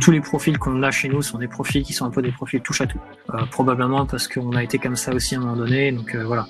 tous 0.00 0.10
les 0.10 0.20
profils 0.20 0.58
qu'on 0.58 0.82
a 0.82 0.90
chez 0.90 1.08
nous 1.08 1.22
sont 1.22 1.38
des 1.38 1.48
profils 1.48 1.82
qui 1.82 1.92
sont 1.92 2.04
un 2.04 2.10
peu 2.10 2.22
des 2.22 2.32
profils 2.32 2.60
touche 2.60 2.80
à 2.80 2.86
tout. 2.86 3.00
Euh, 3.32 3.44
probablement 3.50 4.06
parce 4.06 4.28
qu'on 4.28 4.52
a 4.52 4.62
été 4.62 4.78
comme 4.78 4.96
ça 4.96 5.12
aussi 5.12 5.34
à 5.34 5.38
un 5.38 5.42
moment 5.42 5.56
donné, 5.56 5.92
donc 5.92 6.14
euh, 6.14 6.24
voilà. 6.24 6.46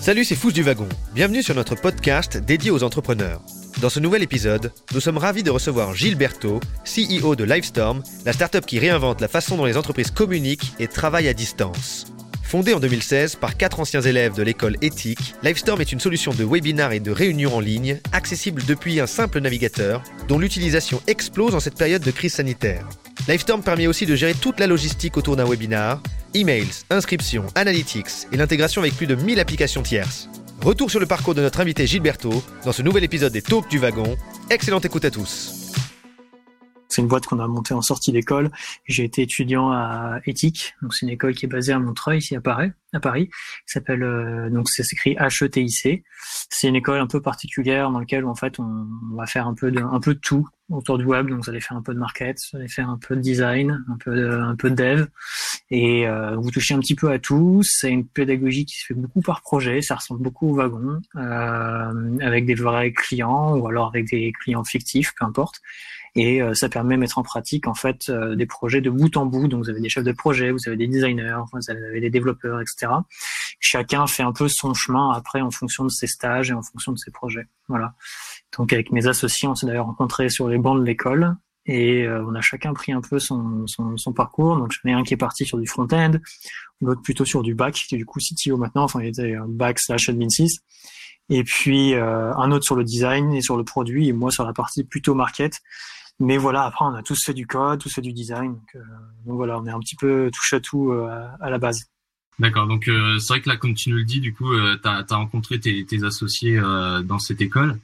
Salut, 0.00 0.24
c'est 0.24 0.36
Fous 0.36 0.52
du 0.52 0.62
Wagon. 0.62 0.88
Bienvenue 1.14 1.42
sur 1.42 1.54
notre 1.54 1.74
podcast 1.74 2.38
dédié 2.38 2.70
aux 2.70 2.82
entrepreneurs. 2.82 3.42
Dans 3.80 3.90
ce 3.90 4.00
nouvel 4.00 4.22
épisode, 4.22 4.72
nous 4.94 5.00
sommes 5.00 5.18
ravis 5.18 5.42
de 5.42 5.50
recevoir 5.50 5.94
Gilles 5.94 6.16
Berthaud, 6.16 6.60
CEO 6.84 7.36
de 7.36 7.44
Livestorm, 7.44 8.02
la 8.24 8.32
startup 8.32 8.64
qui 8.64 8.78
réinvente 8.78 9.20
la 9.20 9.28
façon 9.28 9.56
dont 9.56 9.64
les 9.64 9.76
entreprises 9.76 10.10
communiquent 10.10 10.72
et 10.78 10.88
travaillent 10.88 11.28
à 11.28 11.34
distance. 11.34 12.12
Fondée 12.50 12.74
en 12.74 12.80
2016 12.80 13.36
par 13.36 13.56
quatre 13.56 13.78
anciens 13.78 14.00
élèves 14.00 14.34
de 14.34 14.42
l'école 14.42 14.76
éthique, 14.82 15.36
Livestorm 15.44 15.80
est 15.80 15.92
une 15.92 16.00
solution 16.00 16.34
de 16.34 16.44
webinar 16.44 16.90
et 16.90 16.98
de 16.98 17.12
réunion 17.12 17.54
en 17.54 17.60
ligne, 17.60 18.00
accessible 18.10 18.64
depuis 18.66 18.98
un 18.98 19.06
simple 19.06 19.38
navigateur, 19.38 20.02
dont 20.26 20.36
l'utilisation 20.36 21.00
explose 21.06 21.54
en 21.54 21.60
cette 21.60 21.78
période 21.78 22.02
de 22.02 22.10
crise 22.10 22.34
sanitaire. 22.34 22.88
Livestorm 23.28 23.62
permet 23.62 23.86
aussi 23.86 24.04
de 24.04 24.16
gérer 24.16 24.34
toute 24.34 24.58
la 24.58 24.66
logistique 24.66 25.16
autour 25.16 25.36
d'un 25.36 25.48
webinar, 25.48 26.02
emails, 26.34 26.66
inscriptions, 26.90 27.46
analytics 27.54 28.26
et 28.32 28.36
l'intégration 28.36 28.80
avec 28.80 28.96
plus 28.96 29.06
de 29.06 29.14
1000 29.14 29.38
applications 29.38 29.84
tierces. 29.84 30.28
Retour 30.60 30.90
sur 30.90 30.98
le 30.98 31.06
parcours 31.06 31.36
de 31.36 31.42
notre 31.42 31.60
invité 31.60 31.86
Gilberto 31.86 32.42
dans 32.64 32.72
ce 32.72 32.82
nouvel 32.82 33.04
épisode 33.04 33.32
des 33.32 33.42
Talks 33.42 33.70
du 33.70 33.78
Wagon. 33.78 34.16
Excellente 34.50 34.84
écoute 34.84 35.04
à 35.04 35.12
tous. 35.12 35.70
C'est 36.90 37.02
une 37.02 37.08
boîte 37.08 37.26
qu'on 37.26 37.38
a 37.38 37.46
montée 37.46 37.72
en 37.72 37.82
sortie 37.82 38.10
d'école. 38.10 38.50
J'ai 38.84 39.04
été 39.04 39.22
étudiant 39.22 39.70
à 39.70 40.18
Éthique, 40.26 40.74
donc 40.82 40.92
c'est 40.92 41.06
une 41.06 41.12
école 41.12 41.34
qui 41.34 41.46
est 41.46 41.48
basée 41.48 41.72
à 41.72 41.78
Montreuil, 41.78 42.18
ici 42.18 42.34
à 42.34 42.40
Paris. 42.40 42.72
À 42.92 42.98
Paris, 42.98 43.30
s'appelle 43.66 44.02
euh, 44.02 44.50
donc 44.50 44.68
ça 44.68 44.82
s'écrit 44.82 45.16
HETIC. 45.16 46.02
C'est 46.50 46.66
une 46.66 46.74
école 46.74 46.98
un 46.98 47.06
peu 47.06 47.22
particulière 47.22 47.88
dans 47.92 48.00
laquelle 48.00 48.24
en 48.24 48.34
fait 48.34 48.58
on, 48.58 48.88
va 49.14 49.26
faire 49.26 49.46
un 49.46 49.54
peu 49.54 49.70
de 49.70 49.80
un 49.80 50.00
peu 50.00 50.14
de 50.14 50.18
tout 50.18 50.48
autour 50.70 50.98
du 50.98 51.04
web. 51.04 51.28
Donc 51.28 51.44
vous 51.44 51.50
allez 51.50 51.60
faire 51.60 51.76
un 51.76 51.82
peu 51.82 51.94
de 51.94 52.00
market, 52.00 52.38
vous 52.52 52.58
allez 52.58 52.66
faire 52.66 52.90
un 52.90 52.98
peu 52.98 53.14
de 53.14 53.20
design, 53.20 53.84
un 53.88 53.96
peu 53.96 54.16
de, 54.16 54.28
un 54.28 54.56
peu 54.56 54.70
de 54.70 54.74
dev, 54.74 55.06
et 55.70 56.08
euh, 56.08 56.34
vous 56.34 56.50
touchez 56.50 56.74
un 56.74 56.80
petit 56.80 56.96
peu 56.96 57.12
à 57.12 57.20
tout. 57.20 57.60
C'est 57.62 57.90
une 57.90 58.04
pédagogie 58.04 58.64
qui 58.64 58.76
se 58.76 58.86
fait 58.86 58.94
beaucoup 58.94 59.20
par 59.20 59.42
projet. 59.42 59.80
Ça 59.82 59.94
ressemble 59.94 60.22
beaucoup 60.22 60.48
au 60.48 60.54
wagon, 60.56 61.00
euh, 61.14 62.18
avec 62.20 62.44
des 62.46 62.54
vrais 62.54 62.92
clients 62.92 63.56
ou 63.56 63.68
alors 63.68 63.86
avec 63.86 64.10
des 64.10 64.32
clients 64.32 64.64
fictifs, 64.64 65.12
peu 65.16 65.24
importe 65.24 65.60
et 66.16 66.42
euh, 66.42 66.54
ça 66.54 66.68
permet 66.68 66.96
de 66.96 67.00
mettre 67.00 67.18
en 67.18 67.22
pratique 67.22 67.66
en 67.66 67.74
fait 67.74 68.08
euh, 68.08 68.34
des 68.34 68.46
projets 68.46 68.80
de 68.80 68.90
bout 68.90 69.16
en 69.16 69.26
bout. 69.26 69.48
Donc 69.48 69.64
vous 69.64 69.70
avez 69.70 69.80
des 69.80 69.88
chefs 69.88 70.04
de 70.04 70.12
projet, 70.12 70.50
vous 70.50 70.58
avez 70.66 70.76
des 70.76 70.86
designers, 70.86 71.40
vous 71.52 71.70
avez 71.70 72.00
des 72.00 72.10
développeurs, 72.10 72.60
etc. 72.60 72.92
Chacun 73.58 74.06
fait 74.06 74.22
un 74.22 74.32
peu 74.32 74.48
son 74.48 74.74
chemin 74.74 75.10
après 75.10 75.40
en 75.40 75.50
fonction 75.50 75.84
de 75.84 75.90
ses 75.90 76.06
stages 76.06 76.50
et 76.50 76.54
en 76.54 76.62
fonction 76.62 76.92
de 76.92 76.98
ses 76.98 77.10
projets. 77.10 77.46
Voilà. 77.68 77.94
Donc 78.56 78.72
avec 78.72 78.90
mes 78.92 79.06
associés, 79.06 79.48
on 79.48 79.54
s'est 79.54 79.66
d'ailleurs 79.66 79.86
rencontrés 79.86 80.28
sur 80.28 80.48
les 80.48 80.58
bancs 80.58 80.78
de 80.78 80.84
l'école 80.84 81.36
et 81.66 82.04
euh, 82.04 82.24
on 82.26 82.34
a 82.34 82.40
chacun 82.40 82.72
pris 82.72 82.92
un 82.92 83.00
peu 83.00 83.18
son, 83.18 83.66
son, 83.66 83.96
son 83.96 84.12
parcours. 84.12 84.56
Donc 84.56 84.72
j'en 84.72 84.90
ai 84.90 84.92
un 84.92 85.02
qui 85.04 85.14
est 85.14 85.18
parti 85.18 85.44
sur 85.44 85.58
du 85.58 85.66
front-end, 85.66 86.12
l'autre 86.80 87.02
plutôt 87.02 87.24
sur 87.24 87.42
du 87.42 87.54
bac, 87.54 87.74
qui 87.74 87.94
est 87.94 87.98
du 87.98 88.06
coup 88.06 88.18
CTO 88.18 88.56
maintenant. 88.56 88.84
Enfin 88.84 89.00
il 89.00 89.08
était 89.08 89.36
bac 89.46 89.78
slash 89.78 90.08
admin 90.08 90.28
6 90.28 90.62
et 91.30 91.44
puis 91.44 91.94
euh, 91.94 92.34
un 92.34 92.50
autre 92.50 92.64
sur 92.64 92.76
le 92.76 92.84
design 92.84 93.32
et 93.32 93.40
sur 93.40 93.56
le 93.56 93.64
produit 93.64 94.08
et 94.08 94.12
moi 94.12 94.30
sur 94.30 94.44
la 94.44 94.52
partie 94.52 94.84
plutôt 94.84 95.14
market 95.14 95.60
mais 96.20 96.36
voilà, 96.36 96.64
après, 96.64 96.84
on 96.84 96.94
a 96.94 97.02
tous 97.02 97.24
fait 97.24 97.32
du 97.32 97.46
code, 97.46 97.80
tous 97.80 97.92
fait 97.92 98.02
du 98.02 98.12
design. 98.12 98.52
Donc, 98.52 98.74
euh, 98.74 98.80
voilà, 99.24 99.58
on 99.58 99.66
est 99.66 99.70
un 99.70 99.80
petit 99.80 99.96
peu 99.96 100.30
touche 100.32 100.52
à 100.52 100.60
tout 100.60 100.92
euh, 100.92 101.26
à 101.40 101.48
la 101.48 101.58
base. 101.58 101.86
D'accord. 102.38 102.66
Donc 102.66 102.88
euh, 102.88 103.18
c'est 103.18 103.34
vrai 103.34 103.40
que 103.42 103.48
là, 103.48 103.56
comme 103.56 103.74
tu 103.74 103.90
nous 103.90 103.96
le 103.96 104.04
dis, 104.04 104.20
du 104.20 104.32
coup, 104.32 104.50
tu 104.54 104.88
as, 104.88 105.04
rencontré 105.10 105.58
tes, 105.60 105.84
tes 105.84 106.04
associés 106.04 106.58
dans 107.04 107.18
cette 107.18 107.40
école. 107.40 107.78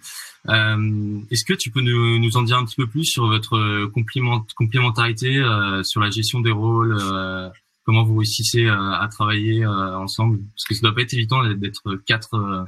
Est-ce 0.49 1.45
que 1.45 1.53
tu 1.53 1.71
peux 1.71 1.81
nous, 1.81 2.19
nous, 2.19 2.37
en 2.37 2.43
dire 2.43 2.57
un 2.57 2.65
petit 2.65 2.77
peu 2.77 2.87
plus 2.87 3.05
sur 3.05 3.27
votre 3.27 3.87
complément, 3.87 4.47
complémentarité, 4.55 5.43
sur 5.83 6.01
la 6.01 6.09
gestion 6.09 6.41
des 6.41 6.53
rôles, 6.53 6.97
comment 7.85 8.03
vous 8.05 8.17
réussissez 8.17 8.67
à 8.67 9.07
travailler 9.11 9.67
ensemble? 9.67 10.39
Parce 10.55 10.65
que 10.65 10.75
ça 10.75 10.81
doit 10.81 10.95
pas 10.95 11.03
être 11.03 11.13
évident 11.13 11.45
d'être 11.55 11.97
quatre 12.07 12.65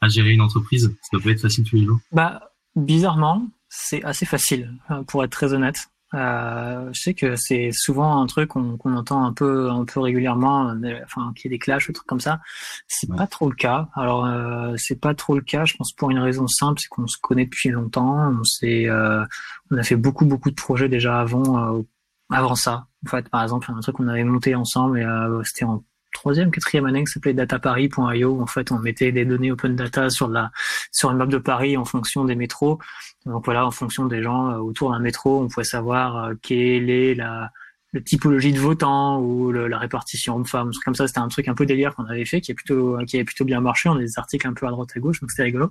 à 0.00 0.08
gérer 0.08 0.30
une 0.30 0.40
entreprise. 0.40 0.94
Ça 1.02 1.08
doit 1.16 1.22
pas 1.22 1.30
être 1.30 1.40
facile 1.40 1.64
tous 1.64 1.76
les 1.76 1.84
jours. 1.84 1.98
Bah 2.12 2.52
bizarrement, 2.76 3.48
c'est 3.76 4.04
assez 4.04 4.24
facile, 4.24 4.72
euh, 4.90 5.02
pour 5.02 5.24
être 5.24 5.32
très 5.32 5.52
honnête. 5.52 5.88
Euh, 6.14 6.90
je 6.92 7.00
sais 7.00 7.14
que 7.14 7.34
c'est 7.34 7.72
souvent 7.72 8.22
un 8.22 8.26
truc 8.26 8.50
qu'on 8.50 8.78
entend 8.96 9.24
un 9.24 9.32
peu, 9.32 9.68
un 9.70 9.84
peu 9.84 9.98
régulièrement, 9.98 10.68
euh, 10.70 11.00
enfin 11.04 11.32
qu'il 11.34 11.50
y 11.50 11.54
ait 11.54 11.56
des 11.56 11.58
clashs, 11.58 11.88
ou 11.88 11.92
trucs 11.92 12.06
comme 12.06 12.20
ça. 12.20 12.40
C'est 12.86 13.10
pas 13.10 13.26
trop 13.26 13.48
le 13.48 13.56
cas. 13.56 13.88
Alors 13.94 14.24
euh, 14.26 14.74
c'est 14.76 15.00
pas 15.00 15.14
trop 15.14 15.34
le 15.34 15.40
cas. 15.40 15.64
Je 15.64 15.74
pense 15.76 15.92
pour 15.92 16.10
une 16.10 16.20
raison 16.20 16.46
simple, 16.46 16.80
c'est 16.80 16.88
qu'on 16.88 17.08
se 17.08 17.18
connaît 17.20 17.46
depuis 17.46 17.70
longtemps. 17.70 18.32
On 18.40 18.44
s'est, 18.44 18.88
euh, 18.88 19.24
on 19.70 19.76
a 19.76 19.82
fait 19.82 19.96
beaucoup, 19.96 20.24
beaucoup 20.24 20.50
de 20.50 20.54
projets 20.54 20.88
déjà 20.88 21.20
avant, 21.20 21.84
avant 22.30 22.54
ça. 22.54 22.86
En 23.06 23.10
fait, 23.10 23.28
par 23.28 23.42
exemple, 23.42 23.70
un 23.76 23.80
truc 23.80 23.96
qu'on 23.96 24.08
avait 24.08 24.24
monté 24.24 24.54
ensemble 24.54 25.00
et 25.00 25.06
c'était 25.44 25.64
en 25.64 25.82
troisième, 26.14 26.50
quatrième 26.50 26.86
année 26.86 27.04
qui 27.04 27.12
s'appelait 27.12 27.34
dataparis.io. 27.34 28.40
En 28.40 28.46
fait, 28.46 28.72
on 28.72 28.78
mettait 28.78 29.12
des 29.12 29.26
données 29.26 29.52
open 29.52 29.76
data 29.76 30.08
sur 30.08 30.28
la 30.28 30.50
sur 30.90 31.10
une 31.10 31.18
map 31.18 31.26
de 31.26 31.36
Paris 31.38 31.76
en 31.76 31.84
fonction 31.84 32.24
des 32.24 32.36
métros. 32.36 32.78
Donc 33.26 33.44
voilà, 33.44 33.66
en 33.66 33.70
fonction 33.70 34.06
des 34.06 34.22
gens 34.22 34.50
euh, 34.50 34.58
autour 34.58 34.92
d'un 34.92 34.98
métro, 34.98 35.42
on 35.42 35.48
pouvait 35.48 35.64
savoir 35.64 36.16
euh, 36.16 36.34
quelle 36.40 36.88
est 36.88 37.14
la, 37.14 37.50
la 37.92 38.00
typologie 38.00 38.52
de 38.52 38.58
votants 38.58 39.20
ou 39.20 39.52
la 39.52 39.78
répartition 39.78 40.36
hommes-femmes, 40.36 40.70
comme 40.84 40.94
ça. 40.94 41.06
C'était 41.06 41.20
un 41.20 41.28
truc 41.28 41.48
un 41.48 41.54
peu 41.54 41.66
délire 41.66 41.94
qu'on 41.94 42.06
avait 42.06 42.24
fait, 42.24 42.40
qui 42.40 42.52
est 42.52 42.54
plutôt 42.54 42.98
qui 43.06 43.16
avait 43.16 43.24
plutôt 43.24 43.44
bien 43.44 43.60
marché. 43.60 43.88
On 43.88 43.96
a 43.96 44.00
des 44.00 44.18
articles 44.18 44.46
un 44.46 44.54
peu 44.54 44.66
à 44.66 44.70
droite 44.70 44.90
à 44.96 45.00
gauche, 45.00 45.20
donc 45.20 45.30
c'était 45.30 45.44
rigolo. 45.44 45.70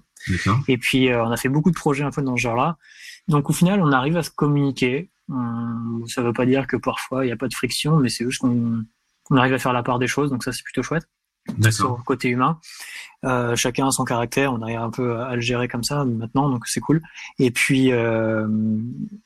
Et 0.67 0.77
puis 0.77 1.09
euh, 1.09 1.23
on 1.23 1.31
a 1.31 1.37
fait 1.37 1.49
beaucoup 1.49 1.71
de 1.71 1.75
projets 1.75 2.03
un 2.03 2.11
peu 2.11 2.21
dans 2.21 2.35
ce 2.35 2.41
genre-là. 2.41 2.77
Donc 3.27 3.49
au 3.49 3.53
final, 3.53 3.81
on 3.81 3.91
arrive 3.91 4.17
à 4.17 4.23
se 4.23 4.31
communiquer. 4.31 5.09
ça 6.07 6.21
veut 6.21 6.33
pas 6.33 6.45
dire 6.45 6.67
que 6.67 6.77
parfois 6.77 7.23
il 7.23 7.27
n'y 7.27 7.33
a 7.33 7.37
pas 7.37 7.47
de 7.47 7.53
friction, 7.53 7.97
mais 7.97 8.09
c'est 8.09 8.25
juste 8.25 8.39
qu'on 8.39 8.83
on 9.33 9.38
arrive 9.38 9.53
à 9.53 9.59
faire 9.59 9.73
la 9.73 9.83
part 9.83 9.99
des 9.99 10.07
choses, 10.07 10.29
donc 10.29 10.44
ça 10.44 10.51
c'est 10.51 10.63
plutôt 10.63 10.83
chouette. 10.83 11.07
Sur 11.71 11.97
le 11.97 12.03
côté 12.03 12.29
humain, 12.29 12.57
euh, 13.25 13.53
chacun 13.57 13.88
a 13.88 13.91
son 13.91 14.05
caractère, 14.05 14.53
on 14.53 14.61
arrive 14.61 14.79
un 14.79 14.89
peu 14.89 15.19
à 15.19 15.35
le 15.35 15.41
gérer 15.41 15.67
comme 15.67 15.83
ça 15.83 16.05
maintenant, 16.05 16.49
donc 16.49 16.66
c'est 16.67 16.79
cool. 16.79 17.01
Et 17.38 17.51
puis, 17.51 17.91
euh, 17.91 18.47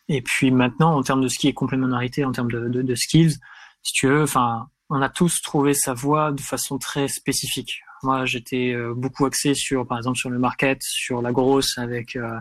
et 0.07 0.23
puis 0.23 0.49
maintenant, 0.49 0.95
en 0.95 1.03
termes 1.03 1.21
de 1.21 1.27
ce 1.27 1.37
qui 1.37 1.47
est 1.47 1.53
complémentarité, 1.53 2.25
en 2.25 2.31
termes 2.31 2.49
de, 2.49 2.69
de, 2.69 2.81
de 2.81 2.95
skills, 2.95 3.35
si 3.83 3.93
tu 3.93 4.07
veux, 4.07 4.23
enfin, 4.23 4.67
on 4.89 4.99
a 5.01 5.09
tous 5.09 5.43
trouvé 5.43 5.75
sa 5.75 5.93
voie 5.93 6.31
de 6.31 6.41
façon 6.41 6.79
très 6.79 7.07
spécifique. 7.07 7.83
Moi, 8.03 8.25
j'étais 8.25 8.73
euh, 8.73 8.93
beaucoup 8.95 9.25
axé 9.25 9.53
sur, 9.53 9.85
par 9.87 9.97
exemple, 9.97 10.17
sur 10.17 10.29
le 10.29 10.37
market, 10.37 10.81
sur 10.83 11.21
la 11.21 11.31
grosse, 11.31 11.77
avec 11.77 12.15
euh, 12.15 12.39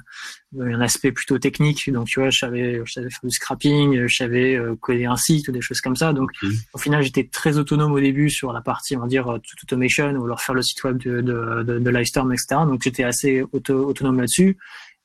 un 0.58 0.80
aspect 0.80 1.12
plutôt 1.12 1.38
technique. 1.38 1.90
Donc, 1.90 2.06
tu 2.06 2.20
vois, 2.20 2.30
je 2.30 2.38
savais, 2.38 2.82
je 2.84 2.92
savais 2.92 3.10
faire 3.10 3.20
du 3.22 3.30
scrapping, 3.30 4.06
je 4.06 4.14
savais 4.14 4.56
euh, 4.56 4.76
coder 4.76 5.06
un 5.06 5.16
site 5.16 5.48
ou 5.48 5.52
des 5.52 5.60
choses 5.60 5.80
comme 5.80 5.96
ça. 5.96 6.12
Donc, 6.12 6.30
au 6.74 6.78
final, 6.78 7.02
j'étais 7.02 7.24
très 7.24 7.58
autonome 7.58 7.92
au 7.92 8.00
début 8.00 8.30
sur 8.30 8.52
la 8.52 8.60
partie, 8.60 8.96
on 8.96 9.00
va 9.00 9.06
dire, 9.06 9.24
toute 9.24 9.62
automation 9.62 10.10
ou 10.12 10.26
leur 10.26 10.40
faire 10.40 10.54
le 10.54 10.62
site 10.62 10.82
web 10.84 10.98
de, 10.98 11.20
de, 11.20 11.62
de, 11.62 11.78
de 11.78 11.90
Livestorm, 11.90 12.32
etc. 12.32 12.60
Donc, 12.66 12.82
j'étais 12.82 13.04
assez 13.04 13.42
auto, 13.52 13.88
autonome 13.88 14.18
là-dessus. 14.18 14.58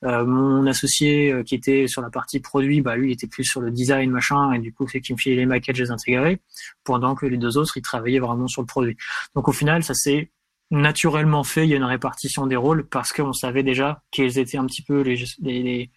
Euh, 0.04 0.26
mon 0.26 0.66
associé 0.66 1.44
qui 1.46 1.54
était 1.54 1.88
sur 1.88 2.02
la 2.02 2.10
partie 2.10 2.40
produit, 2.40 2.82
bah 2.82 2.96
lui 2.96 3.10
il 3.10 3.12
était 3.14 3.28
plus 3.28 3.44
sur 3.44 3.62
le 3.62 3.70
design 3.70 4.10
machin 4.10 4.52
et 4.54 4.60
du 4.60 4.74
coup 4.74 4.88
c'est 4.88 5.00
qui 5.00 5.14
me 5.14 5.18
filait 5.18 5.36
les 5.36 5.46
maquettes, 5.46 5.76
je 5.76 5.84
les 5.84 5.92
intégrais, 5.92 6.40
pendant 6.84 7.14
que 7.14 7.28
les 7.28 7.38
deux 7.38 7.58
autres 7.58 7.78
ils 7.78 7.84
travaillaient 7.84 8.20
vraiment 8.20 8.48
sur 8.48 8.64
le 8.64 8.66
produit. 8.66 8.98
Donc 9.36 9.48
au 9.48 9.52
final 9.52 9.84
ça 9.84 9.94
s'est 9.94 10.32
naturellement 10.72 11.44
fait, 11.44 11.66
il 11.66 11.70
y 11.70 11.74
a 11.74 11.78
une 11.78 11.84
répartition 11.84 12.48
des 12.48 12.56
rôles 12.56 12.88
parce 12.88 13.12
qu'on 13.12 13.34
savait 13.34 13.64
déjà 13.64 14.02
quels 14.10 14.40
étaient 14.40 14.58
un 14.58 14.66
petit 14.66 14.82
peu 14.82 15.02
les, 15.02 15.24
les, 15.42 15.92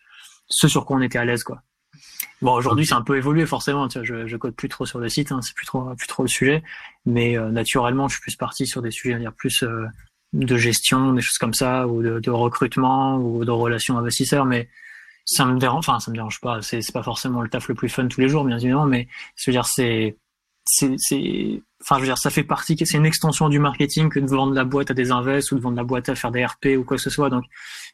ceux 0.48 0.68
sur 0.68 0.84
quoi 0.84 0.96
on 0.96 1.00
était 1.00 1.18
à 1.18 1.24
l'aise 1.24 1.44
quoi. 1.44 1.62
Bon 2.42 2.52
aujourd'hui 2.52 2.84
c'est 2.84 2.94
un 2.94 3.02
peu 3.02 3.16
évolué 3.16 3.46
forcément, 3.46 3.86
tu 3.86 3.98
vois, 3.98 4.04
je, 4.04 4.26
je 4.26 4.36
code 4.36 4.54
plus 4.56 4.68
trop 4.68 4.84
sur 4.84 4.98
le 4.98 5.08
site, 5.08 5.30
hein, 5.30 5.40
c'est 5.40 5.54
plus 5.54 5.64
trop 5.64 5.94
plus 5.94 6.08
trop 6.08 6.24
le 6.24 6.28
sujet, 6.28 6.62
mais 7.06 7.38
euh, 7.38 7.50
naturellement 7.50 8.08
je 8.08 8.14
suis 8.14 8.22
plus 8.22 8.36
parti 8.36 8.66
sur 8.66 8.82
des 8.82 8.90
sujets 8.90 9.14
à 9.14 9.18
dire 9.18 9.32
plus 9.32 9.62
euh, 9.62 9.86
de 10.32 10.56
gestion, 10.56 11.12
des 11.12 11.22
choses 11.22 11.38
comme 11.38 11.54
ça, 11.54 11.86
ou 11.86 12.02
de, 12.02 12.18
de, 12.18 12.30
recrutement 12.30 13.16
ou 13.18 13.44
de 13.44 13.50
relations 13.52 13.96
investisseurs, 13.96 14.44
mais 14.44 14.68
ça 15.24 15.46
me 15.46 15.58
dérange, 15.58 15.88
enfin 15.88 16.00
ça 16.00 16.10
me 16.10 16.16
dérange 16.16 16.40
pas, 16.40 16.60
c'est 16.60 16.80
pas 16.92 17.04
forcément 17.04 17.40
le 17.40 17.48
taf 17.48 17.68
le 17.68 17.76
plus 17.76 17.88
fun 17.88 18.08
tous 18.08 18.20
les 18.20 18.28
jours 18.28 18.44
bien 18.44 18.58
évidemment, 18.58 18.86
mais 18.86 19.08
je 19.36 19.50
veux 19.50 19.52
dire 19.52 19.66
c'est 19.66 20.16
c'est 20.64 21.62
enfin 21.82 21.96
je 21.96 22.00
veux 22.00 22.06
dire 22.06 22.18
ça 22.18 22.30
fait 22.30 22.42
partie 22.42 22.76
c'est 22.84 22.96
une 22.96 23.06
extension 23.06 23.48
du 23.48 23.58
marketing 23.58 24.08
que 24.08 24.18
de 24.18 24.26
vendre 24.26 24.54
la 24.54 24.64
boîte 24.64 24.90
à 24.90 24.94
des 24.94 25.10
invests 25.10 25.52
ou 25.52 25.56
de 25.56 25.60
vendre 25.60 25.76
la 25.76 25.84
boîte 25.84 26.08
à 26.08 26.14
faire 26.14 26.30
des 26.30 26.44
RP 26.44 26.68
ou 26.78 26.84
quoi 26.84 26.96
que 26.96 27.02
ce 27.02 27.10
soit 27.10 27.28
donc 27.28 27.44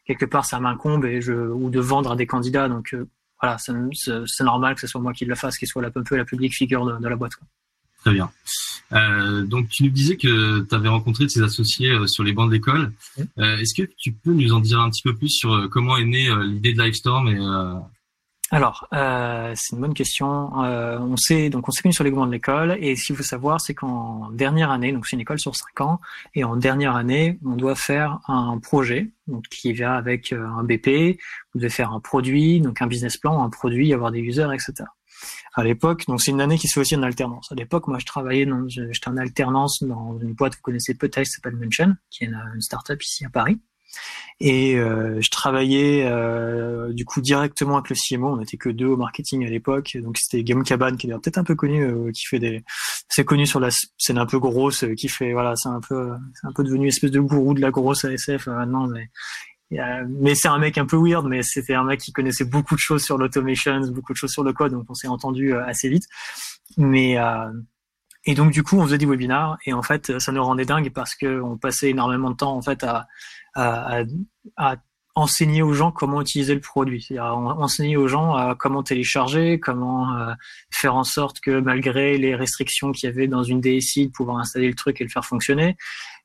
quelque 0.07 0.25
part 0.25 0.45
ça 0.45 0.61
m'incombe 0.61 1.05
et 1.05 1.21
je 1.21 1.33
ou 1.33 1.71
de 1.71 1.81
vendre 1.81 2.13
à 2.13 2.17
des 2.17 2.27
candidats 2.27 2.69
donc 2.69 2.95
euh, 2.95 3.09
voilà 3.41 3.59
c'est 3.59 4.45
normal 4.45 4.75
que 4.75 4.81
ce 4.81 4.87
soit 4.87 5.01
moi 5.01 5.13
qui 5.13 5.25
le 5.25 5.35
fasse 5.35 5.59
qui 5.59 5.67
soit 5.67 5.83
la 5.83 5.91
peu 5.91 6.17
la 6.17 6.25
public 6.25 6.55
figure 6.55 6.87
de, 7.01 7.09
la 7.09 7.17
boîte 7.17 7.35
quoi. 7.35 7.47
Très 8.01 8.15
bien. 8.15 8.31
Euh, 8.93 9.43
donc 9.43 9.69
tu 9.69 9.85
nous 9.85 9.91
disais 9.91 10.17
que 10.17 10.61
tu 10.61 10.75
avais 10.75 10.89
rencontré 10.89 11.27
tes 11.27 11.43
associés 11.43 11.91
euh, 11.91 12.07
sur 12.07 12.25
les 12.25 12.33
bancs 12.33 12.51
d'école. 12.51 12.93
Euh, 13.39 13.59
Est-ce 13.59 13.75
que 13.75 13.89
tu 13.97 14.13
peux 14.13 14.33
nous 14.33 14.53
en 14.53 14.61
dire 14.61 14.81
un 14.81 14.91
petit 14.91 15.03
peu 15.03 15.15
plus 15.15 15.29
sur 15.29 15.53
euh, 15.53 15.69
comment 15.69 15.97
est 15.97 16.05
née 16.05 16.29
l'idée 16.45 16.73
de 16.73 16.83
Livestorm 16.83 17.29
et 17.29 17.39
alors, 18.53 18.89
euh, 18.93 19.53
c'est 19.55 19.77
une 19.77 19.81
bonne 19.81 19.95
question. 19.95 20.65
Euh, 20.65 20.99
on 20.99 21.17
sait 21.17 21.51
donc 21.51 21.69
on 21.69 21.71
s'est 21.71 21.83
connu 21.83 21.93
sur 21.93 22.03
les 22.03 22.11
de 22.11 22.31
l'école 22.31 22.77
et 22.81 22.97
ce 22.97 23.07
qu'il 23.07 23.17
faut 23.17 23.23
savoir, 23.23 23.61
c'est 23.61 23.75
qu'en 23.75 24.29
dernière 24.33 24.73
année, 24.73 24.93
donc 24.93 25.07
c'est 25.07 25.15
une 25.15 25.21
école 25.21 25.39
sur 25.39 25.55
cinq 25.55 25.81
ans, 25.81 26.01
et 26.35 26.43
en 26.43 26.57
dernière 26.57 26.97
année, 26.97 27.39
on 27.47 27.55
doit 27.55 27.77
faire 27.77 28.19
un 28.27 28.59
projet 28.59 29.13
donc 29.29 29.45
qui 29.45 29.73
vient 29.73 29.93
avec 29.93 30.33
euh, 30.33 30.45
un 30.49 30.65
BP. 30.65 31.17
Vous 31.55 31.61
devez 31.61 31.71
faire 31.71 31.93
un 31.93 32.01
produit, 32.01 32.61
donc 32.61 32.83
un 32.83 32.89
business 32.89 33.17
plan, 33.17 33.45
un 33.45 33.51
produit, 33.51 33.95
avoir 33.95 34.11
des 34.11 34.19
users, 34.19 34.49
etc. 34.53 34.89
À 35.55 35.63
l'époque, 35.63 36.07
donc 36.09 36.21
c'est 36.21 36.33
une 36.33 36.41
année 36.41 36.59
qui 36.59 36.67
se 36.67 36.75
fait 36.75 36.81
aussi 36.81 36.97
en 36.97 37.03
alternance. 37.05 37.53
À 37.53 37.55
l'époque, 37.55 37.87
moi, 37.87 37.99
je 38.01 38.07
travaillais 38.07 38.47
dans, 38.47 38.67
j'étais 38.69 39.09
en 39.09 39.17
alternance 39.17 39.83
dans 39.83 40.19
une 40.19 40.33
boîte 40.33 40.55
que 40.55 40.59
vous 40.59 40.63
connaissez 40.63 40.95
peut-être, 40.95 41.27
qui 41.27 41.33
s'appelle 41.33 41.57
Mention, 41.57 41.95
qui 42.11 42.25
est 42.25 42.29
une, 42.29 42.41
une 42.55 42.61
startup 42.61 43.01
ici 43.01 43.25
à 43.25 43.29
Paris. 43.29 43.61
Et 44.43 44.77
euh, 44.77 45.21
je 45.21 45.31
travaillais 45.31 46.07
euh, 46.07 46.93
du 46.95 47.05
coup 47.05 47.21
directement 47.21 47.77
avec 47.77 47.91
le 47.91 47.97
CMO. 47.97 48.33
On 48.33 48.37
n'était 48.39 48.57
que 48.57 48.71
deux 48.71 48.87
au 48.87 48.97
marketing 48.97 49.45
à 49.47 49.51
l'époque. 49.51 49.99
Donc 50.03 50.17
c'était 50.17 50.43
Guillaume 50.43 50.65
Cabane 50.65 50.97
qui 50.97 51.09
est 51.09 51.11
peut-être 51.11 51.39
un 51.39 51.45
peu 51.45 51.55
connu, 51.55 51.85
euh, 51.85 52.11
qui 52.11 52.25
fait 52.25 52.39
des, 52.39 52.65
c'est 53.09 53.25
connu 53.25 53.47
sur 53.47 53.61
la 53.61 53.69
scène 53.99 54.19
un 54.19 54.27
peu 54.27 54.39
grosse, 54.39 54.87
qui 54.97 55.09
fait 55.09 55.35
voilà, 55.35 55.57
c'est 55.57 55.69
un 55.69 55.81
peu, 55.81 56.13
c'est 56.41 56.47
un 56.47 56.53
peu 56.53 56.65
devenu 56.65 56.89
espèce 56.89 57.11
de 57.11 57.21
gourou 57.21 57.53
de 57.53 57.61
la 57.61 57.71
grosse 57.71 58.07
ASF 58.07 58.47
maintenant. 58.47 58.89
Mais, 58.89 59.11
mais 60.09 60.35
c'est 60.35 60.49
un 60.49 60.59
mec 60.59 60.79
un 60.79 60.87
peu 60.87 60.97
weird, 60.97 61.27
mais 61.27 61.43
c'était 61.43 61.75
un 61.75 61.85
mec 61.85 62.01
qui 62.01 62.13
connaissait 62.13 62.47
beaucoup 62.47 62.75
de 62.75 62.81
choses 62.81 63.05
sur 63.05 63.19
l'automation, 63.19 63.79
beaucoup 63.93 64.15
de 64.15 64.19
choses 64.19 64.33
sur 64.33 64.43
le 64.43 64.53
code, 64.55 64.73
donc 64.73 64.87
on 64.89 64.95
s'est 64.95 65.07
entendu 65.07 65.55
assez 65.55 65.91
vite. 65.91 66.07
Mais 66.79 67.19
et 68.25 68.35
donc 68.35 68.53
du 68.53 68.63
coup, 68.63 68.79
on 68.79 68.85
faisait 68.85 68.99
des 68.99 69.07
webinars 69.07 69.59
et 69.65 69.73
en 69.73 69.83
fait, 69.83 70.19
ça 70.19 70.33
nous 70.33 70.45
rendait 70.45 70.65
dingue 70.65 70.91
parce 70.93 71.15
que 71.15 71.41
on 71.41 71.57
passait 71.57 71.91
énormément 71.91 72.31
de 72.31 72.37
temps 72.37 72.57
en 72.57 72.63
fait 72.63 72.85
à 72.85 73.07
à, 73.55 74.03
à, 74.57 74.77
enseigner 75.17 75.63
aux 75.63 75.73
gens 75.73 75.91
comment 75.91 76.21
utiliser 76.21 76.55
le 76.55 76.61
produit, 76.61 77.03
c'est-à-dire 77.03 77.35
enseigner 77.35 77.97
aux 77.97 78.07
gens 78.07 78.35
à 78.35 78.55
comment 78.55 78.83
télécharger, 78.83 79.59
comment 79.59 80.17
euh, 80.17 80.33
faire 80.71 80.95
en 80.95 81.05
sorte 81.05 81.41
que 81.41 81.61
malgré 81.61 82.17
les 82.17 82.35
restrictions 82.35 82.93
qu'il 82.93 83.09
y 83.09 83.13
avait 83.13 83.27
dans 83.27 83.43
une 83.43 83.61
DSI, 83.61 84.07
de 84.07 84.13
pouvoir 84.13 84.39
installer 84.39 84.69
le 84.69 84.75
truc 84.75 85.01
et 85.01 85.05
le 85.05 85.11
faire 85.11 85.25
fonctionner. 85.25 85.77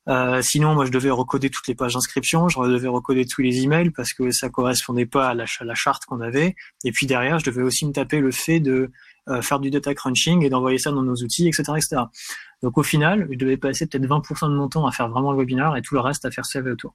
Euh, 0.08 0.40
sinon, 0.40 0.74
moi, 0.74 0.84
je 0.84 0.92
devais 0.92 1.10
recoder 1.10 1.50
toutes 1.50 1.66
les 1.66 1.74
pages 1.74 1.94
d'inscription, 1.94 2.48
je 2.48 2.60
devais 2.60 2.88
recoder 2.88 3.26
tous 3.26 3.42
les 3.42 3.62
emails 3.62 3.90
parce 3.90 4.12
que 4.12 4.30
ça 4.30 4.48
correspondait 4.48 5.06
pas 5.06 5.28
à 5.28 5.34
la, 5.34 5.74
charte 5.74 6.04
qu'on 6.04 6.20
avait. 6.20 6.54
Et 6.84 6.92
puis 6.92 7.06
derrière, 7.06 7.38
je 7.38 7.44
devais 7.44 7.62
aussi 7.62 7.86
me 7.86 7.92
taper 7.92 8.20
le 8.20 8.30
fait 8.30 8.60
de 8.60 8.90
euh, 9.28 9.42
faire 9.42 9.58
du 9.58 9.70
data 9.70 9.94
crunching 9.94 10.44
et 10.44 10.48
d'envoyer 10.48 10.78
ça 10.78 10.92
dans 10.92 11.02
nos 11.02 11.16
outils, 11.16 11.48
etc., 11.48 11.64
etc. 11.76 12.02
Donc 12.62 12.78
au 12.78 12.82
final, 12.82 13.26
je 13.30 13.36
devais 13.36 13.56
passer 13.56 13.86
peut-être 13.86 14.06
20% 14.06 14.48
de 14.50 14.54
mon 14.54 14.68
temps 14.68 14.86
à 14.86 14.92
faire 14.92 15.08
vraiment 15.08 15.32
le 15.32 15.38
webinaire 15.38 15.76
et 15.76 15.82
tout 15.82 15.94
le 15.94 16.00
reste 16.00 16.24
à 16.24 16.30
faire 16.30 16.46
CV 16.46 16.70
autour. 16.70 16.94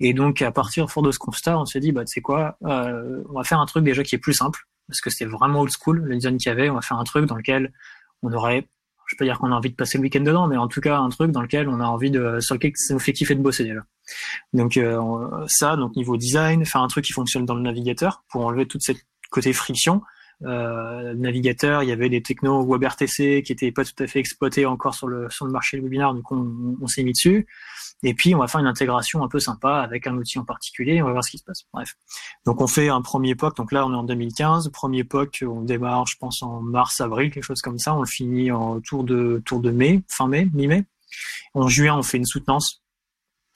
Et 0.00 0.14
donc 0.14 0.40
à 0.42 0.50
partir 0.50 0.90
fort 0.90 1.02
de 1.02 1.12
ce 1.12 1.18
constat, 1.18 1.58
on 1.58 1.66
s'est 1.66 1.80
dit 1.80 1.92
bah 1.92 2.04
tu 2.04 2.14
sais 2.14 2.20
quoi, 2.20 2.56
euh, 2.64 3.22
on 3.28 3.34
va 3.34 3.44
faire 3.44 3.60
un 3.60 3.66
truc 3.66 3.84
déjà 3.84 4.02
qui 4.02 4.14
est 4.14 4.18
plus 4.18 4.32
simple 4.32 4.66
parce 4.88 5.00
que 5.00 5.10
c'était 5.10 5.26
vraiment 5.26 5.60
old 5.60 5.70
school 5.70 6.00
le 6.00 6.14
design 6.16 6.38
qu'il 6.38 6.48
y 6.48 6.52
avait. 6.52 6.70
On 6.70 6.74
va 6.74 6.80
faire 6.80 6.98
un 6.98 7.04
truc 7.04 7.26
dans 7.26 7.36
lequel 7.36 7.72
on 8.22 8.32
aurait 8.32 8.66
je 9.08 9.16
peux 9.16 9.24
dire 9.24 9.38
qu'on 9.38 9.50
a 9.50 9.54
envie 9.56 9.70
de 9.70 9.74
passer 9.74 9.98
le 9.98 10.02
week-end 10.02 10.20
dedans, 10.20 10.46
mais 10.46 10.56
en 10.56 10.68
tout 10.68 10.80
cas 10.80 10.98
un 10.98 11.08
truc 11.08 11.30
dans 11.30 11.40
lequel 11.40 11.68
on 11.68 11.80
a 11.80 11.84
envie 11.84 12.10
de, 12.10 12.40
sur 12.40 12.54
lequel 12.54 12.72
ça 12.74 12.98
fait 12.98 13.12
kiffer 13.12 13.34
de 13.34 13.42
bosser 13.42 13.64
déjà. 13.64 13.80
Donc 14.52 14.76
euh, 14.76 15.46
ça, 15.46 15.76
donc 15.76 15.96
niveau 15.96 16.16
design, 16.16 16.64
faire 16.64 16.82
un 16.82 16.88
truc 16.88 17.04
qui 17.04 17.12
fonctionne 17.12 17.46
dans 17.46 17.54
le 17.54 17.62
navigateur 17.62 18.22
pour 18.28 18.44
enlever 18.44 18.66
toute 18.66 18.82
cette 18.82 18.98
côté 19.30 19.52
friction 19.52 20.02
euh, 20.44 21.14
navigateur, 21.14 21.82
il 21.82 21.88
y 21.88 21.92
avait 21.92 22.08
des 22.08 22.22
technos 22.22 22.64
WebRTC 22.64 23.42
qui 23.42 23.52
étaient 23.52 23.72
pas 23.72 23.84
tout 23.84 24.00
à 24.02 24.06
fait 24.06 24.20
exploités 24.20 24.66
encore 24.66 24.94
sur 24.94 25.08
le 25.08 25.28
sur 25.30 25.46
le 25.46 25.52
marché 25.52 25.76
du 25.76 25.82
webinaire, 25.82 26.14
donc 26.14 26.30
on, 26.30 26.76
on 26.80 26.86
s'est 26.86 27.02
mis 27.02 27.12
dessus. 27.12 27.46
Et 28.04 28.14
puis 28.14 28.34
on 28.34 28.38
va 28.38 28.46
faire 28.46 28.60
une 28.60 28.68
intégration 28.68 29.24
un 29.24 29.28
peu 29.28 29.40
sympa 29.40 29.80
avec 29.80 30.06
un 30.06 30.16
outil 30.16 30.38
en 30.38 30.44
particulier. 30.44 31.02
On 31.02 31.06
va 31.06 31.12
voir 31.12 31.24
ce 31.24 31.30
qui 31.30 31.38
se 31.38 31.44
passe. 31.44 31.64
Bref, 31.72 31.96
donc 32.46 32.60
on 32.60 32.68
fait 32.68 32.88
un 32.88 33.02
premier 33.02 33.34
POC. 33.34 33.56
Donc 33.56 33.72
là 33.72 33.84
on 33.84 33.92
est 33.92 33.96
en 33.96 34.04
2015. 34.04 34.70
Premier 34.70 35.02
POC, 35.02 35.44
on 35.46 35.62
démarre, 35.62 36.06
je 36.06 36.16
pense 36.18 36.42
en 36.42 36.60
mars 36.60 37.00
avril, 37.00 37.32
quelque 37.32 37.44
chose 37.44 37.62
comme 37.62 37.78
ça. 37.78 37.94
On 37.94 38.00
le 38.00 38.06
finit 38.06 38.52
en 38.52 38.80
tour 38.80 39.02
de 39.02 39.42
tour 39.44 39.60
de 39.60 39.70
mai, 39.70 40.02
fin 40.08 40.28
mai, 40.28 40.48
mi-mai. 40.54 40.84
En 41.54 41.68
juin, 41.68 41.96
on 41.96 42.02
fait 42.02 42.18
une 42.18 42.26
soutenance 42.26 42.82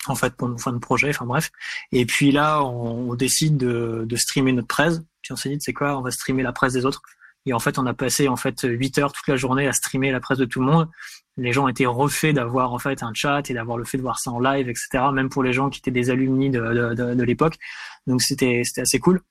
en 0.09 0.15
fait 0.15 0.35
pour 0.35 0.49
une 0.49 0.59
fin 0.59 0.73
de 0.73 0.79
projet, 0.79 1.11
enfin 1.11 1.27
bref. 1.27 1.51
Et 1.93 2.07
puis 2.07 2.33
là, 2.33 2.65
on, 2.65 3.11
on 3.11 3.15
décide 3.15 3.57
de, 3.57 4.05
de, 4.07 4.17
streamer 4.17 4.53
notre 4.53 4.69
presse. 4.69 5.01
Puis 5.23 5.33
on 5.33 5.37
s'est 5.37 5.49
dit, 5.49 5.59
c'est 5.61 5.73
quoi, 5.73 5.97
on 5.97 6.03
va 6.03 6.11
streamer 6.11 6.43
la 6.43 6.53
presse 6.53 6.73
des 6.73 6.85
autres. 6.85 7.03
Et 7.47 7.53
en 7.53 7.59
fait, 7.59 7.79
on 7.79 7.87
a 7.87 7.95
passé 7.95 8.29
en 8.29 8.37
fait 8.37 8.63
8 8.63 8.99
heures 8.99 9.13
toute 9.13 9.27
la 9.27 9.37
journée 9.37 9.67
à 9.67 9.73
streamer 9.73 10.13
la 10.13 10.21
presse 10.21 10.39
de 10.39 10.45
tout 10.45 10.61
le 10.61 10.67
monde. 10.67 10.89
Les 11.37 11.53
gens 11.53 11.67
étaient 11.67 11.87
refaits 11.87 12.35
d'avoir 12.35 12.73
en 12.73 12.79
fait 12.79 13.03
un 13.03 13.13
chat 13.15 13.49
et 13.51 13.55
d'avoir 13.55 13.79
le 13.79 13.85
fait 13.85 13.97
de 13.97 14.03
voir 14.03 14.19
ça 14.19 14.31
en 14.31 14.39
live, 14.39 14.69
etc. 14.69 15.05
Même 15.13 15.29
pour 15.29 15.43
les 15.43 15.53
gens 15.53 15.71
qui 15.71 15.81
étaient 15.81 15.91
des 15.91 16.11
alumni 16.11 16.51
de, 16.51 16.61
de, 16.95 17.15
de, 17.15 17.23
l'époque. 17.23 17.57
Donc 18.07 18.23
c'était 18.23 18.63
c'était 18.65 18.83
assez 18.83 19.01
cool. 19.01 19.23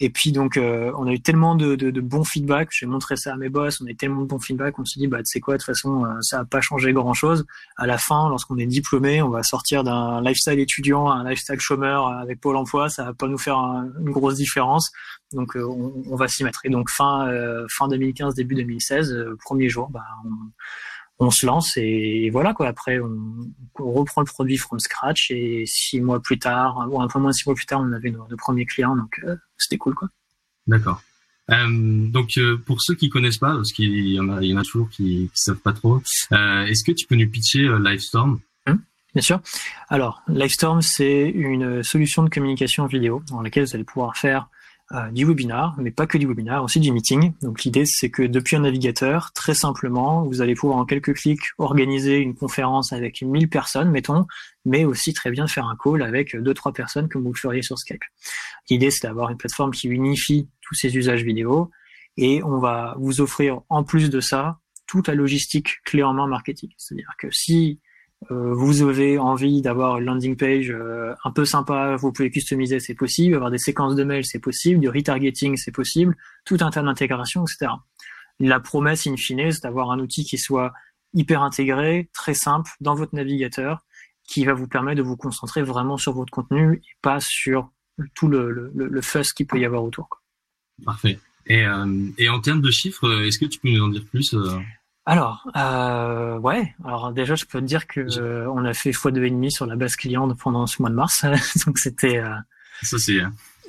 Et 0.00 0.10
puis 0.10 0.30
donc, 0.30 0.56
euh, 0.56 0.92
on 0.96 1.08
a 1.08 1.12
eu 1.12 1.20
tellement 1.20 1.56
de, 1.56 1.74
de, 1.74 2.00
bons 2.00 2.22
feedbacks. 2.22 2.68
J'ai 2.70 2.86
montré 2.86 3.16
ça 3.16 3.32
à 3.32 3.36
mes 3.36 3.48
boss. 3.48 3.80
On 3.80 3.86
a 3.86 3.90
eu 3.90 3.96
tellement 3.96 4.22
de 4.22 4.26
bons 4.26 4.38
feedbacks. 4.38 4.78
On 4.78 4.84
s'est 4.84 5.00
dit, 5.00 5.08
bah, 5.08 5.18
sais 5.24 5.40
quoi, 5.40 5.54
de 5.54 5.58
toute 5.58 5.66
façon, 5.66 6.04
euh, 6.04 6.20
ça 6.20 6.38
n'a 6.38 6.44
pas 6.44 6.60
changé 6.60 6.92
grand-chose. 6.92 7.44
À 7.76 7.86
la 7.86 7.98
fin, 7.98 8.28
lorsqu'on 8.28 8.58
est 8.58 8.66
diplômé, 8.66 9.22
on 9.22 9.28
va 9.28 9.42
sortir 9.42 9.82
d'un 9.82 10.20
lifestyle 10.20 10.60
étudiant 10.60 11.08
à 11.08 11.14
un 11.14 11.28
lifestyle 11.28 11.58
chômeur 11.58 12.06
avec 12.06 12.40
Pôle 12.40 12.56
Emploi. 12.56 12.88
Ça 12.88 13.06
va 13.06 13.12
pas 13.12 13.26
nous 13.26 13.38
faire 13.38 13.58
une 13.58 14.10
grosse 14.10 14.36
différence. 14.36 14.92
Donc, 15.32 15.56
euh, 15.56 15.64
on, 15.64 16.02
on, 16.06 16.16
va 16.16 16.28
s'y 16.28 16.44
mettre. 16.44 16.60
Et 16.64 16.70
donc, 16.70 16.90
fin 16.90 17.30
fin 17.68 17.88
2015, 17.88 18.34
début 18.34 18.54
2016, 18.54 19.14
premier 19.44 19.68
jour, 19.68 19.90
bah, 19.90 20.04
on, 20.24 20.30
on 21.18 21.30
se 21.30 21.46
lance 21.46 21.76
et, 21.76 22.30
voilà 22.30 22.54
quoi. 22.54 22.68
Après, 22.68 22.98
on, 23.00 23.50
on, 23.78 23.92
reprend 23.92 24.20
le 24.20 24.26
produit 24.26 24.56
from 24.56 24.78
scratch 24.78 25.30
et 25.30 25.64
six 25.66 26.00
mois 26.00 26.20
plus 26.20 26.38
tard, 26.38 26.86
ou 26.90 27.00
un 27.00 27.08
peu 27.08 27.18
moins 27.18 27.30
de 27.30 27.34
six 27.34 27.46
mois 27.46 27.54
plus 27.54 27.66
tard, 27.66 27.80
on 27.80 27.92
avait 27.92 28.10
nos, 28.10 28.24
premiers 28.36 28.66
clients, 28.66 28.96
donc 28.96 29.20
euh, 29.24 29.36
c'était 29.56 29.78
cool 29.78 29.94
quoi. 29.94 30.08
D'accord. 30.66 31.02
Euh, 31.50 31.66
donc 32.08 32.36
euh, 32.36 32.58
pour 32.58 32.82
ceux 32.82 32.94
qui 32.94 33.08
connaissent 33.08 33.38
pas, 33.38 33.54
parce 33.54 33.72
qu'il 33.72 34.08
y 34.08 34.20
en 34.20 34.28
a, 34.28 34.42
il 34.42 34.50
y 34.50 34.54
en 34.54 34.58
a 34.58 34.62
toujours 34.62 34.90
qui, 34.90 35.30
qui 35.34 35.40
savent 35.40 35.56
pas 35.56 35.72
trop, 35.72 36.00
euh, 36.32 36.64
est-ce 36.64 36.84
que 36.84 36.92
tu 36.92 37.06
peux 37.06 37.16
nous 37.16 37.28
pitcher 37.28 37.68
Livestorm 37.80 38.38
hum, 38.66 38.80
Bien 39.14 39.22
sûr. 39.22 39.40
Alors, 39.88 40.22
Livestorm, 40.28 40.82
c'est 40.82 41.28
une 41.28 41.82
solution 41.82 42.22
de 42.22 42.28
communication 42.28 42.86
vidéo 42.86 43.22
dans 43.28 43.40
laquelle 43.40 43.64
vous 43.64 43.74
allez 43.74 43.84
pouvoir 43.84 44.16
faire 44.16 44.42
euh, 44.42 44.57
du 45.12 45.26
webinar, 45.26 45.74
mais 45.78 45.90
pas 45.90 46.06
que 46.06 46.16
du 46.16 46.26
webinar, 46.26 46.64
aussi 46.64 46.80
du 46.80 46.92
meeting. 46.92 47.32
Donc 47.42 47.64
l'idée 47.64 47.84
c'est 47.84 48.10
que 48.10 48.22
depuis 48.22 48.56
un 48.56 48.60
navigateur, 48.60 49.32
très 49.32 49.52
simplement, 49.52 50.22
vous 50.22 50.40
allez 50.40 50.54
pouvoir 50.54 50.78
en 50.78 50.86
quelques 50.86 51.14
clics 51.14 51.42
organiser 51.58 52.16
une 52.16 52.34
conférence 52.34 52.92
avec 52.92 53.20
1000 53.20 53.50
personnes, 53.50 53.90
mettons, 53.90 54.26
mais 54.64 54.86
aussi 54.86 55.12
très 55.12 55.30
bien 55.30 55.46
faire 55.46 55.66
un 55.66 55.76
call 55.76 56.02
avec 56.02 56.34
deux 56.36 56.54
trois 56.54 56.72
personnes 56.72 57.08
comme 57.08 57.22
vous 57.22 57.32
le 57.32 57.38
feriez 57.38 57.62
sur 57.62 57.78
Skype. 57.78 58.02
L'idée 58.70 58.90
c'est 58.90 59.06
d'avoir 59.06 59.30
une 59.30 59.36
plateforme 59.36 59.72
qui 59.72 59.88
unifie 59.88 60.48
tous 60.62 60.74
ces 60.74 60.96
usages 60.96 61.22
vidéo 61.22 61.70
et 62.16 62.42
on 62.42 62.58
va 62.58 62.96
vous 62.98 63.20
offrir 63.20 63.60
en 63.68 63.84
plus 63.84 64.08
de 64.08 64.20
ça 64.20 64.58
toute 64.86 65.08
la 65.08 65.14
logistique 65.14 65.82
clé 65.84 66.02
en 66.02 66.14
main 66.14 66.26
marketing. 66.26 66.70
C'est-à-dire 66.78 67.12
que 67.18 67.30
si 67.30 67.78
vous 68.30 68.82
avez 68.82 69.18
envie 69.18 69.62
d'avoir 69.62 69.98
une 69.98 70.06
landing 70.06 70.36
page 70.36 70.70
euh, 70.70 71.14
un 71.24 71.30
peu 71.30 71.44
sympa, 71.44 71.96
vous 71.96 72.12
pouvez 72.12 72.30
customiser, 72.30 72.80
c'est 72.80 72.94
possible. 72.94 73.36
Avoir 73.36 73.50
des 73.50 73.58
séquences 73.58 73.94
de 73.94 74.04
mails, 74.04 74.24
c'est 74.24 74.40
possible. 74.40 74.80
Du 74.80 74.88
retargeting, 74.88 75.56
c'est 75.56 75.72
possible. 75.72 76.16
Tout 76.44 76.58
un 76.60 76.70
tas 76.70 76.82
d'intégration, 76.82 77.44
etc. 77.44 77.72
La 78.40 78.60
promesse, 78.60 79.06
in 79.06 79.16
fine, 79.16 79.50
c'est 79.52 79.62
d'avoir 79.62 79.90
un 79.90 80.00
outil 80.00 80.24
qui 80.24 80.36
soit 80.36 80.72
hyper 81.14 81.42
intégré, 81.42 82.10
très 82.12 82.34
simple, 82.34 82.70
dans 82.80 82.94
votre 82.94 83.14
navigateur, 83.14 83.84
qui 84.24 84.44
va 84.44 84.52
vous 84.52 84.68
permettre 84.68 84.98
de 84.98 85.02
vous 85.02 85.16
concentrer 85.16 85.62
vraiment 85.62 85.96
sur 85.96 86.12
votre 86.12 86.30
contenu 86.30 86.82
et 86.84 86.96
pas 87.00 87.20
sur 87.20 87.70
tout 88.14 88.28
le, 88.28 88.50
le, 88.50 88.70
le 88.74 89.00
fuzz 89.00 89.32
qu'il 89.32 89.46
peut 89.46 89.58
y 89.58 89.64
avoir 89.64 89.82
autour. 89.82 90.08
Parfait. 90.84 91.18
Et, 91.46 91.64
euh, 91.64 91.86
et 92.18 92.28
en 92.28 92.40
termes 92.40 92.60
de 92.60 92.70
chiffres, 92.70 93.22
est-ce 93.22 93.38
que 93.38 93.46
tu 93.46 93.58
peux 93.58 93.70
nous 93.70 93.82
en 93.82 93.88
dire 93.88 94.04
plus 94.04 94.34
alors, 95.08 95.48
euh, 95.56 96.38
ouais. 96.38 96.74
Alors 96.84 97.12
déjà, 97.12 97.34
je 97.34 97.44
peux 97.44 97.60
te 97.60 97.64
dire 97.64 97.86
que 97.86 98.00
euh, 98.18 98.46
on 98.50 98.64
a 98.64 98.74
fait 98.74 98.90
x2 98.90 99.22
et 99.24 99.30
demi 99.30 99.50
sur 99.50 99.66
la 99.66 99.74
base 99.74 99.96
client 99.96 100.28
pendant 100.34 100.66
ce 100.66 100.82
mois 100.82 100.90
de 100.90 100.94
mars, 100.94 101.24
donc 101.66 101.78
c'était. 101.78 102.18
Euh, 102.18 102.34
ça 102.82 102.98
c'est. 102.98 103.20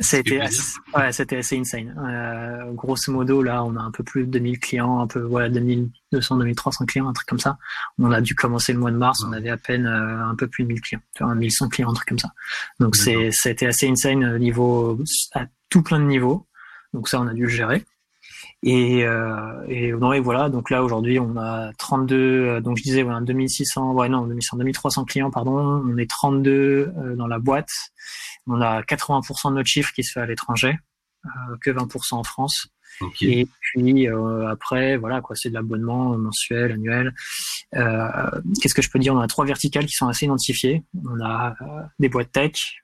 C'était 0.01 0.39
assez, 0.39 0.61
ouais, 0.95 1.11
c'était 1.11 1.37
assez 1.37 1.57
insane. 1.57 1.93
Euh, 1.97 2.71
grosso 2.71 3.11
modo, 3.11 3.43
là, 3.43 3.65
on 3.65 3.75
a 3.75 3.81
un 3.81 3.91
peu 3.91 4.03
plus 4.03 4.25
de 4.25 4.31
2000 4.31 4.59
clients, 4.59 5.01
un 5.01 5.07
peu 5.07 5.19
voilà 5.19 5.49
2200, 5.49 6.37
2300 6.37 6.85
clients, 6.85 7.09
un 7.09 7.13
truc 7.13 7.27
comme 7.27 7.39
ça. 7.39 7.57
On 7.97 8.11
a 8.11 8.21
dû 8.21 8.33
commencer 8.33 8.71
le 8.71 8.79
mois 8.79 8.91
de 8.91 8.95
mars, 8.95 9.23
on 9.27 9.33
avait 9.33 9.49
à 9.49 9.57
peine 9.57 9.87
euh, 9.87 10.25
un 10.25 10.35
peu 10.35 10.47
plus 10.47 10.63
de 10.63 10.69
1000 10.69 10.81
clients, 10.81 11.01
enfin 11.15 11.35
1100 11.35 11.69
clients, 11.69 11.89
un 11.89 11.93
truc 11.93 12.07
comme 12.07 12.19
ça. 12.19 12.31
Donc 12.79 12.95
c'est, 12.95 13.31
c'était 13.31 13.65
assez 13.65 13.89
insane 13.89 14.23
euh, 14.23 14.39
niveau 14.39 14.97
à 15.33 15.45
tout 15.69 15.83
plein 15.83 15.99
de 15.99 16.05
niveaux. 16.05 16.47
Donc 16.93 17.09
ça, 17.09 17.19
on 17.19 17.27
a 17.27 17.33
dû 17.33 17.43
le 17.43 17.49
gérer. 17.49 17.83
Et, 18.61 19.05
euh, 19.05 19.65
et, 19.69 19.91
voilà, 19.93 20.49
donc 20.49 20.69
là 20.69 20.83
aujourd'hui 20.83 21.17
on 21.17 21.37
a 21.37 21.71
32, 21.77 22.15
euh, 22.15 22.61
donc 22.61 22.77
je 22.77 22.83
disais 22.83 23.03
voilà, 23.03 23.21
2600, 23.21 23.93
ouais 23.93 24.09
non 24.09 24.27
2600, 24.27 24.57
2300 24.57 25.05
clients 25.05 25.31
pardon, 25.31 25.53
on 25.57 25.97
est 25.97 26.09
32 26.09 26.51
euh, 26.51 27.15
dans 27.15 27.27
la 27.27 27.39
boîte, 27.39 27.71
on 28.47 28.59
a 28.59 28.81
80% 28.81 29.51
de 29.51 29.55
notre 29.55 29.69
chiffre 29.69 29.93
qui 29.93 30.03
se 30.03 30.11
fait 30.11 30.19
à 30.19 30.25
l'étranger, 30.25 30.77
que 31.61 31.71
20% 31.71 32.15
en 32.15 32.23
France. 32.23 32.67
Et 33.21 33.47
puis 33.61 34.07
après, 34.49 34.97
voilà 34.97 35.21
quoi, 35.21 35.35
c'est 35.35 35.49
de 35.49 35.53
l'abonnement 35.53 36.17
mensuel, 36.17 36.71
annuel. 36.71 37.13
Qu'est-ce 37.71 38.73
que 38.73 38.81
je 38.81 38.89
peux 38.89 38.99
dire? 38.99 39.13
On 39.13 39.19
a 39.19 39.27
trois 39.27 39.45
verticales 39.45 39.85
qui 39.85 39.95
sont 39.95 40.07
assez 40.07 40.25
identifiées. 40.25 40.83
On 41.05 41.23
a 41.23 41.55
des 41.99 42.09
boîtes 42.09 42.31
tech, 42.31 42.81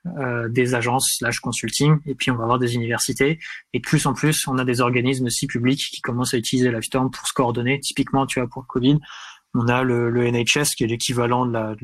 des 0.50 0.76
agences 0.76 1.18
slash 1.18 1.40
consulting, 1.40 1.98
et 2.06 2.16
puis 2.16 2.32
on 2.32 2.36
va 2.36 2.44
avoir 2.44 2.60
des 2.60 2.76
universités. 2.76 3.40
Et 3.74 3.80
de 3.80 3.84
plus 3.84 4.06
en 4.06 4.14
plus, 4.14 4.48
on 4.48 4.58
a 4.58 4.66
des 4.66 4.82
organismes 4.82 5.26
aussi 5.26 5.48
publics 5.48 5.90
qui 5.92 6.02
commencent 6.02 6.34
à 6.34 6.38
utiliser 6.38 6.70
Livestorm 6.70 7.12
pour 7.12 7.28
se 7.28 7.34
coordonner. 7.34 7.80
Typiquement, 7.80 8.26
tu 8.26 8.40
vois, 8.40 8.50
pour 8.50 8.66
Covid, 8.68 9.00
on 9.54 9.68
a 9.68 9.84
le, 9.84 10.10
le 10.10 10.30
NHS 10.30 10.76
qui 10.76 10.84
est 10.84 10.88
l'équivalent 10.88 11.46
de 11.46 11.54
la 11.54 11.76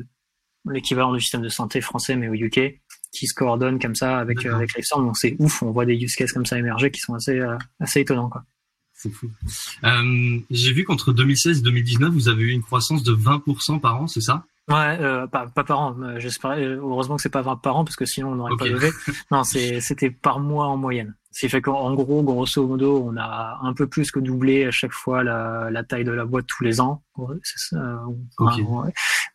l'équivalent 0.70 1.12
du 1.12 1.20
système 1.20 1.42
de 1.42 1.48
santé 1.48 1.80
français 1.80 2.14
mais 2.14 2.28
au 2.28 2.34
UK 2.34 2.80
qui 3.12 3.26
se 3.26 3.34
coordonne 3.34 3.78
comme 3.78 3.94
ça 3.94 4.18
avec 4.18 4.44
euh, 4.44 4.54
avec 4.54 4.74
Livestorm. 4.74 5.04
Donc 5.06 5.16
c'est 5.16 5.36
ouf, 5.38 5.62
on 5.62 5.70
voit 5.70 5.86
des 5.86 5.94
use 5.94 6.16
cases 6.16 6.32
comme 6.32 6.46
ça 6.46 6.58
émerger 6.58 6.90
qui 6.90 7.00
sont 7.00 7.14
assez 7.14 7.38
euh, 7.38 7.56
assez 7.78 8.00
étonnants 8.00 8.28
quoi. 8.28 8.42
C'est 8.94 9.10
fou. 9.10 9.30
Euh, 9.84 10.38
J'ai 10.50 10.72
vu 10.72 10.84
qu'entre 10.84 11.12
2016 11.12 11.58
et 11.58 11.62
2019, 11.62 12.12
vous 12.12 12.28
avez 12.28 12.42
eu 12.42 12.50
une 12.50 12.62
croissance 12.62 13.02
de 13.02 13.12
20% 13.12 13.80
par 13.80 14.00
an, 14.00 14.06
c'est 14.06 14.20
ça? 14.20 14.44
Ouais, 14.68 14.96
euh, 15.00 15.26
pas, 15.26 15.48
pas 15.48 15.64
par 15.64 15.80
an. 15.80 15.96
J'espère. 16.18 16.52
Heureusement 16.52 17.16
que 17.16 17.22
c'est 17.22 17.28
pas 17.28 17.42
20 17.42 17.56
par 17.56 17.76
an 17.76 17.84
parce 17.84 17.96
que 17.96 18.06
sinon 18.06 18.32
on 18.32 18.34
n'aurait 18.36 18.56
pas 18.56 18.66
levé. 18.66 18.90
Non, 19.32 19.42
c'était 19.44 20.10
par 20.10 20.38
mois 20.38 20.66
en 20.66 20.76
moyenne. 20.76 21.14
Ce 21.32 21.40
qui 21.40 21.48
fait 21.48 21.62
qu'en 21.62 21.94
gros, 21.94 22.22
grosso 22.22 22.66
modo, 22.66 23.10
on 23.10 23.16
a 23.16 23.58
un 23.62 23.72
peu 23.72 23.86
plus 23.86 24.10
que 24.10 24.20
doublé 24.20 24.66
à 24.66 24.70
chaque 24.70 24.92
fois 24.92 25.24
la, 25.24 25.70
la 25.70 25.82
taille 25.82 26.04
de 26.04 26.12
la 26.12 26.24
boîte 26.24 26.46
tous 26.46 26.62
les 26.62 26.80
ans. 26.80 27.02
Ça, 27.42 28.02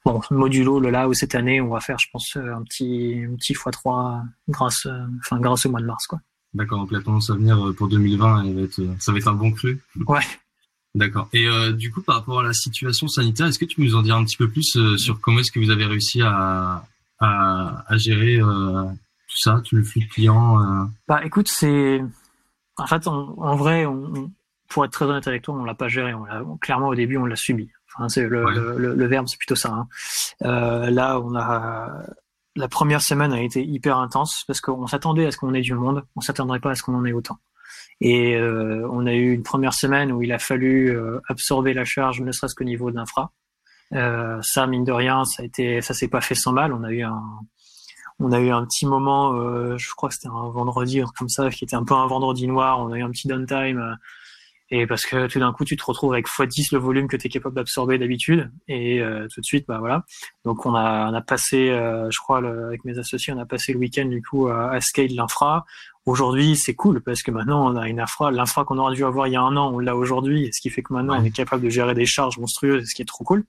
Bon, 0.05 0.21
modulo 0.31 0.79
le 0.79 0.89
là 0.89 1.09
où 1.09 1.13
cette 1.13 1.35
année, 1.35 1.59
on 1.59 1.69
va 1.69 1.79
faire, 1.81 1.99
je 1.99 2.07
pense, 2.11 2.37
un 2.37 2.63
petit 2.63 3.25
un 3.29 3.35
petit 3.35 3.53
x3 3.53 4.21
grâce, 4.47 4.87
enfin 5.19 5.39
grâce 5.39 5.65
au 5.65 5.71
mois 5.71 5.81
de 5.81 5.85
mars, 5.85 6.07
quoi. 6.07 6.19
D'accord. 6.53 6.79
Donc 6.79 6.91
la 6.91 7.01
tendance 7.01 7.29
à 7.29 7.33
venir 7.33 7.73
pour 7.77 7.87
2020, 7.87 8.45
elle 8.45 8.55
va 8.55 8.61
être, 8.61 8.81
ça 8.99 9.11
va 9.11 9.17
être 9.17 9.27
un 9.27 9.33
bon 9.33 9.51
cru. 9.51 9.81
Ouais. 10.07 10.21
D'accord. 10.97 11.29
Et 11.31 11.45
euh, 11.45 11.71
du 11.73 11.91
coup, 11.91 12.01
par 12.01 12.15
rapport 12.15 12.39
à 12.39 12.43
la 12.43 12.53
situation 12.53 13.07
sanitaire, 13.07 13.45
est-ce 13.45 13.59
que 13.59 13.65
tu 13.65 13.75
peux 13.75 13.83
nous 13.83 13.95
en 13.95 14.01
dire 14.01 14.15
un 14.15 14.23
petit 14.23 14.37
peu 14.37 14.49
plus 14.49 14.75
euh, 14.77 14.97
sur 14.97 15.21
comment 15.21 15.39
est-ce 15.39 15.51
que 15.51 15.59
vous 15.59 15.69
avez 15.69 15.85
réussi 15.85 16.21
à, 16.23 16.83
à, 17.19 17.83
à 17.87 17.97
gérer 17.97 18.37
euh, 18.41 18.85
tout 19.27 19.37
ça, 19.37 19.61
le 19.71 19.83
flux 19.83 20.01
de 20.01 20.07
clients 20.07 20.61
euh? 20.61 20.85
Bah, 21.07 21.21
écoute, 21.23 21.47
c'est 21.47 22.01
en 22.77 22.87
fait, 22.87 23.07
en 23.07 23.55
vrai, 23.55 23.85
on, 23.85 24.31
pour 24.69 24.85
être 24.85 24.91
très 24.91 25.05
honnête 25.05 25.27
avec 25.27 25.41
toi, 25.41 25.55
on 25.55 25.63
l'a 25.63 25.73
pas 25.73 25.87
géré. 25.87 26.13
On 26.13 26.25
l'a 26.25 26.43
clairement 26.61 26.89
au 26.89 26.95
début, 26.95 27.17
on 27.17 27.25
l'a 27.25 27.35
subi. 27.35 27.69
Enfin, 27.87 28.09
c'est 28.09 28.27
le, 28.27 28.45
le, 28.51 28.95
le, 28.95 29.05
verbe, 29.07 29.27
c'est 29.27 29.37
plutôt 29.37 29.55
ça. 29.55 29.71
Hein. 29.73 29.87
Euh, 30.43 30.89
là, 30.89 31.19
on 31.19 31.35
a 31.35 32.05
la 32.57 32.67
première 32.67 33.01
semaine 33.01 33.31
a 33.31 33.41
été 33.41 33.63
hyper 33.63 33.97
intense 33.97 34.43
parce 34.47 34.59
qu'on 34.59 34.87
s'attendait 34.87 35.25
à 35.25 35.31
ce 35.31 35.37
qu'on 35.37 35.53
ait 35.53 35.61
du 35.61 35.75
monde, 35.75 36.03
on 36.15 36.21
s'attendrait 36.21 36.59
pas 36.59 36.71
à 36.71 36.75
ce 36.75 36.83
qu'on 36.83 36.95
en 36.95 37.05
ait 37.05 37.13
autant. 37.13 37.37
Et 38.01 38.35
euh, 38.35 38.87
on 38.91 39.05
a 39.05 39.13
eu 39.13 39.33
une 39.33 39.43
première 39.43 39.73
semaine 39.73 40.11
où 40.11 40.21
il 40.21 40.31
a 40.31 40.39
fallu 40.39 40.89
euh, 40.89 41.19
absorber 41.29 41.73
la 41.73 41.85
charge, 41.85 42.21
ne 42.21 42.31
serait-ce 42.31 42.55
qu'au 42.55 42.63
niveau 42.63 42.91
de 42.91 42.95
l'infra. 42.95 43.31
Euh, 43.93 44.39
ça, 44.41 44.67
mine 44.67 44.83
de 44.83 44.91
rien, 44.91 45.23
ça 45.23 45.43
a 45.43 45.45
été, 45.45 45.81
ça 45.81 45.93
s'est 45.93 46.07
pas 46.07 46.21
fait 46.21 46.35
sans 46.35 46.51
mal. 46.51 46.73
On 46.73 46.83
a 46.83 46.91
eu 46.91 47.03
un, 47.03 47.23
on 48.19 48.31
a 48.31 48.39
eu 48.39 48.49
un 48.49 48.65
petit 48.65 48.85
moment, 48.85 49.33
euh, 49.33 49.77
je 49.77 49.89
crois 49.95 50.09
que 50.09 50.15
c'était 50.15 50.27
un 50.27 50.49
vendredi 50.49 51.01
comme 51.17 51.29
ça, 51.29 51.49
qui 51.49 51.63
était 51.63 51.75
un 51.75 51.83
peu 51.83 51.93
un 51.93 52.07
vendredi 52.07 52.47
noir. 52.47 52.79
On 52.79 52.91
a 52.91 52.97
eu 52.97 53.03
un 53.03 53.11
petit 53.11 53.27
downtime. 53.27 53.97
et 54.69 54.87
parce 54.87 55.05
que 55.05 55.27
tout 55.27 55.39
d'un 55.39 55.53
coup, 55.53 55.65
tu 55.65 55.77
te 55.77 55.83
retrouves 55.83 56.13
avec 56.13 56.27
x10 56.27 56.69
le 56.73 56.79
volume 56.79 57.07
que 57.07 57.15
tu 57.15 57.27
es 57.27 57.29
capable 57.29 57.55
d'absorber 57.55 57.97
d'habitude. 57.97 58.51
Et 58.67 59.01
tout 59.33 59.41
de 59.41 59.45
suite, 59.45 59.65
bah 59.67 59.77
voilà. 59.79 60.03
Donc 60.45 60.65
on 60.65 60.75
a, 60.75 61.09
on 61.11 61.13
a 61.13 61.21
passé, 61.21 61.67
je 61.67 62.17
crois, 62.19 62.39
avec 62.39 62.83
mes 62.85 62.97
associés, 62.97 63.33
on 63.33 63.39
a 63.39 63.45
passé 63.45 63.73
le 63.73 63.79
week-end 63.79 64.05
du 64.05 64.21
coup 64.21 64.47
à, 64.47 64.71
à 64.71 64.81
scale 64.81 65.13
l'infra. 65.13 65.65
Aujourd'hui, 66.07 66.55
c'est 66.55 66.73
cool 66.73 67.01
parce 67.01 67.21
que 67.21 67.31
maintenant 67.31 67.69
on 67.69 67.75
a 67.75 67.89
une 67.89 67.99
infra, 67.99 68.31
l'infra 68.31 68.63
qu'on 68.63 68.77
aurait 68.77 68.95
dû 68.95 69.03
avoir 69.03 69.27
il 69.27 69.33
y 69.33 69.35
a 69.35 69.41
un 69.41 69.57
an, 69.57 69.73
on 69.73 69.79
l'a 69.79 69.93
aujourd'hui, 69.93 70.49
ce 70.53 70.61
qui 70.61 70.69
fait 70.69 70.81
que 70.81 70.93
maintenant 70.93 71.19
on 71.19 71.23
est 71.23 71.31
capable 71.31 71.61
de 71.61 71.69
gérer 71.69 71.93
des 71.93 72.05
charges 72.05 72.37
monstrueuses, 72.37 72.87
ce 72.87 72.95
qui 72.95 73.01
est 73.01 73.05
trop 73.05 73.25
cool. 73.25 73.43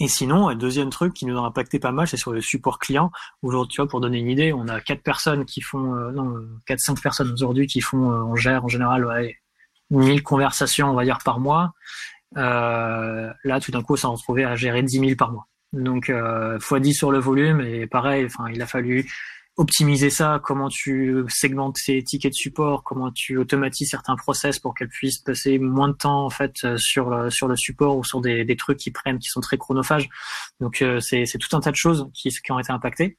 Et 0.00 0.06
sinon, 0.06 0.48
un 0.48 0.54
deuxième 0.54 0.90
truc 0.90 1.12
qui 1.12 1.26
nous 1.26 1.36
a 1.36 1.40
impacté 1.40 1.80
pas 1.80 1.90
mal, 1.90 2.06
c'est 2.06 2.16
sur 2.16 2.32
le 2.32 2.40
support 2.40 2.78
client. 2.78 3.10
Aujourd'hui, 3.42 3.74
tu 3.74 3.80
vois, 3.80 3.88
pour 3.88 4.00
donner 4.00 4.18
une 4.18 4.28
idée, 4.28 4.52
on 4.52 4.68
a 4.68 4.80
quatre 4.80 5.02
personnes 5.02 5.44
qui 5.44 5.60
font, 5.60 5.94
euh, 5.94 6.12
non, 6.12 6.34
quatre 6.66 6.80
cinq 6.80 7.00
personnes 7.02 7.32
aujourd'hui 7.32 7.66
qui 7.66 7.80
font, 7.80 8.12
euh, 8.12 8.22
on 8.22 8.36
gère 8.36 8.64
en 8.64 8.68
général 8.68 9.04
ouais, 9.04 9.36
1000 9.90 10.22
conversations, 10.22 10.90
on 10.90 10.94
va 10.94 11.04
dire 11.04 11.18
par 11.24 11.40
mois. 11.40 11.72
Euh, 12.36 13.32
là, 13.44 13.60
tout 13.60 13.72
d'un 13.72 13.82
coup, 13.82 13.96
ça 13.96 14.02
s'est 14.02 14.08
retrouvé 14.08 14.44
à 14.44 14.54
gérer 14.54 14.82
10 14.82 15.00
000 15.00 15.12
par 15.16 15.32
mois. 15.32 15.48
Donc, 15.72 16.10
euh, 16.10 16.58
fois 16.60 16.80
10 16.80 16.94
sur 16.94 17.10
le 17.10 17.18
volume 17.18 17.60
et 17.60 17.86
pareil, 17.86 18.26
enfin, 18.26 18.50
il 18.52 18.62
a 18.62 18.66
fallu 18.66 19.10
optimiser 19.58 20.08
ça, 20.08 20.40
comment 20.42 20.68
tu 20.68 21.24
segmentes 21.28 21.78
tes 21.84 22.02
tickets 22.02 22.32
de 22.32 22.36
support, 22.36 22.84
comment 22.84 23.10
tu 23.10 23.36
automatises 23.36 23.90
certains 23.90 24.14
process 24.14 24.60
pour 24.60 24.72
qu'elles 24.72 24.88
puissent 24.88 25.18
passer 25.18 25.58
moins 25.58 25.88
de 25.88 25.94
temps 25.94 26.24
en 26.24 26.30
fait 26.30 26.54
euh, 26.64 26.76
sur 26.78 27.10
le, 27.10 27.28
sur 27.28 27.48
le 27.48 27.56
support 27.56 27.98
ou 27.98 28.04
sur 28.04 28.20
des, 28.20 28.44
des 28.44 28.56
trucs 28.56 28.78
qui 28.78 28.92
prennent 28.92 29.18
qui 29.18 29.28
sont 29.28 29.40
très 29.40 29.58
chronophages. 29.58 30.08
Donc 30.60 30.80
euh, 30.80 31.00
c'est 31.00 31.26
tout 31.38 31.56
un 31.56 31.60
tas 31.60 31.72
de 31.72 31.76
choses 31.76 32.08
qui, 32.14 32.30
qui 32.30 32.52
ont 32.52 32.58
été 32.60 32.72
impactées. 32.72 33.18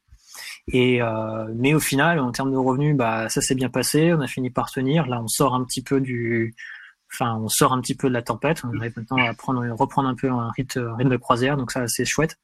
Et 0.71 1.01
euh, 1.01 1.45
mais 1.55 1.73
au 1.73 1.79
final, 1.81 2.19
en 2.19 2.31
termes 2.31 2.51
de 2.51 2.57
revenus, 2.57 2.95
bah 2.95 3.27
ça 3.27 3.41
s'est 3.41 3.55
bien 3.55 3.69
passé. 3.69 4.13
On 4.13 4.21
a 4.21 4.27
fini 4.27 4.49
par 4.49 4.71
tenir. 4.71 5.07
Là, 5.07 5.21
on 5.21 5.27
sort 5.27 5.55
un 5.55 5.65
petit 5.65 5.83
peu 5.83 5.99
du, 5.99 6.55
enfin, 7.13 7.35
on 7.41 7.49
sort 7.49 7.73
un 7.73 7.81
petit 7.81 7.95
peu 7.95 8.07
de 8.07 8.13
la 8.13 8.21
tempête. 8.21 8.61
On 8.63 8.77
arrive 8.79 8.93
maintenant 8.95 9.17
à 9.17 9.33
prendre, 9.33 9.61
reprendre 9.77 10.07
un 10.07 10.15
peu 10.15 10.29
un 10.29 10.51
rythme, 10.55 10.93
rythme 10.93 11.09
de 11.09 11.17
croisière. 11.17 11.57
Donc 11.57 11.71
ça, 11.71 11.87
c'est 11.87 12.05
chouette. 12.05 12.37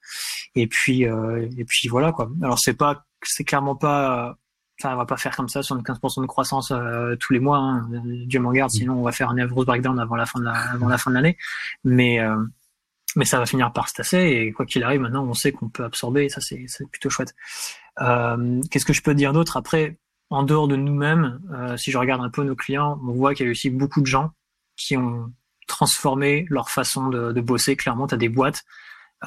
Et 0.55 0.67
puis, 0.67 1.05
euh, 1.05 1.47
et 1.57 1.63
puis 1.65 1.87
voilà 1.87 2.11
quoi. 2.11 2.29
Alors 2.41 2.59
c'est 2.59 2.73
pas 2.73 3.05
c'est 3.27 3.43
clairement 3.43 3.75
pas 3.75 4.37
Enfin, 4.81 4.93
on 4.93 4.97
va 4.97 5.05
pas 5.05 5.15
faire 5.15 5.33
comme 5.35 5.47
ça 5.47 5.63
sur 5.63 5.77
15% 5.77 6.21
de 6.21 6.25
croissance 6.25 6.71
euh, 6.71 7.15
tous 7.15 7.31
les 7.31 7.39
mois. 7.39 7.57
Hein. 7.59 7.89
Dieu 8.25 8.41
m'en 8.41 8.51
garde, 8.51 8.71
sinon 8.71 8.95
on 8.99 9.03
va 9.03 9.13
faire 9.13 9.29
un 9.29 9.35
nervous 9.35 9.63
breakdown 9.63 9.97
avant 9.99 10.17
la 10.17 10.25
fin 10.25 10.39
de 10.39 10.43
la, 10.43 10.51
avant 10.51 10.89
la 10.89 10.97
fin 10.97 11.11
de 11.11 11.15
l'année. 11.15 11.37
Mais 11.85 12.19
euh, 12.19 12.35
mais 13.15 13.25
ça 13.25 13.39
va 13.39 13.45
finir 13.45 13.71
par 13.71 13.87
se 13.87 13.93
tasser 13.93 14.17
et 14.17 14.51
quoi 14.51 14.65
qu'il 14.65 14.83
arrive, 14.83 14.99
maintenant 14.99 15.23
on 15.25 15.33
sait 15.33 15.51
qu'on 15.53 15.69
peut 15.69 15.85
absorber. 15.85 16.25
Et 16.25 16.29
ça 16.29 16.41
c'est 16.41 16.67
plutôt 16.91 17.09
chouette. 17.09 17.33
Euh, 18.01 18.61
Qu'est-ce 18.69 18.85
que 18.85 18.93
je 18.93 19.01
peux 19.01 19.15
dire 19.15 19.31
d'autre? 19.31 19.55
Après 19.57 19.97
En 20.29 20.43
dehors 20.43 20.67
de 20.67 20.75
nous-mêmes, 20.75 21.39
euh, 21.53 21.77
si 21.77 21.91
je 21.91 21.97
regarde 21.97 22.21
un 22.21 22.29
peu 22.29 22.43
nos 22.43 22.55
clients, 22.55 22.99
on 23.07 23.13
voit 23.13 23.33
qu'il 23.33 23.45
y 23.45 23.49
a 23.49 23.51
aussi 23.51 23.69
beaucoup 23.69 24.01
de 24.01 24.07
gens 24.07 24.31
qui 24.75 24.97
ont 24.97 25.31
transformé 25.67 26.45
leur 26.49 26.69
façon 26.69 27.07
de, 27.07 27.31
de 27.31 27.41
bosser. 27.41 27.77
Clairement, 27.77 28.07
tu 28.07 28.15
as 28.15 28.17
des 28.17 28.29
boîtes 28.29 28.65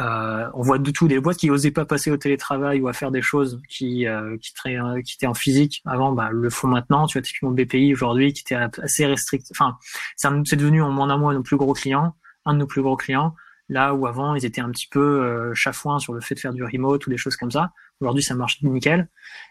euh, 0.00 0.48
on 0.54 0.62
voit 0.62 0.78
du 0.78 0.92
tout 0.92 1.08
des 1.08 1.20
boîtes 1.20 1.38
qui 1.38 1.50
osaient 1.50 1.70
pas 1.70 1.84
passer 1.84 2.10
au 2.10 2.16
télétravail 2.16 2.80
ou 2.80 2.88
à 2.88 2.92
faire 2.92 3.10
des 3.10 3.22
choses 3.22 3.60
qui 3.68 4.06
euh, 4.06 4.36
qui, 4.38 4.52
euh, 4.66 5.02
qui 5.02 5.14
étaient 5.14 5.26
en 5.26 5.34
physique 5.34 5.82
avant, 5.86 6.12
bah, 6.12 6.30
le 6.32 6.50
font 6.50 6.68
maintenant. 6.68 7.06
Tu 7.06 7.18
vois 7.18 7.22
typiquement 7.22 7.50
BPI 7.50 7.92
aujourd'hui 7.92 8.32
qui 8.32 8.42
était 8.42 8.54
assez 8.82 9.06
restrict. 9.06 9.46
Enfin, 9.50 9.76
c'est 10.16 10.56
devenu 10.56 10.82
en 10.82 10.90
moins 10.90 11.08
d'un 11.08 11.16
mois 11.16 11.34
nos 11.34 11.42
plus 11.42 11.56
gros 11.56 11.72
clients, 11.72 12.14
un 12.44 12.54
de 12.54 12.58
nos 12.58 12.66
plus 12.66 12.82
gros 12.82 12.96
clients. 12.96 13.34
Là 13.68 13.94
où 13.94 14.06
avant 14.06 14.34
ils 14.34 14.46
étaient 14.46 14.62
un 14.62 14.70
petit 14.70 14.88
peu 14.88 15.00
euh, 15.00 15.54
chafouins 15.54 15.98
sur 15.98 16.14
le 16.14 16.20
fait 16.20 16.34
de 16.34 16.40
faire 16.40 16.54
du 16.54 16.64
remote 16.64 17.06
ou 17.06 17.10
des 17.10 17.18
choses 17.18 17.36
comme 17.36 17.50
ça. 17.50 17.72
Aujourd'hui 18.00 18.22
ça 18.22 18.34
marche 18.34 18.62
nickel. 18.62 19.08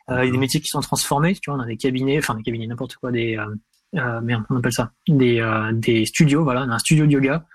Euh, 0.09 0.23
il 0.23 0.27
y 0.27 0.29
a 0.29 0.31
des 0.31 0.37
métiers 0.37 0.61
qui 0.61 0.69
sont 0.69 0.81
transformés. 0.81 1.35
Tu 1.35 1.51
vois, 1.51 1.59
on 1.59 1.61
a 1.61 1.67
des 1.67 1.77
cabinets, 1.77 2.17
enfin 2.17 2.35
des 2.35 2.43
cabinets 2.43 2.67
n'importe 2.67 2.95
quoi, 2.95 3.11
des 3.11 3.37
euh, 3.95 4.21
merde, 4.21 4.43
on 4.49 4.57
appelle 4.57 4.73
ça? 4.73 4.91
Des 5.07 5.41
des 5.73 6.05
studios. 6.05 6.43
Voilà, 6.43 6.63
on 6.63 6.69
a 6.69 6.75
un 6.75 6.79
studio 6.79 7.05
de 7.05 7.11
yoga 7.11 7.45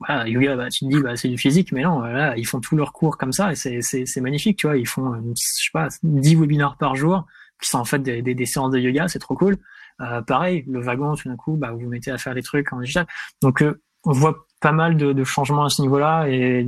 voilà, 0.00 0.28
yoga, 0.28 0.56
bah, 0.56 0.68
tu 0.68 0.84
te 0.84 0.90
dis, 0.90 1.00
bah, 1.00 1.16
c'est 1.16 1.28
du 1.28 1.38
physique, 1.38 1.72
mais 1.72 1.82
non, 1.82 1.98
voilà, 1.98 2.36
ils 2.36 2.46
font 2.46 2.60
tous 2.60 2.76
leurs 2.76 2.92
cours 2.92 3.16
comme 3.16 3.32
ça 3.32 3.52
et 3.52 3.54
c'est, 3.56 4.20
magnifique, 4.20 4.58
tu 4.58 4.66
vois. 4.66 4.76
Ils 4.76 4.86
font, 4.86 5.14
je 5.36 5.42
sais 5.42 5.70
pas, 5.72 5.88
10 6.02 6.36
webinaires 6.36 6.76
par 6.76 6.96
jour 6.96 7.26
qui 7.60 7.68
sont 7.68 7.78
en 7.78 7.84
fait 7.84 8.00
des, 8.00 8.20
des, 8.20 8.34
des 8.34 8.46
séances 8.46 8.72
de 8.72 8.78
yoga, 8.78 9.08
c'est 9.08 9.18
trop 9.18 9.36
cool. 9.36 9.56
Euh, 10.00 10.22
pareil, 10.22 10.64
le 10.66 10.80
wagon, 10.80 11.14
tout 11.14 11.28
d'un 11.28 11.36
coup, 11.36 11.56
bah, 11.56 11.70
vous 11.70 11.80
vous 11.80 11.88
mettez 11.88 12.10
à 12.10 12.18
faire 12.18 12.34
des 12.34 12.42
trucs 12.42 12.72
en 12.72 12.80
digital. 12.80 13.06
Donc, 13.42 13.62
euh, 13.62 13.80
on 14.02 14.12
voit 14.12 14.46
pas 14.60 14.72
mal 14.72 14.96
de, 14.96 15.12
de 15.12 15.24
changements 15.24 15.64
à 15.64 15.70
ce 15.70 15.80
niveau-là 15.82 16.26
et 16.28 16.66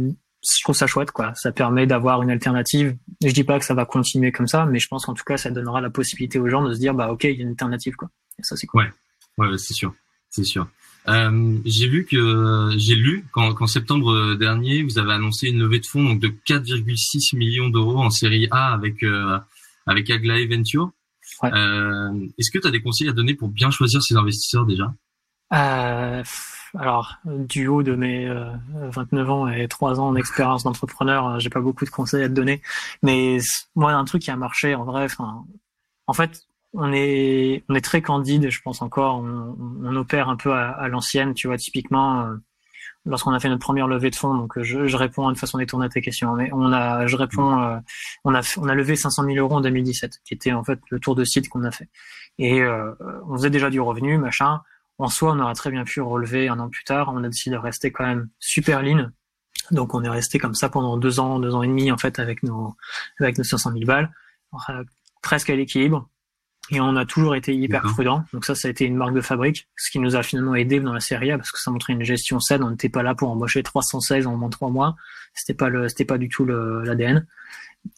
je 0.49 0.63
trouve 0.63 0.77
ça 0.77 0.87
chouette, 0.87 1.11
quoi. 1.11 1.35
Ça 1.35 1.51
permet 1.53 1.87
d'avoir 1.87 2.23
une 2.23 2.31
alternative. 2.31 2.97
Je 3.23 3.33
dis 3.33 3.45
pas 3.45 3.59
que 3.59 3.65
ça 3.65 3.75
va 3.75 3.85
continuer 3.85 4.33
comme 4.33 4.47
ça, 4.47 4.65
mais 4.65 4.79
je 4.79 4.89
pense 4.89 5.07
qu'en 5.07 5.15
tout 5.15 5.25
cas, 5.25 5.37
ça 5.37 5.51
donnera 5.51 5.81
la 5.81 5.91
possibilité 5.91 6.39
aux 6.39 6.49
gens 6.49 6.63
de 6.63 6.73
se 6.73 6.79
dire, 6.79 6.95
bah, 6.95 7.11
ok, 7.11 7.25
il 7.25 7.37
y 7.37 7.41
a 7.41 7.43
une 7.43 7.51
alternative, 7.51 7.97
quoi. 7.97 8.09
Et 8.39 8.43
ça, 8.43 8.57
c'est 8.57 8.67
cool. 8.67 8.93
Ouais, 9.39 9.49
ouais, 9.49 9.59
c'est 9.59 9.75
sûr, 9.75 9.93
c'est 10.31 10.45
sûr. 10.45 10.69
Euh, 11.09 11.59
j'ai 11.65 11.89
vu 11.89 12.05
que 12.05 12.71
j'ai 12.77 12.97
lu 12.97 13.25
qu'en 13.33 13.67
septembre 13.67 14.35
dernier, 14.35 14.83
vous 14.83 14.99
avez 14.99 15.13
annoncé 15.13 15.49
une 15.49 15.59
levée 15.59 15.81
de 15.81 15.87
fonds 15.87 16.03
donc 16.03 16.21
de 16.21 16.29
4,6 16.29 17.37
millions 17.37 17.69
d'euros 17.69 17.99
en 17.99 18.11
série 18.11 18.49
A 18.51 18.73
avec 18.73 19.03
euh, 19.03 19.39
avec 19.87 20.11
Aglaé 20.11 20.47
Venture. 20.47 20.91
Euh, 21.45 22.27
Est-ce 22.39 22.51
que 22.51 22.59
tu 22.59 22.67
as 22.67 22.71
des 22.71 22.83
conseils 22.83 23.09
à 23.09 23.13
donner 23.13 23.35
pour 23.35 23.49
bien 23.49 23.71
choisir 23.71 24.03
ces 24.03 24.17
investisseurs 24.17 24.67
déjà? 24.67 24.93
Euh, 25.53 26.25
Alors, 26.75 27.15
du 27.25 27.69
haut 27.69 27.85
de 27.85 27.95
mes 27.95 28.29
29 28.75 29.31
ans 29.31 29.49
et 29.49 29.69
3 29.69 30.01
ans 30.01 30.13
d'expérience 30.13 30.65
d'entrepreneur, 30.65 31.39
j'ai 31.39 31.51
pas 31.51 31.61
beaucoup 31.61 31.85
de 31.85 31.91
conseils 31.91 32.25
à 32.25 32.29
te 32.29 32.35
donner. 32.35 32.63
Mais 33.03 33.39
moi, 33.77 33.93
un 33.93 34.05
truc 34.05 34.23
qui 34.23 34.31
a 34.31 34.37
marché 34.37 34.75
en 34.75 34.85
vrai, 34.85 35.07
en 36.09 36.13
fait, 36.13 36.47
on 36.77 36.93
est 36.93 37.65
on 37.69 37.75
est 37.75 37.81
très 37.81 38.03
candide, 38.03 38.51
je 38.51 38.61
pense 38.63 38.83
encore. 38.83 39.17
On, 39.17 39.57
on 39.83 39.97
opère 39.97 40.29
un 40.29 40.37
peu 40.37 40.53
à, 40.53 40.71
à 40.71 40.89
l'ancienne, 40.89 41.35
tu 41.35 41.47
vois. 41.49 41.57
Typiquement, 41.57 42.23
euh, 42.23 42.37
lorsqu'on 43.05 43.33
a 43.33 43.41
fait 43.41 43.49
notre 43.49 43.63
première 43.63 43.89
levée 43.89 44.11
de 44.11 44.17
fonds, 44.17 44.35
donc 44.35 44.61
je, 44.61 44.87
je 44.87 44.97
réponds 44.97 45.31
de 45.33 45.39
façon 45.39 45.59
détournée 45.59 45.87
à 45.87 45.89
tes 45.89 46.01
questions. 46.01 46.35
Mais 46.35 46.51
on 46.53 46.73
a, 46.73 47.07
je 47.07 47.17
réponds, 47.17 47.61
euh, 47.63 47.79
on 48.25 48.35
a 48.35 48.41
on 48.59 48.69
a 48.69 48.75
levé 48.75 48.97
500 48.97 49.25
000 49.25 49.37
euros 49.37 49.57
en 49.57 49.61
2017, 49.61 50.21
qui 50.25 50.35
était 50.35 50.53
en 50.53 50.65
fait 50.65 50.79
le 50.91 51.01
tour 51.01 51.15
de 51.15 51.25
site 51.25 51.49
qu'on 51.49 51.65
a 51.65 51.71
fait. 51.71 51.89
et 52.39 52.63
on 52.65 53.37
faisait 53.37 53.51
déjà 53.51 53.71
du 53.71 53.81
revenu, 53.81 54.19
machin. 54.19 54.61
En 54.99 55.09
soi, 55.09 55.33
on 55.33 55.41
aurait 55.41 55.55
très 55.55 55.71
bien 55.71 55.85
pu 55.85 56.01
relever 56.01 56.49
un 56.49 56.59
an 56.59 56.71
plus 56.71 56.85
tard. 56.85 57.13
On 57.13 57.23
a 57.23 57.29
décidé 57.29 57.57
de 57.57 57.61
rester 57.61 57.93
quand 57.93 58.07
même 58.07 58.29
super 58.39 58.83
lean. 58.83 59.11
Donc 59.71 59.95
on 59.95 60.03
est 60.05 60.09
resté 60.09 60.39
comme 60.39 60.55
ça 60.55 60.69
pendant 60.69 60.97
deux 60.97 61.21
ans, 61.21 61.39
deux 61.41 61.55
ans 61.55 61.63
et 61.63 61.67
demi 61.67 61.91
en 61.91 61.99
fait 61.99 62.19
avec 62.19 62.43
nos 62.43 62.77
avec 63.21 63.39
nos 63.39 63.45
500 63.45 63.73
000 63.73 63.85
balles, 63.85 64.11
presque 65.23 65.51
à 65.51 65.57
l'équilibre. 65.57 66.09
Et 66.71 66.81
on 66.81 66.97
a 66.97 67.05
toujours 67.07 67.37
été 67.37 67.55
hyper 67.55 67.83
prudent. 67.83 68.25
Donc 68.33 68.45
ça, 68.45 68.55
ça 68.55 68.69
a 68.69 68.71
été 68.71 68.85
une 68.85 68.97
marque 68.97 69.15
de 69.15 69.21
fabrique, 69.21 69.69
ce 69.77 69.91
qui 69.91 69.99
nous 69.99 70.17
a 70.17 70.23
finalement 70.23 70.55
aidé 70.55 70.81
dans 70.81 70.93
la 70.93 71.01
série 71.01 71.31
A 71.31 71.39
parce 71.39 71.53
que 71.53 71.61
ça 71.61 71.71
montrait 71.71 71.93
une 71.93 72.03
gestion 72.03 72.41
saine. 72.41 72.63
On 72.65 72.71
n'était 72.71 72.89
pas 72.89 73.03
là 73.03 73.15
pour 73.15 73.31
embaucher 73.31 73.63
316 73.63 74.27
en 74.27 74.37
moins 74.37 74.51
trois 74.51 74.71
mois. 74.71 74.97
C'était 75.35 75.55
pas 75.55 75.69
le, 75.69 75.89
c'était 75.89 76.05
pas 76.05 76.19
du 76.19 76.29
tout 76.29 76.45
l'ADN. 76.45 77.27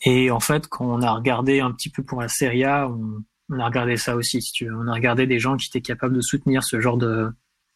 Et 0.03 0.31
en 0.31 0.41
fait, 0.41 0.69
quand 0.69 0.85
on 0.85 1.01
a 1.01 1.13
regardé 1.13 1.61
un 1.61 1.73
petit 1.73 1.89
peu 1.89 2.03
pour 2.03 2.21
la 2.21 2.29
série 2.29 2.65
A, 2.65 2.89
on, 2.89 3.25
on 3.51 3.59
a 3.59 3.65
regardé 3.65 3.97
ça 3.97 4.17
aussi. 4.17 4.43
Si 4.43 4.53
tu 4.53 4.67
veux. 4.67 4.77
On 4.77 4.87
a 4.89 4.93
regardé 4.93 5.27
des 5.27 5.39
gens 5.39 5.57
qui 5.57 5.69
étaient 5.69 5.81
capables 5.81 6.15
de 6.15 6.21
soutenir 6.21 6.63
ce 6.63 6.81
genre 6.81 6.99
de, 6.99 7.31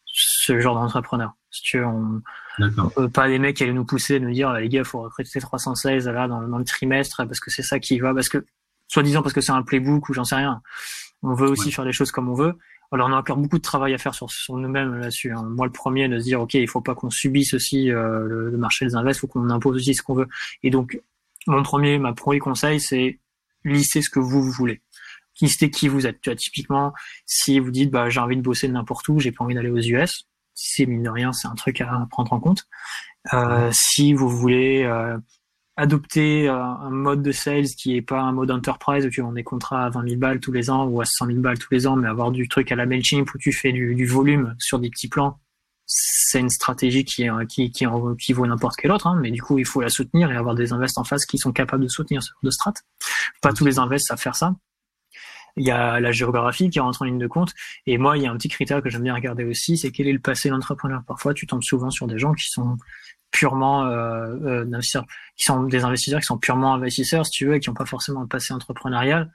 ce 0.05 0.59
genre 0.59 0.75
d'entrepreneur. 0.75 1.33
Si 1.49 1.63
tu 1.63 1.79
veux, 1.79 1.85
on, 1.85 2.21
on 2.97 3.09
pas 3.09 3.27
des 3.27 3.39
mecs 3.39 3.57
qui 3.57 3.63
allaient 3.63 3.73
nous 3.73 3.85
pousser, 3.85 4.19
nous 4.19 4.31
dire 4.31 4.53
les 4.53 4.69
gars, 4.69 4.83
faut 4.83 5.01
recruter 5.01 5.39
316 5.39 6.07
là 6.07 6.27
dans, 6.27 6.47
dans 6.47 6.57
le 6.57 6.65
trimestre 6.65 7.25
parce 7.25 7.39
que 7.39 7.49
c'est 7.51 7.63
ça 7.63 7.79
qui 7.79 7.99
va, 7.99 8.13
parce 8.13 8.29
que 8.29 8.45
soi-disant 8.93 9.21
parce 9.23 9.33
que 9.33 9.41
c'est 9.41 9.51
un 9.51 9.63
playbook 9.63 10.07
ou 10.09 10.13
j'en 10.13 10.23
sais 10.23 10.35
rien. 10.35 10.61
On 11.23 11.33
veut 11.33 11.47
aussi 11.47 11.71
faire 11.71 11.85
les 11.85 11.93
choses 11.93 12.11
comme 12.11 12.29
on 12.29 12.33
veut. 12.33 12.57
Alors 12.91 13.07
on 13.09 13.13
a 13.13 13.17
encore 13.17 13.37
beaucoup 13.37 13.57
de 13.57 13.63
travail 13.63 13.93
à 13.95 13.97
faire 13.97 14.13
sur, 14.13 14.29
sur 14.29 14.55
nous-mêmes 14.55 14.95
là-dessus. 14.95 15.31
Hein. 15.31 15.43
Moi 15.49 15.65
le 15.65 15.71
premier 15.71 16.07
de 16.07 16.19
se 16.19 16.23
dire 16.23 16.41
ok 16.41 16.53
il 16.53 16.67
faut 16.67 16.81
pas 16.81 16.93
qu'on 16.93 17.09
subisse 17.09 17.55
aussi 17.55 17.89
euh, 17.91 18.27
le, 18.27 18.57
marché 18.57 18.85
des 18.85 18.93
invests, 18.93 19.21
faut 19.21 19.27
qu'on 19.27 19.49
impose 19.49 19.77
aussi 19.77 19.95
ce 19.95 20.03
qu'on 20.03 20.13
veut. 20.13 20.27
Et 20.61 20.69
donc 20.69 21.01
mon 21.47 21.63
premier 21.63 21.97
ma 21.97 22.13
premier 22.13 22.39
conseil 22.39 22.79
c'est 22.79 23.19
lissez 23.65 24.03
ce 24.03 24.11
que 24.11 24.19
vous, 24.19 24.43
vous 24.43 24.51
voulez. 24.51 24.81
Listez 25.41 25.71
qui 25.71 25.87
vous 25.87 26.05
êtes. 26.05 26.21
Tu 26.21 26.29
vois, 26.29 26.35
typiquement 26.35 26.93
si 27.25 27.59
vous 27.59 27.71
dites 27.71 27.89
bah 27.89 28.09
j'ai 28.09 28.19
envie 28.19 28.37
de 28.37 28.41
bosser 28.41 28.67
n'importe 28.67 29.09
où, 29.09 29.19
j'ai 29.19 29.31
pas 29.31 29.43
envie 29.43 29.55
d'aller 29.55 29.71
aux 29.71 29.79
US, 29.79 30.27
c'est 30.53 30.85
mine 30.85 31.01
de 31.01 31.09
rien 31.09 31.33
c'est 31.33 31.47
un 31.47 31.55
truc 31.55 31.81
à 31.81 32.07
prendre 32.11 32.31
en 32.31 32.39
compte. 32.39 32.67
Euh, 33.33 33.69
si 33.71 34.13
vous 34.13 34.29
voulez 34.29 34.83
euh, 34.83 35.17
adopter 35.75 36.47
euh, 36.47 36.53
un 36.55 36.89
mode 36.89 37.23
de 37.23 37.31
sales 37.31 37.65
qui 37.65 37.95
est 37.95 38.01
pas 38.01 38.21
un 38.21 38.31
mode 38.31 38.51
enterprise 38.51 39.05
où 39.05 39.09
tu 39.09 39.21
vends 39.21 39.33
des 39.33 39.43
contrats 39.43 39.85
à 39.85 39.89
20 39.89 40.07
000 40.07 40.19
balles 40.19 40.39
tous 40.39 40.51
les 40.51 40.69
ans 40.69 40.85
ou 40.85 41.01
à 41.01 41.05
100 41.05 41.27
000 41.27 41.39
balles 41.39 41.57
tous 41.57 41.73
les 41.73 41.87
ans, 41.87 41.95
mais 41.95 42.07
avoir 42.07 42.31
du 42.31 42.47
truc 42.47 42.71
à 42.71 42.75
la 42.75 42.85
Mailchimp 42.85 43.33
où 43.33 43.37
tu 43.37 43.51
fais 43.51 43.71
du, 43.71 44.05
volume 44.05 44.55
sur 44.59 44.79
des 44.79 44.89
petits 44.89 45.07
plans, 45.07 45.39
c'est 45.85 46.39
une 46.39 46.49
stratégie 46.49 47.05
qui, 47.05 47.23
est, 47.23 47.47
qui, 47.47 47.71
qui, 47.71 47.85
qui 48.19 48.33
vaut 48.33 48.47
n'importe 48.47 48.75
quelle 48.77 48.91
autre, 48.91 49.07
hein, 49.07 49.17
mais 49.21 49.31
du 49.31 49.41
coup, 49.41 49.57
il 49.59 49.65
faut 49.65 49.81
la 49.81 49.89
soutenir 49.89 50.31
et 50.31 50.35
avoir 50.35 50.55
des 50.55 50.73
invests 50.73 50.97
en 50.97 51.03
face 51.03 51.25
qui 51.25 51.37
sont 51.37 51.51
capables 51.51 51.83
de 51.83 51.89
soutenir 51.89 52.21
ce 52.21 52.29
genre 52.29 52.39
de 52.43 52.51
strat. 52.51 52.73
Pas 53.41 53.53
tous 53.53 53.65
les 53.65 53.79
invests 53.79 54.07
savent 54.07 54.19
faire 54.19 54.35
ça. 54.35 54.55
Il 55.55 55.65
y 55.65 55.71
a 55.71 55.99
la 55.99 56.11
géographie 56.11 56.69
qui 56.69 56.79
rentre 56.79 57.03
en 57.03 57.05
ligne 57.05 57.19
de 57.19 57.27
compte. 57.27 57.53
Et 57.85 57.99
moi, 57.99 58.17
il 58.17 58.23
y 58.23 58.25
a 58.25 58.31
un 58.31 58.37
petit 58.37 58.49
critère 58.49 58.81
que 58.81 58.89
j'aime 58.89 59.03
bien 59.03 59.13
regarder 59.13 59.43
aussi, 59.43 59.77
c'est 59.77 59.91
quel 59.91 60.07
est 60.07 60.13
le 60.13 60.19
passé 60.19 60.49
de 60.49 60.53
l'entrepreneur. 60.53 61.03
Parfois, 61.05 61.33
tu 61.33 61.45
tombes 61.45 61.61
souvent 61.61 61.91
sur 61.91 62.07
des 62.07 62.17
gens 62.17 62.33
qui 62.33 62.49
sont 62.49 62.77
purement 63.33 63.85
euh, 63.85 64.63
euh 64.63 64.79
qui 65.35 65.43
sont 65.43 65.63
des 65.63 65.83
investisseurs 65.83 66.21
qui 66.21 66.27
sont 66.27 66.37
purement 66.37 66.75
investisseurs, 66.75 67.25
si 67.25 67.31
tu 67.31 67.47
veux, 67.47 67.55
et 67.55 67.59
qui 67.59 67.69
n'ont 67.69 67.75
pas 67.75 67.85
forcément 67.85 68.21
un 68.21 68.27
passé 68.27 68.53
entrepreneurial. 68.53 69.33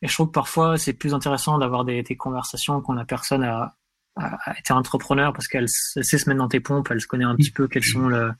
Et 0.00 0.08
je 0.08 0.14
trouve 0.14 0.28
que 0.28 0.32
parfois 0.32 0.78
c'est 0.78 0.94
plus 0.94 1.12
intéressant 1.12 1.58
d'avoir 1.58 1.84
des, 1.84 2.02
des, 2.02 2.16
conversations 2.16 2.80
quand 2.80 2.94
la 2.94 3.04
personne 3.04 3.42
a, 3.44 3.76
a, 4.16 4.58
été 4.58 4.72
entrepreneur 4.72 5.32
parce 5.34 5.48
qu'elle 5.48 5.68
sait 5.68 6.02
se 6.02 6.28
mettre 6.28 6.38
dans 6.38 6.48
tes 6.48 6.60
pompes, 6.60 6.88
elle 6.90 7.00
se 7.00 7.06
connaît 7.06 7.24
un 7.24 7.36
petit 7.36 7.50
peu 7.50 7.68
quelles 7.68 7.84
sont 7.84 8.08
le, 8.08 8.32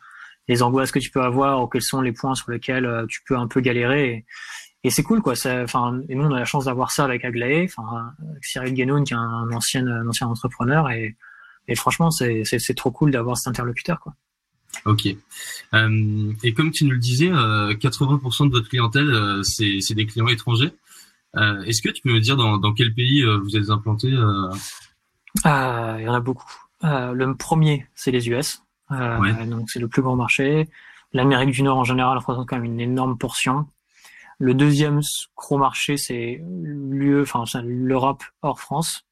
les 0.48 0.62
angoisses 0.62 0.92
que 0.92 1.00
tu 1.00 1.10
peux 1.10 1.22
avoir 1.22 1.62
ou 1.62 1.66
quels 1.66 1.82
sont 1.82 2.00
les 2.00 2.12
points 2.12 2.34
sur 2.34 2.50
lesquels 2.50 2.86
euh, 2.86 3.04
tu 3.06 3.20
peux 3.26 3.36
un 3.36 3.48
peu 3.48 3.60
galérer. 3.60 4.24
Et, 4.84 4.90
c'est 4.90 5.02
cool 5.02 5.20
quoi. 5.20 5.34
Enfin, 5.62 6.00
et 6.08 6.14
nous 6.14 6.24
on 6.24 6.32
a 6.32 6.38
la 6.38 6.46
chance 6.46 6.64
d'avoir 6.64 6.90
ça 6.92 7.04
avec 7.04 7.24
Aglaé, 7.24 7.68
enfin 7.68 8.14
Cyril 8.40 8.72
Guénoun 8.72 9.04
qui 9.04 9.12
est 9.12 9.16
un 9.16 9.50
ancien, 9.52 9.86
un 9.86 10.08
ancien 10.08 10.26
entrepreneur 10.28 10.88
et, 10.90 11.16
et 11.68 11.74
franchement 11.74 12.10
c'est 12.10 12.74
trop 12.76 12.90
cool 12.90 13.10
d'avoir 13.10 13.36
cet 13.36 13.48
interlocuteur 13.48 14.00
quoi. 14.00 14.14
Ok. 14.86 15.08
Euh, 15.74 16.32
et 16.42 16.54
comme 16.54 16.70
tu 16.70 16.84
nous 16.84 16.92
le 16.92 16.98
disais, 16.98 17.30
euh, 17.30 17.74
80% 17.74 18.46
de 18.46 18.52
votre 18.52 18.68
clientèle, 18.68 19.10
euh, 19.10 19.42
c'est 19.42 19.94
des 19.94 20.06
clients 20.06 20.28
étrangers. 20.28 20.72
Euh, 21.36 21.62
est-ce 21.62 21.82
que 21.82 21.90
tu 21.90 22.02
peux 22.02 22.12
me 22.12 22.20
dire 22.20 22.36
dans, 22.36 22.58
dans 22.58 22.72
quel 22.72 22.92
pays 22.94 23.22
euh, 23.22 23.38
vous 23.38 23.56
êtes 23.56 23.70
implanté 23.70 24.12
ah, 25.44 25.96
Il 25.98 26.04
y 26.04 26.08
en 26.08 26.14
a 26.14 26.20
beaucoup. 26.20 26.52
le 26.82 27.32
premier, 27.34 27.86
c'est 27.94 28.10
les 28.10 28.28
US. 28.28 28.62
Donc 28.90 29.70
c'est 29.70 29.78
le 29.78 29.88
plus 29.88 30.02
grand 30.02 30.16
marché. 30.16 30.68
L'Amérique 31.12 31.50
du 31.50 31.62
Nord 31.62 31.78
en 31.78 31.84
général 31.84 32.18
représente 32.18 32.48
quand 32.48 32.56
même 32.56 32.64
une 32.64 32.80
énorme 32.80 33.18
portion. 33.18 33.66
Le 34.38 34.54
deuxième 34.54 35.00
gros 35.36 35.58
marché, 35.58 35.96
c'est 35.96 36.40
l'UE, 36.42 37.22
enfin 37.22 37.44
l'Europe 37.62 38.24
hors 38.42 38.60
France. 38.60 39.04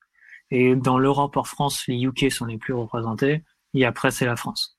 Et 0.51 0.75
dans 0.75 0.99
l'Europe 0.99 1.37
hors 1.37 1.49
France, 1.49 1.87
les 1.87 2.03
UK 2.03 2.33
sont 2.33 2.47
les 2.47 2.57
plus 2.57 2.73
représentés. 2.73 3.43
Et 3.75 3.85
après, 3.85 4.11
c'est 4.11 4.25
la 4.25 4.37
France. 4.37 4.78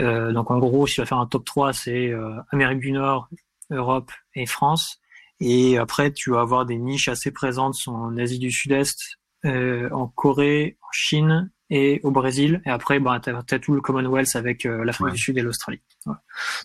Euh, 0.00 0.32
donc 0.32 0.50
en 0.50 0.58
gros, 0.58 0.86
si 0.86 0.94
tu 0.94 1.00
vas 1.00 1.06
faire 1.06 1.18
un 1.18 1.26
top 1.26 1.44
3, 1.44 1.72
c'est 1.72 2.08
euh, 2.08 2.34
Amérique 2.50 2.80
du 2.80 2.92
Nord, 2.92 3.28
Europe 3.70 4.10
et 4.34 4.46
France. 4.46 5.00
Et 5.40 5.78
après, 5.78 6.12
tu 6.12 6.30
vas 6.32 6.40
avoir 6.40 6.66
des 6.66 6.76
niches 6.76 7.08
assez 7.08 7.30
présentes 7.30 7.76
en 7.86 8.16
Asie 8.16 8.38
du 8.38 8.50
Sud-Est, 8.50 9.18
euh, 9.44 9.88
en 9.90 10.06
Corée, 10.08 10.76
en 10.82 10.92
Chine 10.92 11.50
et 11.70 12.00
au 12.02 12.10
Brésil. 12.10 12.60
Et 12.66 12.70
après, 12.70 12.98
bah, 12.98 13.20
tu 13.22 13.30
as, 13.30 13.58
tout 13.58 13.74
le 13.74 13.80
Commonwealth 13.80 14.36
avec 14.36 14.64
l'Afrique 14.64 15.14
du 15.14 15.18
Sud 15.18 15.38
et 15.38 15.42
l'Australie. 15.42 15.80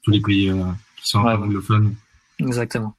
Tous 0.04 0.12
les 0.12 0.22
pays 0.22 0.52
qui 0.98 1.10
sont 1.10 1.20
anglophones. 1.20 1.96
Exactement. 2.40 2.96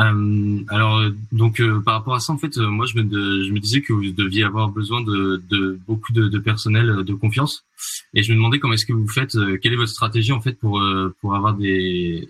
Euh, 0.00 0.58
alors 0.70 1.08
donc 1.30 1.60
euh, 1.60 1.80
par 1.80 1.94
rapport 1.94 2.14
à 2.14 2.20
ça 2.20 2.32
en 2.32 2.38
fait 2.38 2.58
euh, 2.58 2.66
moi 2.66 2.84
je 2.84 2.98
me 2.98 3.44
je 3.44 3.52
me 3.52 3.60
disais 3.60 3.80
que 3.80 3.92
vous 3.92 4.10
deviez 4.10 4.42
avoir 4.42 4.68
besoin 4.68 5.00
de, 5.02 5.40
de 5.48 5.78
beaucoup 5.86 6.12
de, 6.12 6.26
de, 6.26 6.38
personnel 6.40 7.04
de 7.04 7.14
confiance 7.14 7.64
et 8.12 8.24
je 8.24 8.32
me 8.32 8.36
demandais 8.36 8.58
comment 8.58 8.74
est-ce 8.74 8.86
que 8.86 8.92
vous 8.92 9.06
faites 9.06 9.36
quelle 9.62 9.72
est 9.72 9.76
votre 9.76 9.92
stratégie 9.92 10.32
en 10.32 10.40
fait 10.40 10.54
pour 10.54 10.82
pour 11.20 11.36
avoir 11.36 11.54
des 11.54 12.28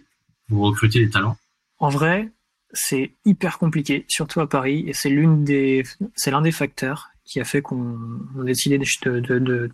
pour 0.50 0.64
recruter 0.64 1.00
des 1.02 1.08
talents? 1.08 1.38
En 1.78 1.88
vrai 1.88 2.30
c'est 2.74 3.12
hyper 3.24 3.56
compliqué 3.56 4.04
surtout 4.08 4.40
à 4.40 4.46
Paris 4.46 4.84
et 4.86 4.92
c'est 4.92 5.08
l'une 5.08 5.42
des 5.42 5.84
c'est 6.16 6.30
l'un 6.30 6.42
des 6.42 6.52
facteurs 6.52 7.12
qui 7.24 7.40
a 7.40 7.44
fait 7.44 7.62
qu'on 7.62 7.96
a 8.40 8.44
décidé 8.44 8.76
de, 8.76 9.20
de, 9.20 9.38
de, 9.38 9.70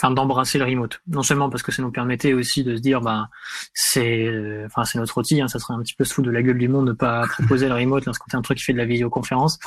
enfin 0.00 0.12
d'embrasser 0.12 0.58
le 0.58 0.64
remote. 0.64 1.00
Non 1.08 1.22
seulement 1.22 1.50
parce 1.50 1.62
que 1.62 1.72
ça 1.72 1.82
nous 1.82 1.90
permettait 1.90 2.32
aussi 2.32 2.62
de 2.62 2.76
se 2.76 2.80
dire, 2.80 3.00
ben 3.00 3.28
c'est, 3.74 4.26
euh, 4.26 4.66
enfin 4.66 4.84
c'est 4.84 4.98
notre 4.98 5.18
outil, 5.18 5.40
hein, 5.40 5.48
ça 5.48 5.58
serait 5.58 5.74
un 5.74 5.82
petit 5.82 5.94
peu 5.94 6.04
se 6.04 6.14
foutre 6.14 6.26
de 6.26 6.32
la 6.32 6.42
gueule 6.42 6.58
du 6.58 6.68
monde 6.68 6.86
de 6.86 6.92
pas 6.92 7.26
proposer 7.28 7.68
le 7.68 7.74
remote 7.74 8.04
lorsqu'on 8.06 8.30
est 8.32 8.36
un 8.36 8.42
truc 8.42 8.58
qui 8.58 8.64
fait 8.64 8.72
de 8.72 8.78
la 8.78 8.84
visioconférence. 8.84 9.58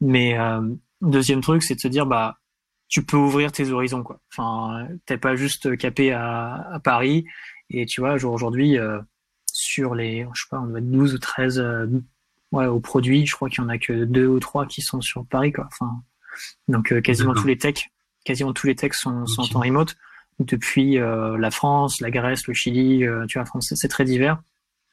Mais 0.00 0.38
euh, 0.38 0.60
deuxième 1.00 1.40
truc, 1.40 1.62
c'est 1.62 1.76
de 1.76 1.80
se 1.80 1.88
dire, 1.88 2.06
bah 2.06 2.38
tu 2.88 3.04
peux 3.04 3.16
ouvrir 3.16 3.52
tes 3.52 3.70
horizons 3.70 4.02
quoi. 4.02 4.20
Enfin, 4.32 4.88
t'es 5.06 5.18
pas 5.18 5.34
juste 5.36 5.76
capé 5.76 6.12
à, 6.12 6.54
à, 6.72 6.80
Paris 6.80 7.24
et 7.70 7.86
tu 7.86 8.00
vois, 8.00 8.14
aujourd'hui 8.14 8.78
euh, 8.78 9.00
sur 9.52 9.94
les, 9.94 10.26
je 10.34 10.40
sais 10.40 10.46
pas, 10.50 10.60
on 10.60 10.66
doit 10.66 10.78
être 10.78 10.90
12 10.90 11.14
ou 11.14 11.18
13 11.18 11.58
euh, 11.58 11.86
ouais, 12.52 12.66
aux 12.66 12.80
produits, 12.80 13.26
je 13.26 13.34
crois 13.34 13.48
qu'il 13.48 13.62
y 13.62 13.66
en 13.66 13.68
a 13.68 13.78
que 13.78 14.04
deux 14.04 14.26
ou 14.26 14.38
trois 14.38 14.66
qui 14.66 14.82
sont 14.82 15.00
sur 15.00 15.26
Paris 15.26 15.52
quoi. 15.52 15.68
Enfin, 15.72 16.02
donc 16.68 17.00
quasiment 17.02 17.34
tous 17.34 17.46
les 17.46 17.58
techs 17.58 17.90
quasiment 18.26 18.52
tous 18.52 18.66
les 18.66 18.74
textes 18.74 19.00
sont, 19.00 19.26
sont 19.26 19.56
en 19.56 19.60
remote 19.60 19.96
depuis 20.38 20.98
euh, 20.98 21.38
la 21.38 21.50
France, 21.50 22.00
la 22.00 22.10
Grèce, 22.10 22.46
le 22.46 22.54
Chili, 22.54 23.04
euh, 23.04 23.24
tu 23.26 23.38
vois, 23.38 23.46
France, 23.46 23.72
c'est 23.74 23.88
très 23.88 24.04
divers. 24.04 24.40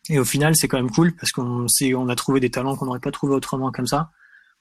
Et 0.09 0.19
au 0.19 0.25
final, 0.25 0.55
c'est 0.55 0.67
quand 0.67 0.77
même 0.77 0.91
cool 0.91 1.13
parce 1.15 1.31
qu'on 1.31 1.65
on 1.67 2.09
a 2.09 2.15
trouvé 2.15 2.39
des 2.39 2.51
talents 2.51 2.75
qu'on 2.75 2.85
n'aurait 2.85 2.99
pas 2.99 3.11
trouvé 3.11 3.33
autrement 3.33 3.71
comme 3.71 3.87
ça. 3.87 4.11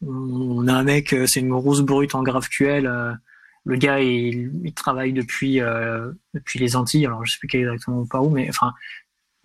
On, 0.05 0.67
a 0.67 0.73
un 0.73 0.83
mec, 0.83 1.13
euh, 1.13 1.27
c'est 1.27 1.41
une 1.41 1.51
grosse 1.51 1.81
brute 1.81 2.15
en 2.15 2.23
GraphQL. 2.23 3.19
le 3.65 3.77
gars, 3.77 4.01
il, 4.01 4.53
il 4.65 4.75
travaille 4.75 5.13
depuis 5.13 5.61
depuis 6.35 6.59
les 6.59 6.77
Antilles. 6.77 7.07
Alors, 7.07 7.25
je 7.25 7.33
sais 7.33 7.39
plus 7.39 7.49
exactement 7.59 8.07
pas 8.07 8.21
où, 8.21 8.31
mais 8.31 8.49
enfin, 8.49 8.73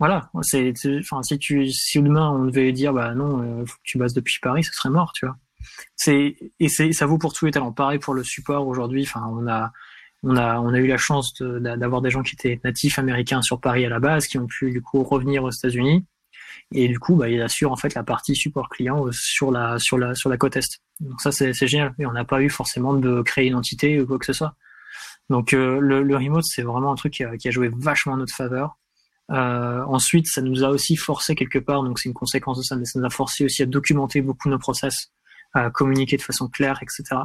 voilà. 0.00 0.30
C'est, 0.42 0.72
enfin, 1.00 1.22
si 1.22 1.38
tu, 1.38 1.70
si 1.70 2.02
demain 2.02 2.30
on 2.30 2.44
devait 2.44 2.72
dire, 2.72 2.92
bah 2.92 3.14
non, 3.14 3.64
faut 3.66 3.76
que 3.76 3.82
tu 3.84 3.98
bases 3.98 4.14
depuis 4.14 4.38
Paris, 4.40 4.64
ce 4.64 4.72
serait 4.72 4.90
mort, 4.90 5.12
tu 5.12 5.26
vois 5.26 5.36
c'est 5.96 6.36
et 6.60 6.68
c'est 6.68 6.92
ça 6.92 7.06
vaut 7.06 7.18
pour 7.18 7.32
tous 7.32 7.46
les 7.46 7.52
talents. 7.52 7.72
Pareil 7.72 7.98
pour 7.98 8.14
le 8.14 8.24
support 8.24 8.66
aujourd'hui. 8.66 9.02
Enfin, 9.02 9.24
on 9.30 9.46
a 9.48 9.72
on 10.22 10.36
a 10.36 10.58
on 10.60 10.72
a 10.74 10.78
eu 10.78 10.86
la 10.86 10.98
chance 10.98 11.34
d'avoir 11.40 12.02
des 12.02 12.10
gens 12.10 12.22
qui 12.22 12.34
étaient 12.34 12.60
natifs 12.64 12.98
américains 12.98 13.42
sur 13.42 13.60
Paris 13.60 13.84
à 13.84 13.88
la 13.88 14.00
base, 14.00 14.26
qui 14.26 14.38
ont 14.38 14.46
pu 14.46 14.70
du 14.70 14.82
coup 14.82 15.02
revenir 15.02 15.44
aux 15.44 15.50
États-Unis 15.50 16.04
et 16.72 16.88
du 16.88 16.98
coup 16.98 17.16
bah 17.16 17.28
ils 17.28 17.40
assurent 17.40 17.72
en 17.72 17.76
fait 17.76 17.94
la 17.94 18.02
partie 18.02 18.34
support 18.34 18.68
client 18.68 19.06
sur 19.12 19.50
la 19.50 19.78
sur 19.78 19.98
la 19.98 20.14
sur 20.14 20.28
la 20.30 20.36
côte 20.36 20.56
est. 20.56 20.80
Donc 21.00 21.20
ça 21.20 21.32
c'est 21.32 21.52
génial 21.66 21.94
et 21.98 22.06
on 22.06 22.12
n'a 22.12 22.24
pas 22.24 22.42
eu 22.42 22.50
forcément 22.50 22.94
de 22.94 23.22
créer 23.22 23.46
une 23.46 23.54
entité 23.54 24.00
ou 24.00 24.06
quoi 24.06 24.18
que 24.18 24.26
ce 24.26 24.32
soit. 24.32 24.54
Donc 25.30 25.52
euh, 25.52 25.78
le, 25.80 26.16
remote 26.16 26.44
c'est 26.44 26.62
vraiment 26.62 26.92
un 26.92 26.96
truc 26.96 27.14
qui 27.14 27.24
a, 27.24 27.36
qui 27.36 27.48
a, 27.48 27.50
joué 27.50 27.70
vachement 27.74 28.14
en 28.14 28.16
notre 28.18 28.34
faveur. 28.34 28.78
Euh, 29.30 29.84
ensuite, 29.84 30.26
ça 30.26 30.40
nous 30.40 30.64
a 30.64 30.68
aussi 30.68 30.96
forcé 30.96 31.34
quelque 31.34 31.58
part, 31.58 31.82
donc 31.82 31.98
c'est 31.98 32.08
une 32.08 32.14
conséquence 32.14 32.56
de 32.56 32.62
ça, 32.62 32.76
mais 32.76 32.86
ça 32.86 32.98
nous 32.98 33.04
a 33.04 33.10
forcé 33.10 33.44
aussi 33.44 33.62
à 33.62 33.66
documenter 33.66 34.22
beaucoup 34.22 34.48
nos 34.48 34.58
process 34.58 35.12
à 35.54 35.70
communiquer 35.70 36.16
de 36.16 36.22
façon 36.22 36.48
claire, 36.48 36.80
etc. 36.82 37.22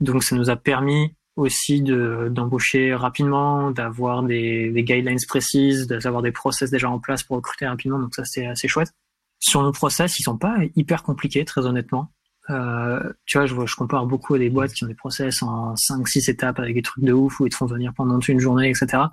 Donc 0.00 0.22
ça 0.22 0.36
nous 0.36 0.50
a 0.50 0.56
permis 0.56 1.14
aussi 1.36 1.82
de 1.82 2.28
d'embaucher 2.30 2.94
rapidement, 2.94 3.70
d'avoir 3.70 4.22
des, 4.22 4.70
des, 4.70 4.84
guidelines 4.84 5.18
précises, 5.28 5.86
d'avoir 5.86 6.22
des 6.22 6.32
process 6.32 6.70
déjà 6.70 6.88
en 6.88 6.98
place 6.98 7.22
pour 7.22 7.36
recruter 7.36 7.66
rapidement. 7.66 7.98
Donc 7.98 8.14
ça 8.14 8.24
c'est 8.24 8.46
assez 8.46 8.68
chouette. 8.68 8.92
Sur 9.38 9.62
nos 9.62 9.72
process, 9.72 10.18
ils 10.18 10.22
sont 10.22 10.38
pas 10.38 10.56
hyper 10.76 11.02
compliqués, 11.02 11.44
très 11.44 11.66
honnêtement. 11.66 12.10
Euh, 12.48 13.12
tu 13.26 13.38
vois, 13.38 13.46
je, 13.46 13.54
je 13.66 13.76
compare 13.76 14.06
beaucoup 14.06 14.34
à 14.34 14.38
des 14.38 14.50
boîtes 14.50 14.72
qui 14.72 14.84
ont 14.84 14.86
des 14.86 14.94
process 14.94 15.42
en 15.42 15.74
5-6 15.74 16.30
étapes 16.30 16.58
avec 16.58 16.74
des 16.74 16.82
trucs 16.82 17.04
de 17.04 17.12
ouf 17.12 17.40
où 17.40 17.46
ils 17.46 17.50
te 17.50 17.56
font 17.56 17.66
venir 17.66 17.92
pendant 17.94 18.18
une 18.20 18.38
journée, 18.38 18.70
etc. 18.70 19.04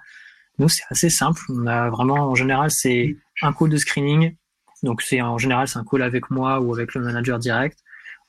Nous, 0.60 0.70
c'est 0.70 0.84
assez 0.90 1.10
simple. 1.10 1.42
On 1.50 1.66
a 1.66 1.90
vraiment, 1.90 2.30
en 2.30 2.36
général, 2.36 2.70
c'est 2.72 3.18
un 3.42 3.54
call 3.54 3.70
de 3.70 3.78
screening. 3.78 4.36
Donc, 4.84 5.02
c'est 5.02 5.22
en 5.22 5.38
général, 5.38 5.68
c'est 5.68 5.80
un 5.80 5.84
call 5.84 6.04
avec 6.04 6.30
moi 6.30 6.60
ou 6.60 6.74
avec 6.74 6.94
le 6.94 7.02
manager 7.02 7.40
direct. 7.40 7.80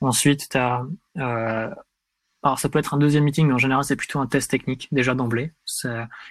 Ensuite, 0.01 0.49
tu 0.49 0.57
as 0.57 0.85
euh, 1.17 1.69
alors 2.43 2.59
ça 2.59 2.69
peut 2.69 2.77
être 2.77 2.93
un 2.93 2.97
deuxième 2.97 3.23
meeting, 3.23 3.47
mais 3.47 3.53
en 3.53 3.57
général 3.57 3.83
c'est 3.83 3.95
plutôt 3.95 4.19
un 4.19 4.27
test 4.27 4.51
technique 4.51 4.87
déjà 4.91 5.15
d'emblée, 5.15 5.51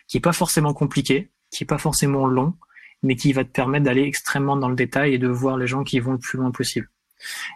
qui 0.06 0.16
est 0.16 0.20
pas 0.20 0.32
forcément 0.32 0.72
compliqué, 0.72 1.32
qui 1.50 1.64
est 1.64 1.66
pas 1.66 1.78
forcément 1.78 2.26
long, 2.26 2.54
mais 3.02 3.16
qui 3.16 3.32
va 3.32 3.44
te 3.44 3.50
permettre 3.50 3.84
d'aller 3.84 4.02
extrêmement 4.02 4.56
dans 4.56 4.68
le 4.68 4.76
détail 4.76 5.14
et 5.14 5.18
de 5.18 5.26
voir 5.26 5.56
les 5.56 5.66
gens 5.66 5.82
qui 5.82 5.98
vont 5.98 6.12
le 6.12 6.18
plus 6.18 6.38
loin 6.38 6.52
possible. 6.52 6.88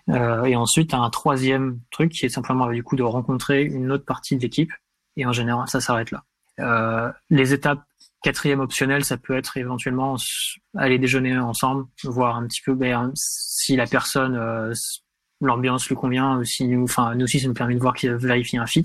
Euh, 0.09 0.45
et 0.45 0.57
ensuite, 0.57 0.93
un 0.93 1.09
troisième 1.11 1.79
truc 1.93 2.13
qui 2.13 2.27
est 2.27 2.31
simplement 2.31 2.67
du 2.69 2.83
coup 2.83 2.97
de 2.97 3.03
rencontrer 3.03 3.63
une 3.63 3.93
autre 3.93 4.05
partie 4.05 4.37
de 4.37 4.43
l'équipe. 4.43 4.73
Et 5.17 5.27
en 5.27 5.33
général, 5.33 5.69
ça 5.69 5.81
s'arrête 5.81 6.11
là. 6.11 6.25
Euh, 6.61 7.13
les 7.31 7.53
étapes 7.53 7.85
quatrième 8.23 8.61
optionnelles, 8.61 9.05
ça 9.05 9.17
peut 9.17 9.37
être 9.37 9.57
éventuellement 9.57 10.17
aller 10.77 10.99
déjeuner 10.99 11.39
ensemble, 11.39 11.87
voir 12.03 12.37
un 12.37 12.47
petit 12.47 12.63
peu 12.63 12.75
ben, 12.75 13.13
si 13.15 13.77
la 13.77 13.87
personne 13.87 14.37
euh, 14.37 14.73
l'ambiance 15.41 15.89
lui 15.89 15.95
convient 15.95 16.39
aussi. 16.39 16.75
Enfin, 16.77 17.15
nous 17.15 17.25
aussi, 17.25 17.41
ça 17.41 17.49
nous 17.49 17.55
permet 17.55 17.75
de 17.75 17.81
voir 17.81 17.95
qu'il 17.95 18.13
vérifie 18.13 18.59
un 18.59 18.67
fit. 18.67 18.85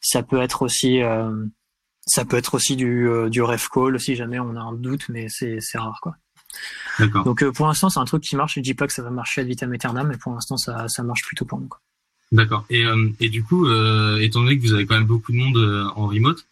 Ça 0.00 0.22
peut 0.22 0.40
être 0.40 0.62
aussi, 0.62 1.02
euh, 1.02 1.46
ça 2.06 2.24
peut 2.24 2.36
être 2.36 2.54
aussi 2.54 2.76
du, 2.76 3.08
euh, 3.08 3.28
du 3.28 3.42
ref 3.42 3.68
call 3.68 3.98
si 4.00 4.16
jamais 4.16 4.38
on 4.38 4.56
a 4.56 4.60
un 4.60 4.72
doute, 4.72 5.08
mais 5.08 5.28
c'est, 5.28 5.60
c'est 5.60 5.78
rare, 5.78 5.98
quoi. 6.02 6.16
Donc, 7.24 7.42
euh, 7.42 7.52
pour 7.52 7.66
l'instant, 7.66 7.88
c'est 7.88 8.00
un 8.00 8.04
truc 8.04 8.22
qui 8.22 8.36
marche. 8.36 8.56
Je 8.56 8.60
dis 8.60 8.74
pas 8.74 8.86
que 8.86 8.92
ça 8.92 9.02
va 9.02 9.10
marcher 9.10 9.40
à 9.40 9.44
vitam 9.44 9.72
aeternam, 9.72 10.08
mais 10.08 10.18
pour 10.18 10.32
l'instant, 10.32 10.56
ça, 10.56 10.88
ça 10.88 11.02
marche 11.02 11.22
plutôt 11.22 11.44
pour 11.46 11.58
nous, 11.60 11.68
quoi. 11.68 11.80
D'accord. 12.32 12.64
Et, 12.70 12.86
euh, 12.86 13.10
et 13.20 13.28
du 13.28 13.44
coup, 13.44 13.66
euh, 13.66 14.18
étant 14.18 14.40
donné 14.40 14.56
que 14.56 14.62
vous 14.62 14.72
avez 14.72 14.86
quand 14.86 14.94
même 14.94 15.04
beaucoup 15.04 15.32
de 15.32 15.36
monde 15.36 15.58
euh, 15.58 15.84
en 15.94 16.06
remote, 16.06 16.46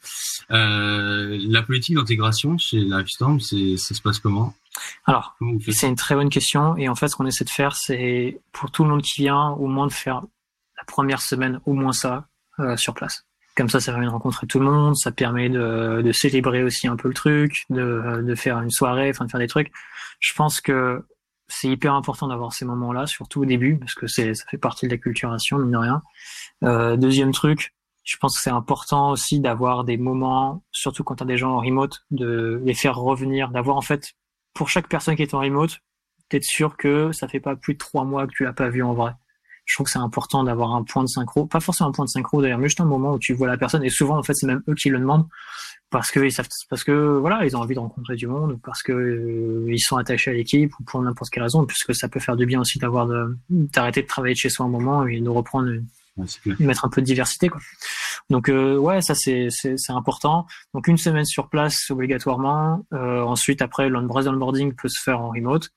la 0.51 1.63
politique 1.63 1.97
d'intégration 1.97 2.59
chez 2.59 2.81
Livestorm, 2.81 3.41
c'est, 3.41 3.77
ça 3.79 3.95
se 3.95 4.03
passe 4.03 4.19
comment? 4.19 4.55
Alors, 5.07 5.37
c'est 5.71 5.89
une 5.89 5.97
très 5.97 6.15
bonne 6.15 6.29
question. 6.29 6.77
Et 6.77 6.89
en 6.89 6.95
fait, 6.95 7.09
ce 7.09 7.17
qu'on 7.17 7.27
essaie 7.27 7.45
de 7.45 7.51
faire, 7.51 7.75
c'est 7.77 8.41
pour 8.53 8.71
tout 8.71 8.85
le 8.85 8.91
monde 8.91 9.03
qui 9.03 9.23
vient, 9.23 9.51
au 9.51 9.69
moins 9.69 9.87
de 9.87 9.93
faire 9.93 10.23
la 10.77 10.85
première 10.87 11.23
semaine, 11.23 11.61
au 11.67 11.73
moins 11.73 11.93
ça, 11.93 12.27
sur 12.77 12.95
place. 12.95 13.25
Comme 13.57 13.69
ça, 13.69 13.81
ça 13.81 13.93
permet 13.93 14.07
de 14.07 14.11
rencontrer 14.11 14.47
tout 14.47 14.59
le 14.59 14.65
monde, 14.67 14.97
ça 14.97 15.13
permet 15.13 15.49
de, 15.49 16.03
de 16.03 16.13
célébrer 16.13 16.63
aussi 16.63 16.89
un 16.89 16.97
peu 16.97 17.09
le 17.09 17.15
truc, 17.15 17.65
de, 17.71 18.23
de 18.23 18.35
faire 18.35 18.61
une 18.61 18.71
soirée, 18.71 19.11
enfin 19.11 19.25
de 19.25 19.31
faire 19.31 19.41
des 19.41 19.49
trucs. 19.49 19.71
Je 20.19 20.35
pense 20.35 20.61
que 20.61 21.03
c'est 21.51 21.69
hyper 21.69 21.95
important 21.95 22.29
d'avoir 22.29 22.53
ces 22.53 22.65
moments-là, 22.65 23.07
surtout 23.07 23.43
au 23.43 23.45
début, 23.45 23.77
parce 23.77 23.95
que 23.95 24.07
c'est 24.07 24.35
ça 24.35 24.45
fait 24.49 24.59
partie 24.59 24.87
de 24.87 24.93
la 24.93 24.99
culturation, 24.99 25.59
mine 25.59 25.73
de 25.73 25.77
rien. 25.77 26.03
Euh, 26.65 26.97
deuxième 26.97 27.33
truc, 27.33 27.75
je 28.05 28.17
pense 28.17 28.37
que 28.37 28.43
c'est 28.43 28.51
important 28.51 29.11
aussi 29.11 29.41
d'avoir 29.41 29.85
des 29.85 29.97
moments, 29.97 30.63
surtout 30.71 31.05
quand 31.05 31.17
tu 31.17 31.23
as 31.25 31.27
des 31.27 31.37
gens 31.37 31.53
en 31.53 31.61
remote, 31.61 32.05
de 32.11 32.61
les 32.65 32.75
faire 32.75 32.97
revenir, 32.97 33.51
d'avoir 33.51 33.77
en 33.77 33.83
fait, 33.83 34.13
pour 34.55 34.69
chaque 34.69 34.89
personne 34.89 35.17
qui 35.17 35.23
est 35.23 35.35
en 35.35 35.41
remote, 35.41 35.81
d'être 36.31 36.45
sûr 36.45 36.77
que 36.77 37.13
ça 37.13 37.29
fait 37.29 37.41
pas 37.41 37.57
plus 37.57 37.75
de 37.75 37.79
trois 37.79 38.05
mois 38.05 38.27
que 38.27 38.33
tu 38.33 38.45
l'as 38.45 38.53
pas 38.53 38.69
vu 38.69 38.83
en 38.83 38.95
vrai. 38.95 39.13
Je 39.71 39.77
trouve 39.77 39.85
que 39.85 39.93
c'est 39.93 40.01
important 40.01 40.43
d'avoir 40.43 40.75
un 40.75 40.83
point 40.83 41.05
de 41.05 41.09
synchro, 41.09 41.47
pas 41.47 41.61
forcément 41.61 41.91
un 41.91 41.93
point 41.93 42.05
de 42.05 42.11
synchro 42.11 42.43
d'ailleurs, 42.43 42.59
mais 42.59 42.67
juste 42.67 42.81
un 42.81 42.87
moment 42.87 43.13
où 43.13 43.21
tu 43.21 43.35
vois 43.35 43.47
la 43.47 43.57
personne, 43.57 43.85
et 43.85 43.89
souvent 43.89 44.19
en 44.19 44.23
fait 44.25 44.35
c'est 44.35 44.49
même 44.49 44.65
eux 44.69 44.75
qui 44.75 44.89
le 44.89 44.99
demandent, 44.99 45.29
parce 45.91 46.11
que 46.11 46.19
ils 46.19 46.33
savent, 46.33 46.49
parce 46.69 46.83
que 46.83 46.91
voilà, 46.91 47.45
ils 47.45 47.57
ont 47.57 47.61
envie 47.61 47.77
de 47.77 47.79
rencontrer 47.79 48.17
du 48.17 48.27
monde, 48.27 48.51
ou 48.51 48.59
parce 48.59 48.83
que 48.83 48.91
euh, 48.91 49.67
ils 49.69 49.79
sont 49.79 49.97
attachés 49.97 50.33
à 50.33 50.35
l'équipe, 50.35 50.73
ou 50.81 50.83
pour 50.83 51.01
n'importe 51.01 51.31
quelle 51.31 51.45
raison, 51.45 51.67
puisque 51.67 51.95
ça 51.95 52.09
peut 52.09 52.19
faire 52.19 52.35
du 52.35 52.47
bien 52.47 52.61
aussi 52.61 52.81
d'avoir 52.81 53.07
de 53.07 53.39
d'arrêter 53.49 54.03
de 54.03 54.09
travailler 54.09 54.35
de 54.35 54.41
chez 54.41 54.51
soi 54.51 54.67
un 54.67 54.71
moment 54.71 55.07
et 55.07 55.21
de 55.21 55.29
reprendre, 55.29 55.71
ouais, 56.17 56.27
mettre 56.59 56.85
un 56.85 56.89
peu 56.89 57.01
de 57.01 57.07
diversité 57.07 57.49
quoi. 57.49 57.61
Donc 58.31 58.49
euh, 58.49 58.77
ouais, 58.77 59.01
ça 59.03 59.15
c'est 59.15 59.51
important. 59.89 60.47
Donc 60.73 60.87
une 60.87 60.97
semaine 60.97 61.25
sur 61.25 61.49
place 61.49 61.91
obligatoirement. 61.91 62.87
Euh, 62.93 63.21
ensuite 63.23 63.61
après 63.61 63.89
l'onboarding 63.89 64.75
peut 64.75 64.89
se 64.89 65.01
faire 65.03 65.21
en 65.21 65.31
remote 65.31 65.71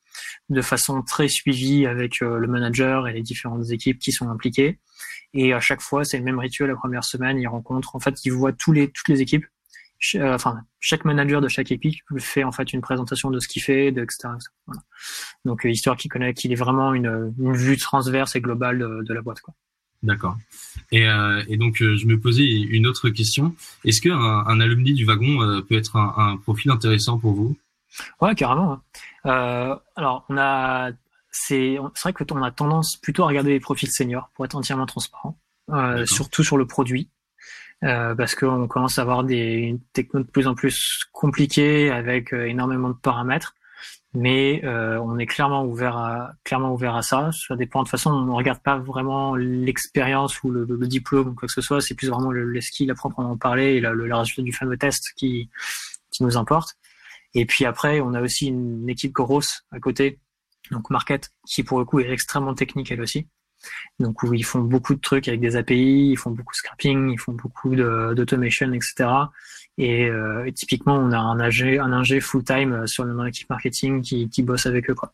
de 0.49 0.61
façon 0.61 1.01
très 1.01 1.27
suivie 1.27 1.87
avec 1.87 2.21
euh, 2.21 2.37
le 2.37 2.47
manager 2.47 3.07
et 3.07 3.13
les 3.13 3.23
différentes 3.23 3.71
équipes 3.71 3.99
qui 3.99 4.11
sont 4.11 4.29
impliquées. 4.29 4.79
Et 5.33 5.53
à 5.53 5.59
chaque 5.59 5.81
fois, 5.81 6.05
c'est 6.05 6.19
le 6.19 6.23
même 6.23 6.37
rituel 6.37 6.69
la 6.69 6.75
première 6.75 7.03
semaine. 7.03 7.39
Ils 7.39 7.47
rencontrent, 7.47 7.95
en 7.95 7.99
fait, 7.99 8.23
ils 8.23 8.31
voient 8.31 8.53
tous 8.53 8.71
les 8.71 8.91
toutes 8.91 9.09
les 9.09 9.21
équipes 9.21 9.45
euh, 10.15 10.33
enfin 10.33 10.61
chaque 10.79 11.05
manager 11.05 11.39
de 11.39 11.47
chaque 11.47 11.71
équipe 11.71 12.01
fait 12.17 12.43
en 12.43 12.51
fait 12.51 12.73
une 12.73 12.81
présentation 12.81 13.31
de 13.31 13.39
ce 13.39 13.47
qu'il 13.47 13.61
fait, 13.61 13.91
de, 13.91 14.03
etc. 14.03 14.29
Voilà. 14.67 14.81
Donc 15.45 15.65
euh, 15.65 15.69
histoire 15.69 15.95
qu'il 15.95 16.11
connaît, 16.11 16.33
qu'il 16.33 16.51
ait 16.51 16.55
vraiment 16.55 16.93
une, 16.93 17.33
une, 17.39 17.53
vue 17.53 17.77
transverse 17.77 18.35
et 18.35 18.41
globale 18.41 18.79
de, 18.79 19.03
de 19.03 19.13
la 19.13 19.21
boîte. 19.21 19.39
Quoi. 19.41 19.53
D'accord. 20.03 20.37
Et, 20.91 21.07
euh, 21.07 21.41
et, 21.47 21.57
donc 21.57 21.77
je 21.77 22.05
me 22.05 22.19
posais 22.19 22.45
une 22.45 22.85
autre 22.87 23.09
question. 23.09 23.55
Est-ce 23.85 24.01
qu'un 24.01 24.19
un 24.19 24.59
alumni 24.59 24.93
du 24.93 25.05
wagon 25.05 25.61
peut 25.67 25.75
être 25.75 25.95
un, 25.95 26.13
un, 26.17 26.37
profil 26.37 26.71
intéressant 26.71 27.17
pour 27.17 27.33
vous? 27.33 27.57
Ouais, 28.21 28.35
carrément. 28.35 28.81
Hein. 29.23 29.79
alors 29.95 30.25
on 30.29 30.37
a, 30.37 30.91
c'est, 31.31 31.77
c'est 31.95 32.03
vrai 32.03 32.13
que 32.13 32.23
on 32.33 32.43
a 32.43 32.51
tendance 32.51 32.97
plutôt 32.97 33.23
à 33.23 33.27
regarder 33.27 33.51
les 33.51 33.59
profils 33.59 33.89
seniors 33.89 34.29
pour 34.35 34.45
être 34.45 34.55
entièrement 34.55 34.85
transparent, 34.85 35.37
surtout 36.05 36.43
sur 36.43 36.57
le 36.57 36.67
produit. 36.67 37.09
Euh, 37.83 38.15
parce 38.15 38.33
qu'on 38.33 38.67
commence 38.67 38.97
à 38.97 39.01
avoir 39.01 39.23
des 39.25 39.77
technos 39.91 40.21
de 40.21 40.27
plus 40.27 40.47
en 40.47 40.55
plus 40.55 41.05
compliquées 41.11 41.91
avec 41.91 42.33
euh, 42.33 42.47
énormément 42.47 42.89
de 42.89 42.95
paramètres. 42.95 43.55
Mais 44.15 44.61
euh, 44.63 44.99
on 44.99 45.17
est 45.17 45.25
clairement 45.25 45.65
ouvert 45.65 45.97
à 45.97 46.33
clairement 46.43 46.73
ouvert 46.73 46.95
à 46.95 47.01
ça. 47.01 47.31
Ça 47.31 47.55
dépend 47.55 47.79
de 47.79 47.85
toute 47.85 47.91
façon. 47.91 48.11
On 48.11 48.25
ne 48.25 48.31
regarde 48.31 48.61
pas 48.61 48.77
vraiment 48.77 49.35
l'expérience 49.35 50.43
ou 50.43 50.51
le, 50.51 50.65
diplôme 50.87 51.29
ou 51.29 51.33
quoi 51.33 51.47
que 51.47 51.53
ce 51.53 51.61
soit. 51.61 51.81
C'est 51.81 51.95
plus 51.95 52.09
vraiment 52.09 52.31
le, 52.31 52.43
le 52.43 52.61
skill 52.61 52.91
à 52.91 52.95
proprement 52.95 53.35
parler 53.37 53.75
et 53.75 53.79
le, 53.79 53.93
le, 53.93 54.15
résultat 54.15 54.43
du 54.43 54.53
fameux 54.53 54.77
test 54.77 55.13
qui 55.15 55.49
qui 56.11 56.23
nous 56.23 56.37
importe. 56.37 56.77
Et 57.33 57.45
puis 57.45 57.65
après, 57.65 57.99
on 57.99 58.13
a 58.13 58.21
aussi 58.21 58.47
une 58.47 58.87
équipe 58.87 59.11
grosse 59.11 59.65
à 59.71 59.79
côté, 59.79 60.19
donc 60.71 60.89
Market, 60.89 61.31
qui 61.47 61.63
pour 61.63 61.79
le 61.79 61.85
coup 61.85 61.99
est 61.99 62.11
extrêmement 62.11 62.53
technique 62.53 62.91
elle 62.91 63.01
aussi. 63.01 63.27
Donc 63.99 64.23
où 64.23 64.33
ils 64.33 64.45
font 64.45 64.59
beaucoup 64.59 64.95
de 64.95 64.99
trucs 64.99 65.27
avec 65.27 65.39
des 65.39 65.55
API, 65.55 66.11
ils 66.11 66.17
font 66.17 66.31
beaucoup 66.31 66.53
de 66.53 66.57
scrapping, 66.57 67.09
ils 67.11 67.19
font 67.19 67.33
beaucoup 67.33 67.75
d'automation, 67.75 68.71
etc. 68.73 69.09
Et, 69.77 70.07
euh, 70.07 70.45
et, 70.45 70.53
typiquement, 70.53 70.95
on 70.95 71.11
a 71.11 71.17
un 71.17 71.39
ingé, 71.39 71.79
un 71.79 71.91
ingé 71.91 72.19
full 72.19 72.43
time 72.43 72.73
euh, 72.73 72.85
sur 72.85 73.05
le 73.05 73.13
marketing 73.13 74.01
qui, 74.01 74.29
qui 74.29 74.43
bosse 74.43 74.67
avec 74.67 74.89
eux, 74.89 74.93
quoi. 74.93 75.13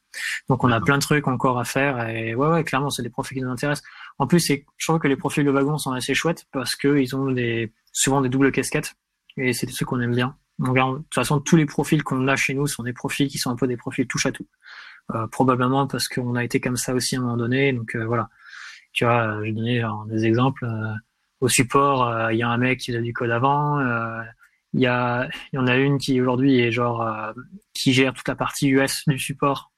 Donc 0.49 0.65
on 0.65 0.71
a 0.71 0.81
plein 0.81 0.97
de 0.97 1.01
trucs 1.01 1.27
encore 1.27 1.59
à 1.59 1.63
faire. 1.63 2.09
Et 2.09 2.35
ouais, 2.35 2.47
ouais, 2.47 2.63
clairement, 2.63 2.89
c'est 2.89 3.03
des 3.03 3.09
profils 3.09 3.37
qui 3.37 3.43
nous 3.43 3.49
intéressent. 3.49 3.87
En 4.17 4.27
plus, 4.27 4.45
je 4.45 4.85
trouve 4.85 4.99
que 4.99 5.07
les 5.07 5.15
profils 5.15 5.45
de 5.45 5.51
wagon 5.51 5.77
sont 5.77 5.93
assez 5.93 6.13
chouettes 6.13 6.45
parce 6.51 6.75
que 6.75 6.97
ils 6.97 7.15
ont 7.15 7.31
des, 7.31 7.71
souvent 7.93 8.21
des 8.21 8.29
doubles 8.29 8.51
casquettes. 8.51 8.95
Et 9.37 9.53
c'est 9.53 9.69
ce 9.69 9.85
qu'on 9.85 10.01
aime 10.01 10.15
bien. 10.15 10.35
Donc, 10.57 10.75
de 10.75 10.97
toute 10.97 11.15
façon, 11.15 11.39
tous 11.39 11.55
les 11.55 11.65
profils 11.65 12.03
qu'on 12.03 12.27
a 12.27 12.35
chez 12.35 12.53
nous 12.53 12.67
sont 12.67 12.83
des 12.83 12.91
profils 12.91 13.29
qui 13.29 13.37
sont 13.37 13.49
un 13.49 13.55
peu 13.55 13.67
des 13.67 13.77
profils 13.77 14.05
touche 14.07 14.25
à 14.25 14.31
tout. 14.33 14.45
Euh, 15.15 15.25
probablement 15.27 15.87
parce 15.87 16.07
qu'on 16.07 16.35
a 16.35 16.43
été 16.43 16.59
comme 16.59 16.75
ça 16.75 16.93
aussi 16.93 17.15
à 17.15 17.19
un 17.19 17.21
moment 17.21 17.37
donné. 17.37 17.71
Donc 17.71 17.95
euh, 17.95 18.05
voilà. 18.05 18.29
Tu 18.91 19.05
vois, 19.05 19.27
euh, 19.27 19.37
je 19.39 19.41
vais 19.41 19.51
donner 19.51 19.83
des 20.07 20.25
exemples. 20.25 20.65
Euh, 20.65 20.93
au 21.41 21.47
support, 21.47 22.07
euh, 22.07 22.33
il 22.33 22.39
y 22.39 22.43
a 22.43 22.49
un 22.49 22.57
mec 22.57 22.79
qui 22.79 22.95
a 22.95 23.01
du 23.01 23.13
code 23.13 23.31
avant. 23.31 23.79
Il 24.73 24.81
y 24.81 24.87
a, 24.87 25.27
il 25.51 25.55
y 25.55 25.59
en 25.59 25.67
a 25.67 25.75
une 25.77 25.97
qui 25.97 26.21
aujourd'hui 26.21 26.59
est 26.59 26.71
genre 26.71 27.33
qui 27.73 27.93
gère 27.93 28.13
toute 28.13 28.27
la 28.27 28.35
partie 28.35 28.67
US 28.69 29.03
du 29.07 29.17
support, 29.17 29.71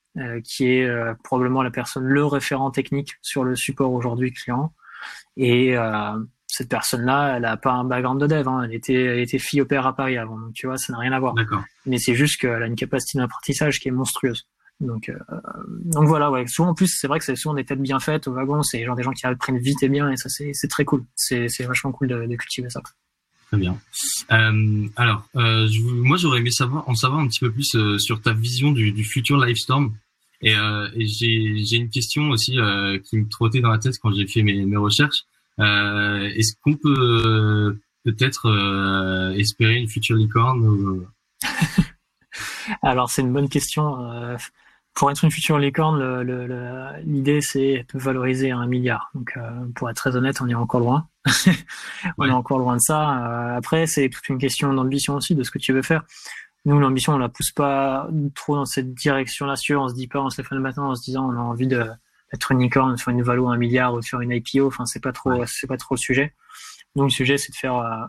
qui 0.43 0.67
est 0.67 0.89
probablement 1.23 1.61
la 1.63 1.71
personne 1.71 2.03
le 2.03 2.25
référent 2.25 2.71
technique 2.71 3.13
sur 3.21 3.43
le 3.43 3.55
support 3.55 3.93
aujourd'hui 3.93 4.33
client. 4.33 4.73
Et 5.37 5.75
cette 6.47 6.67
personne-là, 6.67 7.37
elle 7.37 7.45
a 7.45 7.55
pas 7.55 7.71
un 7.71 7.85
background 7.85 8.19
de 8.19 8.27
dev. 8.27 8.47
Hein. 8.47 8.63
Elle 8.65 8.73
était, 8.73 9.01
elle 9.01 9.19
était 9.19 9.39
fille 9.39 9.61
au 9.61 9.65
père 9.65 9.87
à 9.87 9.95
Paris 9.95 10.17
avant. 10.17 10.37
Donc 10.37 10.53
tu 10.53 10.67
vois, 10.67 10.77
ça 10.77 10.91
n'a 10.91 10.99
rien 10.99 11.13
à 11.13 11.19
voir. 11.19 11.33
Mais 11.85 11.97
c'est 11.97 12.15
juste 12.15 12.41
qu'elle 12.41 12.63
a 12.63 12.67
une 12.67 12.75
capacité 12.75 13.19
d'apprentissage 13.19 13.79
qui 13.79 13.87
est 13.87 13.91
monstrueuse. 13.91 14.47
Donc, 14.81 15.09
euh, 15.09 15.15
donc 15.85 16.07
voilà, 16.07 16.31
ouais. 16.31 16.47
Souvent 16.47 16.69
en 16.69 16.73
plus, 16.73 16.87
c'est 16.87 17.07
vrai 17.07 17.19
que 17.19 17.25
c'est 17.25 17.35
souvent 17.35 17.53
des 17.53 17.63
têtes 17.63 17.81
bien 17.81 17.99
faites 17.99 18.27
au 18.27 18.33
wagon. 18.33 18.63
C'est 18.63 18.83
genre 18.83 18.95
des 18.95 19.03
gens 19.03 19.11
qui 19.11 19.25
apprennent 19.27 19.59
vite 19.59 19.81
et 19.83 19.89
bien, 19.89 20.09
et 20.09 20.17
ça 20.17 20.27
c'est 20.27 20.51
c'est 20.53 20.67
très 20.67 20.85
cool. 20.85 21.05
C'est 21.15 21.47
c'est 21.47 21.65
vachement 21.65 21.91
cool 21.91 22.07
de, 22.07 22.25
de, 22.25 22.35
cultiver 22.35 22.69
ça. 22.69 22.81
Très 23.51 23.57
bien. 23.57 23.77
Euh, 24.31 24.87
alors, 24.95 25.27
euh, 25.35 25.67
je, 25.67 25.81
moi 25.81 26.17
j'aurais 26.17 26.39
aimé 26.39 26.51
savoir 26.51 26.87
en 26.87 26.95
savoir 26.95 27.19
un 27.19 27.27
petit 27.27 27.41
peu 27.41 27.51
plus 27.51 27.75
euh, 27.75 27.99
sur 27.99 28.21
ta 28.21 28.33
vision 28.33 28.71
du, 28.71 28.91
du 28.91 29.03
futur 29.03 29.37
Livestorm. 29.37 29.93
Et, 30.41 30.55
euh, 30.55 30.87
et 30.95 31.05
j'ai 31.05 31.63
j'ai 31.63 31.75
une 31.75 31.89
question 31.89 32.29
aussi 32.29 32.57
euh, 32.57 32.97
qui 32.97 33.17
me 33.17 33.27
trottait 33.27 33.61
dans 33.61 33.69
la 33.69 33.77
tête 33.77 33.95
quand 34.01 34.11
j'ai 34.13 34.25
fait 34.25 34.41
mes 34.41 34.65
mes 34.65 34.77
recherches. 34.77 35.25
Est-ce 35.59 36.53
qu'on 36.63 36.75
peut 36.75 37.77
peut-être 38.03 39.35
espérer 39.37 39.75
une 39.75 39.87
future 39.87 40.15
licorne 40.15 41.05
Alors 42.81 43.11
c'est 43.11 43.21
une 43.21 43.33
bonne 43.33 43.49
question 43.49 44.37
pour 44.93 45.09
être 45.09 45.23
une 45.23 45.31
future 45.31 45.57
licorne, 45.57 46.21
l'idée 47.05 47.41
c'est 47.41 47.85
de 47.93 47.99
valoriser 47.99 48.51
un 48.51 48.65
milliard. 48.67 49.09
Donc, 49.15 49.33
euh, 49.37 49.41
pour 49.75 49.89
être 49.89 49.95
très 49.95 50.15
honnête, 50.15 50.41
on 50.41 50.49
est 50.49 50.53
encore 50.53 50.81
loin. 50.81 51.07
on 52.17 52.27
est 52.27 52.31
encore 52.31 52.59
loin 52.59 52.75
de 52.75 52.81
ça. 52.81 53.25
Euh, 53.25 53.57
après, 53.57 53.87
c'est 53.87 54.09
toute 54.09 54.27
une 54.27 54.37
question 54.37 54.73
d'ambition 54.73 55.15
aussi 55.15 55.33
de 55.33 55.43
ce 55.43 55.51
que 55.51 55.59
tu 55.59 55.71
veux 55.71 55.81
faire. 55.81 56.03
Nous, 56.65 56.77
l'ambition, 56.79 57.13
on 57.13 57.17
la 57.17 57.29
pousse 57.29 57.51
pas 57.51 58.07
trop 58.35 58.55
dans 58.55 58.65
cette 58.65 58.93
direction-là. 58.93 59.55
Sûr, 59.55 59.81
on 59.81 59.87
se 59.87 59.95
dit 59.95 60.07
pas, 60.07 60.21
on 60.21 60.29
se 60.29 60.41
lève 60.41 60.47
le 60.51 60.59
matin 60.59 60.83
en 60.83 60.95
se 60.95 61.03
disant, 61.03 61.27
on 61.27 61.35
a 61.35 61.41
envie 61.41 61.67
de, 61.67 61.89
être 62.33 62.51
unicorn, 62.51 62.97
faire 62.97 63.13
une 63.13 63.23
valo 63.23 63.47
un 63.47 63.57
milliard 63.57 63.93
ou 63.93 64.01
faire 64.01 64.21
une 64.21 64.31
IPO. 64.31 64.67
Enfin, 64.67 64.85
c'est 64.85 65.01
pas 65.01 65.11
trop, 65.11 65.45
c'est 65.45 65.67
pas 65.67 65.77
trop 65.77 65.95
le 65.95 65.99
sujet. 65.99 66.33
Donc, 66.95 67.05
le 67.05 67.11
sujet, 67.11 67.37
c'est 67.37 67.51
de 67.51 67.57
faire 67.57 67.77
euh, 67.77 68.05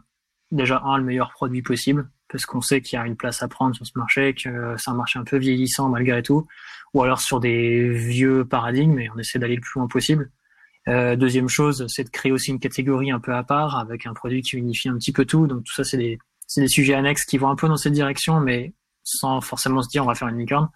déjà 0.51 0.83
un 0.85 0.99
le 0.99 1.05
meilleur 1.05 1.31
produit 1.31 1.63
possible 1.63 2.11
parce 2.33 2.47
qu'on 2.47 2.63
sait 2.63 2.81
qu'il 2.81 2.99
y 2.99 3.03
a 3.03 3.07
une 3.07 3.17
place 3.17 3.43
à 3.43 3.49
prendre 3.49 3.77
sur 3.77 3.87
ce 3.87 3.93
marché, 3.97 4.35
que 4.35 4.75
c'est 4.79 4.91
un 4.91 4.95
marché 4.95 5.19
un 5.19 5.25
peu 5.25 5.37
vieillissant 5.37 5.91
malgré 5.91 6.23
tout, 6.23 6.47
ou 6.95 7.03
alors 7.03 7.21
sur 7.21 7.41
des 7.41 7.91
vieux 7.91 8.47
paradigmes, 8.47 8.99
et 8.99 9.11
on 9.15 9.19
essaie 9.19 9.39
d'aller 9.39 9.57
le 9.57 9.61
plus 9.61 9.79
loin 9.79 9.87
possible. 9.87 10.31
Euh, 10.89 11.15
deuxième 11.15 11.49
chose, 11.49 11.87
c'est 11.89 12.05
de 12.05 12.09
créer 12.09 12.33
aussi 12.33 12.51
une 12.51 12.59
catégorie 12.59 13.13
un 13.13 13.21
peu 13.21 13.35
à 13.35 13.45
part 13.45 13.79
avec 13.79 14.07
un 14.07 14.15
produit 14.15 14.43
qui 14.43 14.57
unifie 14.57 14.89
un 14.89 14.97
petit 14.97 15.13
peu 15.13 15.27
tout. 15.27 15.47
Donc 15.47 15.65
tout 15.65 15.75
ça, 15.75 15.85
c'est 15.85 15.99
des, 15.99 16.19
des 16.57 16.69
sujets 16.69 16.95
annexes 16.95 17.25
qui 17.25 17.37
vont 17.39 17.51
un 17.51 17.57
peu 17.57 17.69
dans 17.69 17.77
cette 17.77 17.93
direction, 17.93 18.41
mais 18.41 18.73
sans 19.05 19.41
forcément 19.41 19.83
se 19.83 19.89
dire 19.91 20.03
on 20.03 20.09
va 20.09 20.15
faire 20.15 20.29
une 20.29 20.39
licorne. 20.39 20.71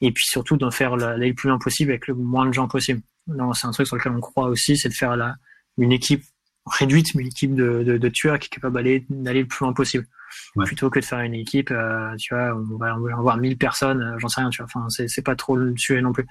Et 0.00 0.10
puis 0.10 0.24
surtout 0.24 0.56
d'en 0.56 0.70
faire 0.70 0.94
aller 0.94 1.28
le 1.28 1.34
plus 1.34 1.48
loin 1.50 1.58
possible 1.58 1.92
avec 1.92 2.08
le 2.08 2.14
moins 2.14 2.46
de 2.46 2.52
gens 2.52 2.66
possible. 2.66 3.02
C'est 3.54 3.66
un 3.66 3.70
truc 3.70 3.86
sur 3.86 3.96
lequel 3.96 4.12
on 4.12 4.20
croit 4.20 4.48
aussi, 4.48 4.76
c'est 4.76 4.88
de 4.88 4.94
faire 4.94 5.16
la, 5.16 5.36
une 5.78 5.92
équipe 5.92 6.24
réduite, 6.66 7.14
mais 7.14 7.22
une 7.22 7.28
équipe 7.28 7.54
de, 7.54 7.82
de, 7.82 7.98
de 7.98 8.08
tueurs 8.08 8.38
qui 8.38 8.46
est 8.46 8.50
capable 8.50 8.76
d'aller 8.76 9.04
le 9.40 9.46
plus 9.46 9.64
loin 9.64 9.72
possible. 9.72 10.06
Plutôt 10.64 10.90
que 10.90 10.98
de 10.98 11.04
faire 11.04 11.20
une 11.20 11.34
équipe, 11.34 11.70
euh, 11.70 12.16
tu 12.16 12.34
vois, 12.34 12.54
on 12.54 12.76
va, 12.76 12.92
avoir 13.16 13.36
1000 13.36 13.56
personnes, 13.56 14.02
euh, 14.02 14.18
j'en 14.18 14.28
sais 14.28 14.40
rien, 14.40 14.50
tu 14.50 14.62
vois. 14.62 14.70
Enfin, 14.74 14.88
c'est 14.88 15.22
pas 15.22 15.36
trop 15.36 15.54
le 15.54 15.76
sujet 15.76 16.00
non 16.00 16.12
plus. 16.12 16.26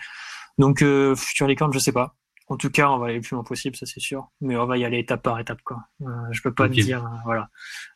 Donc, 0.57 0.81
euh, 0.81 1.15
futur 1.15 1.47
licorne, 1.47 1.71
je 1.73 1.79
sais 1.79 1.93
pas. 1.93 2.15
En 2.47 2.57
tout 2.57 2.69
cas, 2.69 2.89
on 2.89 2.97
va 2.97 3.07
aller 3.07 3.15
le 3.15 3.21
plus 3.21 3.35
loin 3.35 3.43
possible, 3.43 3.75
ça 3.75 3.85
c'est 3.85 3.99
sûr. 3.99 4.29
Mais 4.41 4.57
on 4.57 4.65
va 4.65 4.77
y 4.77 4.85
aller 4.85 4.99
étape 4.99 5.23
par 5.23 5.39
étape, 5.39 5.61
quoi. 5.63 5.85
Euh, 6.01 6.05
je 6.31 6.41
peux 6.41 6.53
pas 6.53 6.67
te 6.67 6.73
dire, 6.73 7.03
euh, 7.05 7.17
voilà. 7.25 7.49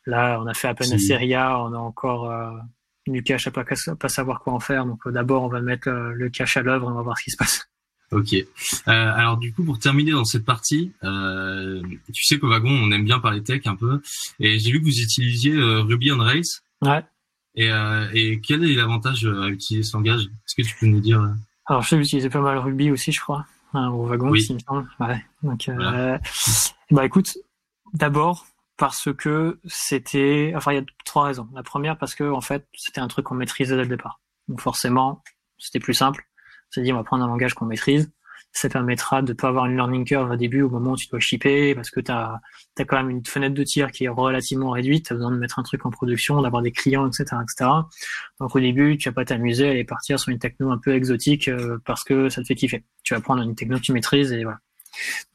Là, 0.06 0.40
on 0.40 0.46
a 0.46 0.54
fait 0.54 0.68
à 0.68 0.74
peine 0.74 0.90
la 0.90 0.98
série 0.98 1.34
A, 1.34 1.60
on 1.60 1.72
a 1.72 1.78
encore 1.78 2.30
euh, 2.30 2.50
du 3.06 3.22
cash 3.22 3.46
à 3.46 3.50
pas, 3.50 3.64
pas 3.64 4.08
savoir 4.08 4.40
quoi 4.40 4.54
en 4.54 4.60
faire. 4.60 4.86
Donc 4.86 5.06
d'abord, 5.08 5.44
on 5.44 5.48
va 5.48 5.60
mettre 5.60 5.90
le 5.90 6.30
cash 6.30 6.56
à 6.56 6.62
l'œuvre, 6.62 6.88
on 6.88 6.94
va 6.94 7.02
voir 7.02 7.18
ce 7.18 7.24
qui 7.24 7.30
se 7.30 7.36
passe. 7.36 7.67
Ok. 8.10 8.32
Euh, 8.32 8.44
alors 8.86 9.36
du 9.36 9.52
coup, 9.52 9.64
pour 9.64 9.78
terminer 9.78 10.12
dans 10.12 10.24
cette 10.24 10.44
partie, 10.44 10.92
euh, 11.04 11.82
tu 12.12 12.24
sais 12.24 12.38
qu'au 12.38 12.48
wagon, 12.48 12.70
on 12.70 12.90
aime 12.90 13.04
bien 13.04 13.18
parler 13.18 13.42
tech 13.42 13.66
un 13.66 13.76
peu, 13.76 14.00
et 14.40 14.58
j'ai 14.58 14.72
vu 14.72 14.80
que 14.80 14.84
vous 14.84 15.00
utilisiez 15.00 15.54
Ruby 15.56 16.12
on 16.12 16.18
Rails. 16.18 16.42
Ouais. 16.82 17.04
Et, 17.54 17.68
et 18.14 18.40
quel 18.40 18.64
est 18.64 18.74
l'avantage 18.74 19.26
à 19.26 19.48
utiliser 19.48 19.82
ce 19.82 19.96
langage? 19.96 20.22
Est-ce 20.22 20.54
que 20.54 20.62
tu 20.62 20.76
peux 20.78 20.86
nous 20.86 21.00
dire 21.00 21.20
Alors 21.66 21.82
je 21.82 21.88
sais 21.88 21.96
utiliser 21.96 22.30
pas 22.30 22.40
mal 22.40 22.58
Ruby 22.58 22.90
aussi, 22.90 23.12
je 23.12 23.20
crois 23.20 23.44
hein, 23.74 23.88
au 23.88 24.06
wagon, 24.06 24.30
oui. 24.30 24.46
il 24.48 24.54
me 24.54 24.60
semble. 24.60 24.88
Ouais. 25.00 25.24
Donc, 25.42 25.68
euh, 25.68 26.18
bah 26.90 27.04
écoute, 27.04 27.38
d'abord 27.92 28.46
parce 28.76 29.12
que 29.12 29.58
c'était, 29.64 30.52
enfin 30.56 30.72
il 30.72 30.76
y 30.76 30.78
a 30.78 30.84
trois 31.04 31.24
raisons. 31.24 31.48
La 31.54 31.62
première 31.62 31.98
parce 31.98 32.14
que 32.14 32.30
en 32.30 32.40
fait 32.40 32.66
c'était 32.74 33.00
un 33.00 33.08
truc 33.08 33.26
qu'on 33.26 33.34
maîtrisait 33.34 33.76
dès 33.76 33.82
le 33.82 33.88
départ. 33.88 34.20
Donc 34.48 34.60
forcément 34.60 35.22
c'était 35.58 35.80
plus 35.80 35.94
simple. 35.94 36.24
C'est 36.70 36.82
dit 36.82 36.92
on 36.92 36.96
va 36.96 37.04
prendre 37.04 37.24
un 37.24 37.28
langage 37.28 37.54
qu'on 37.54 37.66
maîtrise 37.66 38.10
ça 38.52 38.68
permettra 38.68 39.22
de 39.22 39.32
pas 39.32 39.48
avoir 39.48 39.66
une 39.66 39.76
learning 39.76 40.04
curve 40.04 40.30
au 40.30 40.36
début 40.36 40.62
au 40.62 40.70
moment 40.70 40.92
où 40.92 40.96
tu 40.96 41.08
dois 41.08 41.20
shipper 41.20 41.74
parce 41.74 41.90
que 41.90 42.00
tu 42.00 42.10
as, 42.10 42.40
as, 42.78 42.84
quand 42.84 42.96
même 42.96 43.10
une 43.10 43.24
fenêtre 43.24 43.54
de 43.54 43.62
tir 43.62 43.92
qui 43.92 44.04
est 44.04 44.08
relativement 44.08 44.70
réduite, 44.70 45.06
tu 45.06 45.12
as 45.12 45.16
besoin 45.16 45.30
de 45.30 45.36
mettre 45.36 45.58
un 45.58 45.62
truc 45.62 45.84
en 45.86 45.90
production, 45.90 46.40
d'avoir 46.42 46.62
des 46.62 46.72
clients, 46.72 47.06
etc., 47.06 47.24
etc. 47.42 47.70
Donc 48.40 48.54
au 48.56 48.60
début, 48.60 48.96
tu 48.96 49.08
vas 49.08 49.14
pas 49.14 49.24
t'amuser 49.24 49.68
à 49.68 49.70
aller 49.70 49.84
partir 49.84 50.18
sur 50.18 50.30
une 50.30 50.38
techno 50.38 50.70
un 50.70 50.78
peu 50.78 50.94
exotique 50.94 51.48
euh, 51.48 51.78
parce 51.84 52.04
que 52.04 52.28
ça 52.28 52.42
te 52.42 52.46
fait 52.46 52.54
kiffer. 52.54 52.84
Tu 53.04 53.14
vas 53.14 53.20
prendre 53.20 53.42
une 53.42 53.54
techno 53.54 53.76
que 53.76 53.82
tu 53.82 53.92
maîtrises 53.92 54.32
et 54.32 54.42
voilà. 54.44 54.58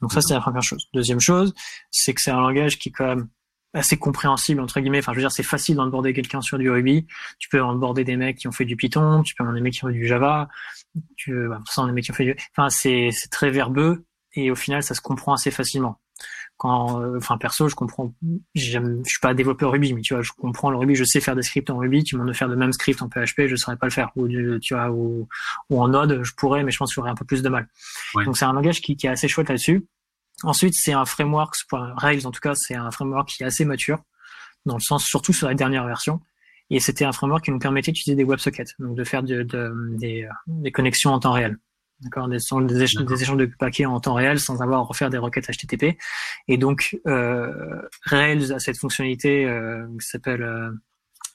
Donc 0.00 0.12
ça, 0.12 0.20
c'est 0.20 0.34
la 0.34 0.40
première 0.40 0.62
chose. 0.62 0.88
Deuxième 0.92 1.20
chose, 1.20 1.54
c'est 1.90 2.12
que 2.12 2.20
c'est 2.20 2.30
un 2.30 2.40
langage 2.40 2.78
qui 2.78 2.90
est 2.90 2.92
quand 2.92 3.06
même 3.06 3.28
assez 3.74 3.96
compréhensible 3.98 4.60
entre 4.60 4.80
guillemets. 4.80 5.00
Enfin, 5.00 5.12
je 5.12 5.18
veux 5.18 5.22
dire, 5.22 5.32
c'est 5.32 5.42
facile 5.42 5.76
d'onboarder 5.76 6.12
quelqu'un 6.12 6.40
sur 6.40 6.58
du 6.58 6.70
Ruby. 6.70 7.06
Tu 7.38 7.48
peux 7.48 7.62
onboarder 7.62 8.04
des 8.04 8.16
mecs 8.16 8.38
qui 8.38 8.48
ont 8.48 8.52
fait 8.52 8.64
du 8.64 8.76
Python, 8.76 9.22
tu 9.22 9.34
peux 9.34 9.42
onboarder 9.42 9.60
des 9.60 9.64
mecs 9.64 9.74
qui 9.74 9.84
ont 9.84 9.88
fait 9.88 9.94
du 9.94 10.06
Java. 10.06 10.48
Tu, 11.16 11.48
bah, 11.48 11.60
des 11.86 11.92
mecs 11.92 12.04
qui 12.04 12.10
ont 12.10 12.14
fait 12.14 12.24
du. 12.24 12.36
Enfin, 12.56 12.70
c'est 12.70 13.10
c'est 13.12 13.28
très 13.28 13.50
verbeux 13.50 14.04
et 14.34 14.50
au 14.50 14.56
final, 14.56 14.82
ça 14.82 14.94
se 14.94 15.00
comprend 15.00 15.34
assez 15.34 15.50
facilement. 15.50 16.00
Quand, 16.56 17.00
euh, 17.00 17.16
enfin, 17.16 17.36
perso, 17.36 17.68
je 17.68 17.74
comprends. 17.74 18.14
Je 18.54 18.78
suis 19.04 19.20
pas 19.20 19.34
développeur 19.34 19.72
Ruby, 19.72 19.92
mais 19.92 20.02
tu 20.02 20.14
vois, 20.14 20.22
je 20.22 20.30
comprends 20.32 20.70
le 20.70 20.76
Ruby. 20.76 20.94
Je 20.94 21.04
sais 21.04 21.20
faire 21.20 21.34
des 21.34 21.42
scripts 21.42 21.70
en 21.70 21.78
Ruby. 21.78 22.04
Tu 22.04 22.16
m'en 22.16 22.24
de 22.24 22.32
faire 22.32 22.48
le 22.48 22.56
même 22.56 22.72
script 22.72 23.02
en 23.02 23.08
PHP, 23.08 23.46
je 23.46 23.56
saurais 23.56 23.76
pas 23.76 23.86
le 23.86 23.92
faire. 23.92 24.10
Ou 24.16 24.28
tu 24.58 24.74
vois, 24.74 24.90
ou, 24.90 25.28
ou 25.70 25.82
en 25.82 25.88
Node, 25.88 26.22
je 26.22 26.32
pourrais, 26.34 26.62
mais 26.62 26.70
je 26.70 26.78
pense 26.78 26.90
que 26.90 26.94
j'aurais 26.94 27.10
un 27.10 27.16
peu 27.16 27.24
plus 27.24 27.42
de 27.42 27.48
mal. 27.48 27.68
Donc, 28.24 28.36
c'est 28.36 28.44
un 28.44 28.52
langage 28.52 28.80
qui, 28.80 28.96
qui 28.96 29.06
est 29.06 29.10
assez 29.10 29.28
chouette 29.28 29.48
là-dessus. 29.48 29.86
Ensuite, 30.44 30.74
c'est 30.74 30.92
un 30.92 31.04
framework, 31.04 31.54
Rails 31.72 32.26
en 32.26 32.30
tout 32.30 32.40
cas, 32.40 32.54
c'est 32.54 32.74
un 32.74 32.90
framework 32.90 33.28
qui 33.28 33.42
est 33.42 33.46
assez 33.46 33.64
mature, 33.64 33.98
dans 34.66 34.76
le 34.76 34.80
sens, 34.80 35.04
surtout 35.04 35.32
sur 35.32 35.48
la 35.48 35.54
dernière 35.54 35.86
version. 35.86 36.20
Et 36.70 36.80
c'était 36.80 37.04
un 37.04 37.12
framework 37.12 37.44
qui 37.44 37.50
nous 37.50 37.58
permettait 37.58 37.92
d'utiliser 37.92 38.16
des 38.16 38.24
WebSockets, 38.24 38.74
donc 38.78 38.96
de 38.96 39.04
faire 39.04 39.22
de, 39.22 39.42
des, 39.98 40.26
des, 40.46 40.72
connexions 40.72 41.12
en 41.12 41.20
temps 41.20 41.32
réel. 41.32 41.58
D'accord, 42.00 42.28
des, 42.28 42.36
des, 42.36 42.82
échanges, 42.82 43.04
des, 43.04 43.22
échanges 43.22 43.36
de 43.36 43.46
paquets 43.46 43.86
en 43.86 44.00
temps 44.00 44.14
réel 44.14 44.40
sans 44.40 44.62
avoir 44.62 44.80
à 44.80 44.84
refaire 44.84 45.10
des 45.10 45.18
requêtes 45.18 45.46
HTTP. 45.46 45.96
Et 46.48 46.58
donc, 46.58 46.98
euh, 47.06 47.82
Rails 48.04 48.52
a 48.52 48.58
cette 48.58 48.78
fonctionnalité 48.78 49.46
euh, 49.46 49.86
qui 50.00 50.06
s'appelle 50.06 50.42
euh, 50.42 50.70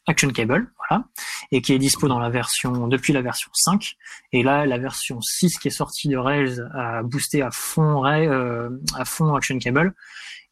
Action 0.09 0.29
Cable, 0.31 0.71
voilà, 0.89 1.05
et 1.51 1.61
qui 1.61 1.71
est 1.71 1.77
dispo 1.77 2.07
dans 2.07 2.17
la 2.17 2.31
version 2.31 2.87
depuis 2.87 3.13
la 3.13 3.21
version 3.21 3.51
5. 3.53 3.95
Et 4.31 4.41
là, 4.41 4.65
la 4.65 4.79
version 4.79 5.21
6 5.21 5.59
qui 5.59 5.67
est 5.67 5.71
sortie 5.71 6.07
de 6.07 6.17
Rails 6.17 6.67
a 6.73 7.03
boosté 7.03 7.43
à 7.43 7.51
fond 7.51 8.03
euh, 8.07 8.69
à 8.95 9.05
fond 9.05 9.35
Action 9.35 9.59
Cable. 9.59 9.93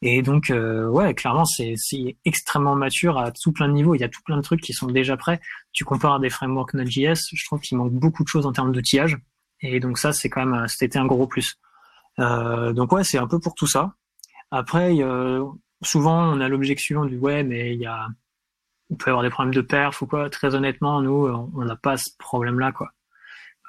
Et 0.04 0.22
donc, 0.22 0.52
euh, 0.52 0.88
ouais, 0.90 1.16
clairement, 1.16 1.46
c'est 1.46 1.74
extrêmement 2.24 2.76
mature 2.76 3.18
à 3.18 3.32
tout 3.32 3.52
plein 3.52 3.68
de 3.68 3.74
niveaux. 3.74 3.96
Il 3.96 4.02
y 4.02 4.04
a 4.04 4.10
tout 4.10 4.22
plein 4.24 4.38
de 4.38 4.44
trucs 4.44 4.62
qui 4.62 4.74
sont 4.74 4.86
déjà 4.86 5.18
prêts. 5.18 5.42
Tu 5.74 5.84
compares 5.86 6.14
à 6.14 6.20
des 6.20 6.30
frameworks 6.30 6.76
Node.js, 6.76 7.30
je 7.34 7.46
trouve 7.46 7.60
qu'il 7.60 7.80
manque 7.80 7.94
beaucoup 7.94 8.24
de 8.24 8.28
choses 8.28 8.46
en 8.46 8.52
termes 8.52 8.72
d'outillage. 8.72 9.18
Et 9.62 9.80
donc 9.80 9.98
ça, 9.98 10.14
c'est 10.14 10.30
quand 10.30 10.46
même, 10.46 10.68
c'était 10.68 11.00
un 11.00 11.08
gros 11.08 11.26
plus. 11.26 11.56
Euh, 12.20 12.74
donc 12.74 12.92
ouais, 12.92 13.04
c'est 13.04 13.18
un 13.18 13.28
peu 13.28 13.40
pour 13.40 13.56
tout 13.56 13.66
ça. 13.66 13.96
Après, 14.52 14.96
souvent, 15.82 16.32
on 16.32 16.42
a 16.42 16.48
l'objection 16.48 17.06
du 17.06 17.18
ouais, 17.18 17.44
mais 17.44 17.74
il 17.74 17.82
y 17.82 17.88
a 17.88 18.08
on 18.90 18.96
peut 18.96 19.10
avoir 19.10 19.24
des 19.24 19.30
problèmes 19.30 19.54
de 19.54 19.62
perf 19.62 20.02
ou 20.02 20.08
quoi. 20.08 20.30
Très 20.30 20.56
honnêtement, 20.56 21.02
nous, 21.02 21.28
on 21.56 21.66
n'a 21.66 21.76
pas 21.76 21.98
ce 21.98 22.10
problème-là, 22.18 22.72
quoi. 22.72 22.92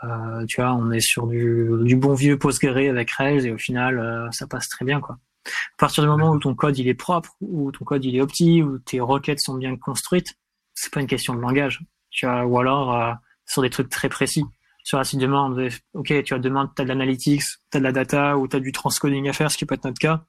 Euh, 0.05 0.47
tu 0.47 0.61
vois, 0.61 0.73
on 0.75 0.91
est 0.91 1.01
sur 1.01 1.27
du, 1.27 1.69
du 1.83 1.97
bon 1.97 2.15
vieux 2.15 2.39
Postgre 2.39 2.77
avec 2.77 3.11
Rails 3.11 3.47
et 3.47 3.51
au 3.51 3.59
final, 3.59 3.99
euh, 3.99 4.31
ça 4.31 4.47
passe 4.47 4.69
très 4.69 4.85
bien, 4.85 5.01
quoi. 5.01 5.19
À 5.47 5.79
partir 5.79 6.05
du 6.05 6.11
moment 6.11 6.31
où 6.31 6.39
ton 6.39 6.55
code 6.55 6.79
il 6.79 6.89
est 6.89 6.95
propre, 6.95 7.35
où 7.41 7.73
ton 7.73 7.85
code 7.85 8.05
il 8.05 8.15
est 8.15 8.21
opti, 8.21 8.63
où 8.63 8.79
tes 8.79 9.01
requêtes 9.01 9.41
sont 9.41 9.55
bien 9.55 9.77
construites, 9.77 10.35
c'est 10.75 10.93
pas 10.93 11.01
une 11.01 11.07
question 11.07 11.35
de 11.35 11.41
langage, 11.41 11.81
tu 12.11 12.27
vois. 12.27 12.45
Ou 12.45 12.59
alors 12.59 12.95
euh, 12.95 13.13
sur 13.47 13.63
des 13.63 13.71
trucs 13.71 13.89
très 13.89 14.09
précis. 14.09 14.45
Sur 14.85 15.05
si 15.05 15.17
demain, 15.17 15.55
ok, 15.95 16.23
tu 16.23 16.35
as 16.35 16.39
demain 16.39 16.71
t'as 16.75 16.85
de 16.85 16.89
l'analytics, 16.89 17.43
t'as 17.71 17.79
de 17.79 17.85
la 17.85 17.93
data 17.93 18.39
ou 18.39 18.47
t'as 18.49 18.61
du 18.61 18.73
transcoding 18.73 19.29
à 19.29 19.33
faire, 19.33 19.51
ce 19.51 19.59
qui 19.59 19.67
peut 19.67 19.75
être 19.75 19.85
notre 19.85 19.99
cas. 19.99 20.25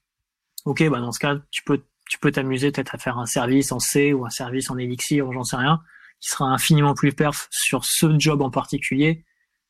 Ok, 0.65 0.83
bah 0.89 0.99
dans 0.99 1.11
ce 1.11 1.19
cas, 1.19 1.37
tu 1.51 1.63
peux 1.63 1.81
tu 2.09 2.19
peux 2.19 2.31
t'amuser 2.31 2.71
peut-être 2.71 2.95
à 2.95 2.97
faire 2.97 3.17
un 3.17 3.25
service 3.25 3.71
en 3.71 3.79
C 3.79 4.11
ou 4.11 4.25
un 4.25 4.29
service 4.29 4.69
en 4.69 4.77
Elixir 4.77 5.27
ou 5.27 5.31
j'en 5.31 5.43
sais 5.43 5.55
rien, 5.55 5.81
qui 6.19 6.29
sera 6.29 6.45
infiniment 6.45 6.93
plus 6.93 7.13
perf 7.13 7.47
sur 7.51 7.85
ce 7.85 8.19
job 8.19 8.41
en 8.41 8.49
particulier, 8.49 9.23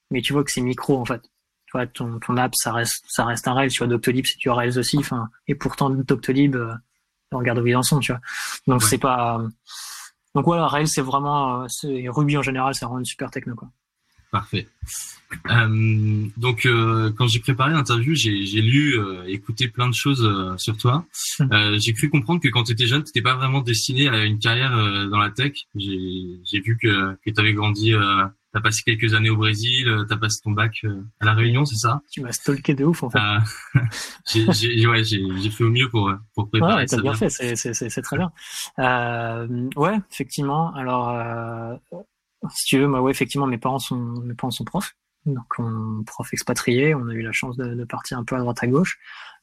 mais 0.10 0.22
tu 0.22 0.34
vois 0.34 0.44
que 0.44 0.52
c'est 0.52 0.62
micro 0.62 0.98
en 0.98 1.06
fait. 1.06 1.22
Tu 1.22 1.74
vois, 1.74 1.86
ton, 1.86 2.18
ton 2.20 2.38
app, 2.38 2.56
ça 2.56 2.74
reste, 2.74 3.06
ça 3.08 3.26
reste 3.26 3.48
un 3.48 3.54
Rails, 3.54 3.70
tu 3.70 3.78
vois, 3.78 3.88
Doctolib, 3.88 4.26
c'est 4.26 4.40
du 4.40 4.50
Rails 4.50 4.80
aussi, 4.80 4.98
enfin, 4.98 5.30
et 5.48 5.54
pourtant, 5.54 5.92
Doctolib, 5.92 6.56
euh, 6.56 6.74
regarde 7.32 7.60
où 7.60 7.68
ils 7.68 7.76
en 7.76 7.84
sont, 7.84 8.00
tu 8.00 8.12
vois. 8.12 8.22
Donc, 8.66 8.82
c'est 8.82 8.98
pas, 8.98 9.40
donc 10.34 10.46
voilà, 10.46 10.68
Rails, 10.68 10.88
c'est 10.88 11.02
vraiment, 11.02 11.62
euh, 11.62 12.12
Ruby 12.12 12.38
en 12.38 12.42
général, 12.42 12.74
c'est 12.74 12.86
vraiment 12.86 12.98
une 12.98 13.06
super 13.06 13.30
techno, 13.30 13.54
quoi. 13.54 13.70
Parfait. 14.32 14.68
Euh, 15.50 16.28
donc, 16.38 16.66
euh, 16.66 17.12
quand 17.18 17.28
j'ai 17.28 17.40
préparé 17.40 17.72
l'interview, 17.72 18.14
j'ai 18.16 18.62
lu, 18.62 18.98
euh, 19.00 19.24
écouté 19.28 19.68
plein 19.68 19.88
de 19.88 19.94
choses 19.94 20.24
euh, 20.24 20.58
sur 20.58 20.78
toi. 20.78 21.06
Hum. 21.40 21.50
Euh, 21.52 21.78
j'ai 21.80 21.94
cru 21.94 22.10
comprendre 22.10 22.42
que 22.42 22.48
quand 22.48 22.64
tu 22.64 22.74
étais 22.74 22.88
jeune, 22.88 23.04
tu 23.04 23.10
n'étais 23.10 23.22
pas 23.22 23.36
vraiment 23.36 23.62
destiné 23.62 24.08
à 24.08 24.24
une 24.26 24.40
carrière 24.40 24.72
dans 25.10 25.20
la 25.20 25.30
tech. 25.32 25.54
J'ai 25.76 26.62
vu 26.62 26.78
que, 26.82 27.16
que 27.26 27.32
tu 27.32 27.40
avais 27.40 27.54
grandi, 27.54 27.92
tu 27.92 28.58
as 28.58 28.62
passé 28.62 28.82
quelques 28.84 29.14
années 29.14 29.30
au 29.30 29.38
Brésil, 29.38 29.86
tu 30.08 30.14
as 30.14 30.18
passé 30.18 30.42
ton 30.44 30.52
bac 30.52 30.84
à 31.20 31.26
La 31.26 31.34
Réunion, 31.34 31.66
c'est 31.66 31.78
ça? 31.78 32.02
Tu 32.12 32.22
m'as 32.22 32.32
stalké 32.32 32.74
de 32.74 32.86
ouf, 32.86 33.04
en 33.04 33.10
fait. 33.10 33.20
j'ai 34.54 34.88
ouais, 34.88 35.04
fait 35.04 35.64
au 35.64 35.70
mieux 35.70 35.90
pour, 35.90 36.12
pour 36.36 36.50
préparer 36.50 36.76
ouais, 36.76 36.88
ça. 36.88 37.02
bien, 37.02 37.14
bien. 37.14 37.30
fait, 37.30 37.56
c'est 37.56 38.02
très 38.02 38.18
bien. 38.18 38.32
ouais, 39.76 40.00
effectivement. 40.12 40.74
Alors 40.76 41.80
si 42.56 42.66
tu 42.66 42.80
veux, 42.80 42.88
moi, 42.88 43.02
ouais, 43.02 43.12
effectivement, 43.12 43.48
mes 43.48 43.58
parents 43.58 43.80
sont, 43.80 43.98
mes 43.98 44.34
parents 44.34 44.52
sont 44.52 44.64
profs. 44.64 44.96
Donc, 45.26 45.46
on, 45.60 46.04
prof 46.06 46.32
expatrié, 46.32 46.96
on 46.96 47.08
a 47.10 47.14
eu 47.14 47.22
la 47.22 47.32
chance 47.32 47.58
de, 47.58 47.76
de 47.76 47.84
partir 47.84 48.18
un 48.18 48.24
peu 48.24 48.36
à 48.36 48.40
droite 48.40 48.60
à 48.62 48.68
gauche. 48.68 48.98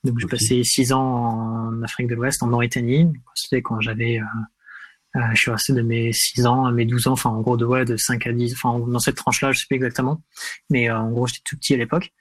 Donc, 0.05 0.19
j'ai 0.19 0.27
passé 0.27 0.65
six 0.65 0.93
ans 0.93 1.01
en 1.03 1.83
Afrique 1.83 2.09
de 2.09 2.15
l'Ouest, 2.15 2.43
en 2.43 2.47
Mauritanie. 2.47 3.13
C'était 3.35 3.63
quand 3.63 3.81
j'avais, 3.81 4.19
euh, 4.21 5.21
euh, 5.21 5.21
je 5.35 5.41
suis 5.41 5.51
resté 5.51 5.73
de 5.73 5.83
mes 5.83 6.13
six 6.13 6.47
ans 6.47 6.65
à 6.65 6.73
mes 6.73 6.87
12 6.87 7.09
ans, 7.09 7.13
enfin, 7.13 7.31
en 7.31 7.41
gros, 7.41 7.57
de, 7.57 7.65
ouais, 7.65 7.85
de 7.85 7.97
5 7.97 8.27
à 8.27 8.33
10, 8.33 8.55
enfin, 8.55 8.79
dans 8.79 8.99
cette 8.99 9.17
tranche-là, 9.17 9.53
je 9.53 9.61
sais 9.61 9.67
pas 9.69 9.77
exactement. 9.77 10.23
Mais, 10.71 10.89
euh, 10.89 10.99
en 10.99 11.11
gros, 11.11 11.27
j'étais 11.27 11.43
tout 11.45 11.57
petit 11.57 11.75
à 11.75 11.77
l'époque. 11.77 12.13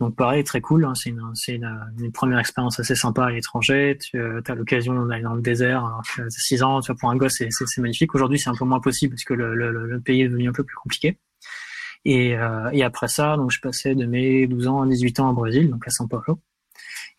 Donc 0.00 0.16
pareil, 0.16 0.42
très 0.42 0.60
cool. 0.60 0.84
Hein, 0.84 0.94
c'est 0.94 1.10
une, 1.10 1.22
une, 1.48 1.86
une, 1.98 2.12
première 2.12 2.38
expérience 2.38 2.80
assez 2.80 2.96
sympa 2.96 3.26
à 3.26 3.30
l'étranger. 3.30 3.96
Tu 4.00 4.18
euh, 4.18 4.40
as 4.46 4.54
l'occasion 4.54 5.06
d'aller 5.06 5.22
dans 5.22 5.34
le 5.34 5.42
désert. 5.42 5.84
Alors, 5.84 6.02
6 6.28 6.62
ans, 6.62 6.80
tu 6.80 6.90
vois, 6.90 6.98
pour 6.98 7.10
un 7.10 7.16
gosse, 7.16 7.38
c'est, 7.38 7.78
magnifique. 7.78 8.14
Aujourd'hui, 8.14 8.38
c'est 8.38 8.50
un 8.50 8.56
peu 8.56 8.64
moins 8.64 8.80
possible 8.80 9.14
parce 9.14 9.24
que 9.24 9.34
le, 9.34 9.54
le, 9.54 9.70
le, 9.70 10.00
pays 10.00 10.22
est 10.22 10.28
devenu 10.28 10.48
un 10.48 10.52
peu 10.52 10.64
plus 10.64 10.76
compliqué. 10.76 11.18
Et, 12.04 12.36
euh, 12.36 12.70
et 12.72 12.82
après 12.82 13.08
ça, 13.08 13.36
donc 13.36 13.50
je 13.50 13.60
passais 13.60 13.94
de 13.94 14.04
mes 14.04 14.46
12 14.46 14.66
ans 14.66 14.82
à 14.82 14.86
18 14.86 15.20
ans 15.20 15.30
au 15.30 15.32
Brésil, 15.34 15.70
donc 15.70 15.86
à 15.86 15.90
São 15.90 16.08
Paulo. 16.08 16.40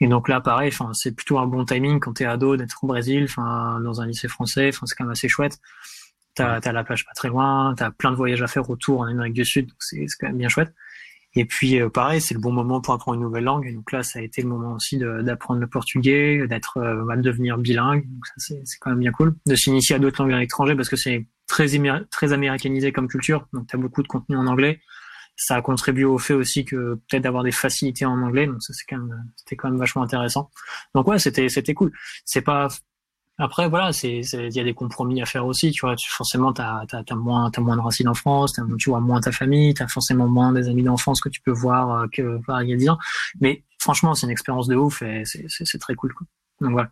Et 0.02 0.08
donc 0.08 0.28
là, 0.28 0.42
pareil, 0.42 0.68
enfin, 0.68 0.92
c'est 0.94 1.14
plutôt 1.14 1.40
un 1.40 1.48
bon 1.48 1.66
timing 1.66 2.00
quand 2.00 2.14
t'es 2.14 2.26
ado 2.26 2.58
d'être 2.58 2.84
au 2.84 2.88
Brésil, 2.88 3.24
enfin, 3.24 3.80
dans 3.82 4.02
un 4.02 4.06
lycée 4.06 4.28
français, 4.28 4.70
enfin, 4.70 4.86
c'est 4.86 4.96
quand 4.96 5.06
même 5.06 5.12
assez 5.12 5.30
chouette. 5.30 5.60
T'as, 6.36 6.60
as 6.60 6.72
la 6.74 6.84
plage 6.84 7.06
pas 7.06 7.14
très 7.14 7.30
loin, 7.30 7.74
t'as 7.78 7.92
plein 7.92 8.12
de 8.12 8.18
voyages 8.18 8.42
à 8.42 8.48
faire 8.48 8.70
autour 8.70 9.00
en 9.00 9.06
Amérique 9.06 9.34
du 9.34 9.46
Sud, 9.46 9.68
donc 9.68 9.78
c'est 9.80 10.06
quand 10.20 10.28
même 10.28 10.38
bien 10.38 10.50
chouette. 10.50 10.74
Et 11.36 11.46
puis 11.46 11.80
euh, 11.80 11.90
pareil, 11.90 12.22
c'est 12.22 12.34
le 12.34 12.40
bon 12.40 12.52
moment 12.52 12.80
pour 12.80 12.94
apprendre 12.94 13.16
une 13.16 13.24
nouvelle 13.24 13.44
langue. 13.44 13.68
Et 13.68 13.74
donc 13.74 13.92
là, 13.92 14.04
ça 14.04 14.20
a 14.20 14.22
été 14.22 14.42
le 14.42 14.48
moment 14.48 14.74
aussi 14.74 14.98
d'apprendre 14.98 15.60
le 15.60 15.68
portugais, 15.68 16.48
d'être, 16.48 16.78
euh, 16.78 17.16
de 17.16 17.22
devenir 17.22 17.58
bilingue. 17.58 18.06
Donc 18.08 18.26
ça, 18.26 18.34
c'est, 18.38 18.64
quand 18.80 18.92
même 18.92 19.00
bien 19.00 19.12
cool. 19.12 19.36
De 19.46 19.56
s'initier 19.56 19.96
à 19.96 20.00
d'autres 20.00 20.22
langues 20.24 20.34
à 20.34 20.40
l'étranger 20.40 20.76
parce 20.76 20.90
que 20.90 20.96
c'est 20.96 21.28
très 21.48 21.68
très 22.10 22.34
américanisé 22.34 22.92
comme 22.92 23.08
culture. 23.08 23.48
Donc 23.54 23.68
t'as 23.68 23.78
beaucoup 23.78 24.02
de 24.02 24.08
contenu 24.08 24.38
en 24.38 24.48
anglais. 24.48 24.80
Ça 25.36 25.58
a 25.58 25.62
contribué 25.62 26.06
au 26.06 26.18
fait 26.18 26.34
aussi 26.34 26.64
que 26.64 26.96
peut-être 27.10 27.24
d'avoir 27.24 27.44
des 27.44 27.52
facilités 27.52 28.06
en 28.06 28.22
anglais. 28.22 28.48
Donc 28.48 28.64
ça, 28.64 28.74
c'est 28.74 28.86
quand 28.88 29.06
c'était 29.36 29.58
quand 29.58 29.70
même 29.70 29.80
vachement 29.80 30.04
intéressant. 30.04 30.50
Donc 30.94 31.08
ouais, 31.10 31.20
c'était, 31.20 31.50
c'était 31.50 31.74
cool. 31.74 31.92
C'est 32.24 32.42
pas 32.42 32.70
après, 33.38 33.68
voilà, 33.68 33.92
c'est, 33.92 34.20
il 34.20 34.56
y 34.56 34.60
a 34.60 34.64
des 34.64 34.74
compromis 34.74 35.22
à 35.22 35.26
faire 35.26 35.46
aussi. 35.46 35.72
Tu 35.72 35.82
vois, 35.82 35.96
tu, 35.96 36.10
forcément, 36.10 36.54
t'as, 36.54 36.86
t'as, 36.88 37.04
t'as 37.04 37.16
moins, 37.16 37.52
t'as 37.52 37.62
moins 37.62 37.76
de 37.76 37.82
racines 37.82 38.08
en 38.08 38.14
France, 38.14 38.54
t'as, 38.54 38.64
tu 38.80 38.90
vois 38.90 39.02
moins 39.02 39.20
ta 39.20 39.32
famille, 39.32 39.74
t'as 39.74 39.88
forcément 39.88 40.28
moins 40.28 40.54
des 40.54 40.70
amis 40.70 40.84
d'enfance 40.84 41.20
que 41.20 41.30
tu 41.30 41.42
peux 41.42 41.52
voir 41.52 41.92
euh, 41.92 42.08
que 42.12 42.40
voir 42.46 42.64
il 42.64 42.70
y 42.70 42.74
a 42.74 42.78
10 42.78 42.90
ans. 42.90 42.98
Mais 43.42 43.64
franchement, 43.80 44.16
c'est 44.16 44.26
une 44.26 44.32
expérience 44.32 44.68
de 44.68 44.76
ouf 44.76 45.02
et 45.02 45.24
c'est, 45.26 45.78
très 45.80 45.96
cool. 45.96 46.14
Quoi. 46.14 46.26
Donc 46.62 46.72
voilà. 46.72 46.90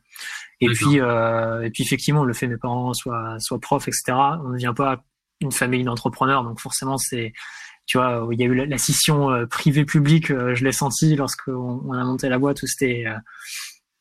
Et 0.59 0.67
puis, 0.67 0.99
euh, 0.99 1.63
et 1.63 1.69
puis 1.69 1.83
effectivement, 1.83 2.23
le 2.23 2.33
fait 2.33 2.47
que 2.47 2.51
mes 2.51 2.57
parents 2.57 2.93
soient, 2.93 3.39
soient 3.39 3.59
profs, 3.59 3.87
etc. 3.87 4.13
On 4.43 4.49
ne 4.49 4.57
vient 4.57 4.73
pas 4.73 5.03
une 5.39 5.51
famille 5.51 5.83
d'entrepreneurs, 5.83 6.43
donc 6.43 6.59
forcément, 6.59 6.97
c'est, 6.97 7.33
tu 7.85 7.97
vois, 7.97 8.27
il 8.31 8.39
y 8.39 8.43
a 8.43 8.45
eu 8.45 8.65
la, 8.65 8.77
scission 8.77 9.29
euh, 9.29 9.45
privée-publique, 9.45 10.31
euh, 10.31 10.55
je 10.55 10.63
l'ai 10.63 10.71
senti 10.71 11.15
lorsqu'on 11.15 11.81
on 11.85 11.93
a 11.93 12.03
monté 12.03 12.29
la 12.29 12.39
boîte 12.39 12.61
où 12.63 12.67
c'était 12.67 13.05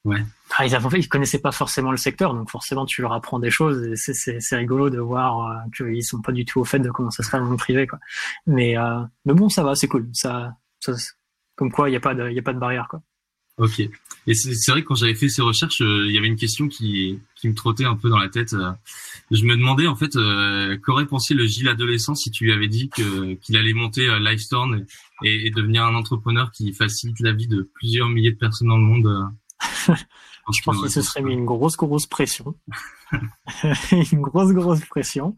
Ouais. 0.04 0.24
Ah, 0.56 0.66
ils, 0.66 0.74
avaient, 0.74 0.98
ils 0.98 1.08
connaissaient 1.08 1.38
pas 1.38 1.52
forcément 1.52 1.92
le 1.92 1.96
secteur, 1.96 2.34
donc 2.34 2.50
forcément 2.50 2.84
tu 2.84 3.02
leur 3.02 3.12
apprends 3.12 3.38
des 3.38 3.50
choses. 3.50 3.86
Et 3.86 3.96
c'est, 3.96 4.56
rigolo 4.56 4.90
de 4.90 4.98
voir 4.98 5.48
euh, 5.48 5.54
qu'ils 5.76 6.04
sont 6.04 6.20
pas 6.20 6.32
du 6.32 6.44
tout 6.44 6.60
au 6.60 6.64
fait 6.64 6.80
de 6.80 6.90
comment 6.90 7.10
ça 7.10 7.22
se 7.22 7.30
fait 7.30 7.36
dans 7.36 7.44
le 7.44 7.50
monde 7.50 7.58
privé, 7.58 7.86
quoi. 7.86 8.00
Mais, 8.46 8.76
euh, 8.76 9.00
mais 9.24 9.34
bon, 9.34 9.48
ça 9.48 9.62
va, 9.62 9.74
c'est 9.74 9.88
cool. 9.88 10.08
Ça, 10.12 10.54
ça 10.80 10.92
comme 11.54 11.70
quoi, 11.70 11.88
il 11.88 11.92
y 11.92 11.96
a 11.96 12.00
pas 12.00 12.14
de, 12.14 12.28
il 12.28 12.34
y 12.34 12.38
a 12.38 12.42
pas 12.42 12.52
de 12.54 12.58
barrière, 12.58 12.88
quoi. 12.88 13.00
Ok. 13.58 13.80
Et 14.26 14.34
c'est, 14.34 14.70
vrai 14.70 14.82
que 14.82 14.88
quand 14.88 14.94
j'avais 14.94 15.14
fait 15.14 15.28
ces 15.28 15.42
recherches, 15.42 15.82
euh, 15.82 16.06
il 16.06 16.12
y 16.12 16.18
avait 16.18 16.28
une 16.28 16.36
question 16.36 16.68
qui, 16.68 17.18
qui 17.34 17.48
me 17.48 17.54
trottait 17.54 17.84
un 17.84 17.96
peu 17.96 18.08
dans 18.08 18.18
la 18.18 18.28
tête. 18.28 18.54
Euh. 18.54 18.70
je 19.30 19.44
me 19.44 19.56
demandais 19.56 19.86
en 19.86 19.96
fait, 19.96 20.16
euh, 20.16 20.78
qu'aurait 20.78 21.06
pensé 21.06 21.34
le 21.34 21.46
Gilles 21.46 21.68
adolescent 21.68 22.14
si 22.14 22.30
tu 22.30 22.44
lui 22.44 22.52
avais 22.52 22.68
dit 22.68 22.88
que, 22.88 23.34
qu'il 23.34 23.56
allait 23.56 23.74
monter 23.74 24.08
Livestorm 24.20 24.84
et, 25.22 25.46
et, 25.46 25.50
devenir 25.50 25.84
un 25.84 25.94
entrepreneur 25.94 26.50
qui 26.50 26.72
facilite 26.72 27.20
la 27.20 27.32
vie 27.32 27.48
de 27.48 27.68
plusieurs 27.74 28.08
milliers 28.08 28.32
de 28.32 28.38
personnes 28.38 28.68
dans 28.68 28.78
le 28.78 28.84
monde 28.84 29.30
je 29.88 30.62
pense 30.62 30.80
qu'il 30.80 30.90
se 30.90 31.02
serait 31.02 31.22
mis 31.22 31.34
une 31.34 31.44
grosse, 31.44 31.76
grosse 31.76 32.06
pression. 32.06 32.54
une 33.92 34.20
grosse, 34.20 34.52
grosse 34.52 34.84
pression. 34.84 35.36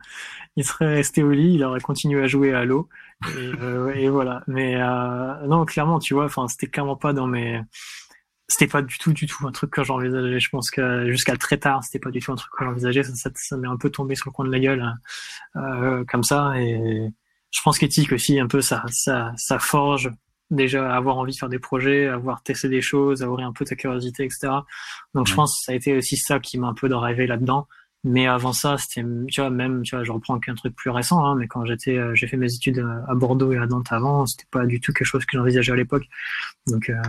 Il 0.57 0.65
serait 0.65 0.95
resté 0.95 1.23
au 1.23 1.31
lit, 1.31 1.55
il 1.55 1.65
aurait 1.65 1.81
continué 1.81 2.23
à 2.23 2.27
jouer 2.27 2.55
à 2.55 2.65
l'eau. 2.65 2.89
Et, 3.27 3.53
euh, 3.61 4.11
voilà. 4.11 4.43
Mais 4.47 4.77
euh, 4.77 5.47
non, 5.47 5.65
clairement, 5.65 5.99
tu 5.99 6.15
vois, 6.15 6.27
enfin, 6.27 6.49
c'était 6.49 6.69
clairement 6.69 6.97
pas 6.97 7.13
dans 7.13 7.27
mes. 7.27 7.61
C'était 8.47 8.67
pas 8.67 8.83
du 8.83 8.99
tout, 8.99 9.13
du 9.13 9.27
tout 9.27 9.47
un 9.47 9.53
truc 9.53 9.71
que 9.71 9.83
j'envisageais. 9.83 10.39
Je 10.39 10.51
pense 10.51 10.71
que 10.71 11.11
jusqu'à 11.11 11.37
très 11.37 11.59
tard, 11.59 11.83
c'était 11.83 11.99
pas 11.99 12.11
du 12.11 12.21
tout 12.21 12.33
un 12.33 12.37
truc 12.37 12.53
que 12.57 12.65
j'envisageais. 12.65 13.03
Ça, 13.03 13.31
ça, 13.35 13.57
m'est 13.57 13.69
un 13.69 13.77
peu 13.77 13.91
tombé 13.91 14.15
sur 14.15 14.29
le 14.29 14.33
coin 14.33 14.45
de 14.45 14.53
la 14.53 14.61
gueule, 14.61 14.95
euh, 15.57 16.05
comme 16.07 16.23
ça. 16.23 16.53
Et 16.61 17.11
je 17.51 17.61
pense 17.63 17.79
qu'éthique 17.79 18.13
aussi, 18.13 18.39
un 18.39 18.47
peu, 18.47 18.61
ça, 18.61 18.85
forge 19.61 20.11
déjà 20.55 20.95
avoir 20.95 21.19
envie 21.19 21.33
de 21.33 21.39
faire 21.39 21.49
des 21.49 21.59
projets, 21.59 22.09
avoir 22.09 22.43
testé 22.43 22.69
des 22.69 22.81
choses, 22.81 23.23
avoir 23.23 23.41
un 23.41 23.53
peu 23.53 23.65
ta 23.65 23.77
curiosité, 23.77 24.25
etc. 24.25 24.53
Donc 25.15 25.27
je 25.27 25.35
pense 25.35 25.59
que 25.59 25.65
ça 25.65 25.73
a 25.73 25.75
été 25.75 25.97
aussi 25.97 26.17
ça 26.17 26.39
qui 26.39 26.59
m'a 26.59 26.69
un 26.69 26.75
peu 26.75 26.89
drivé 26.89 27.27
là-dedans. 27.27 27.67
Mais 28.07 28.27
avant 28.27 28.53
ça, 28.53 28.77
c'était, 28.77 29.03
tu 29.29 29.41
vois, 29.41 29.49
même, 29.49 29.83
tu 29.83 29.97
vois, 29.97 30.05
je 30.05 30.13
reprends 30.13 30.39
qu'un 30.39 30.55
truc 30.55 30.77
plus 30.77 30.91
récent, 30.91 31.25
hein, 31.25 31.37
mais 31.37 31.47
quand 31.49 31.65
j'étais, 31.65 31.97
euh, 31.97 32.15
j'ai 32.15 32.27
fait 32.27 32.37
mes 32.37 32.53
études 32.53 32.85
à 33.09 33.15
Bordeaux 33.15 33.53
et 33.53 33.57
à 33.57 33.67
Nantes 33.67 33.91
avant, 33.93 34.27
c'était 34.27 34.45
pas 34.51 34.67
du 34.67 34.79
tout 34.79 34.93
quelque 34.93 35.07
chose 35.07 35.25
que 35.25 35.39
j'envisageais 35.39 35.73
à 35.73 35.77
l'époque. 35.77 36.05
Donc, 36.67 36.91
euh, 36.91 37.01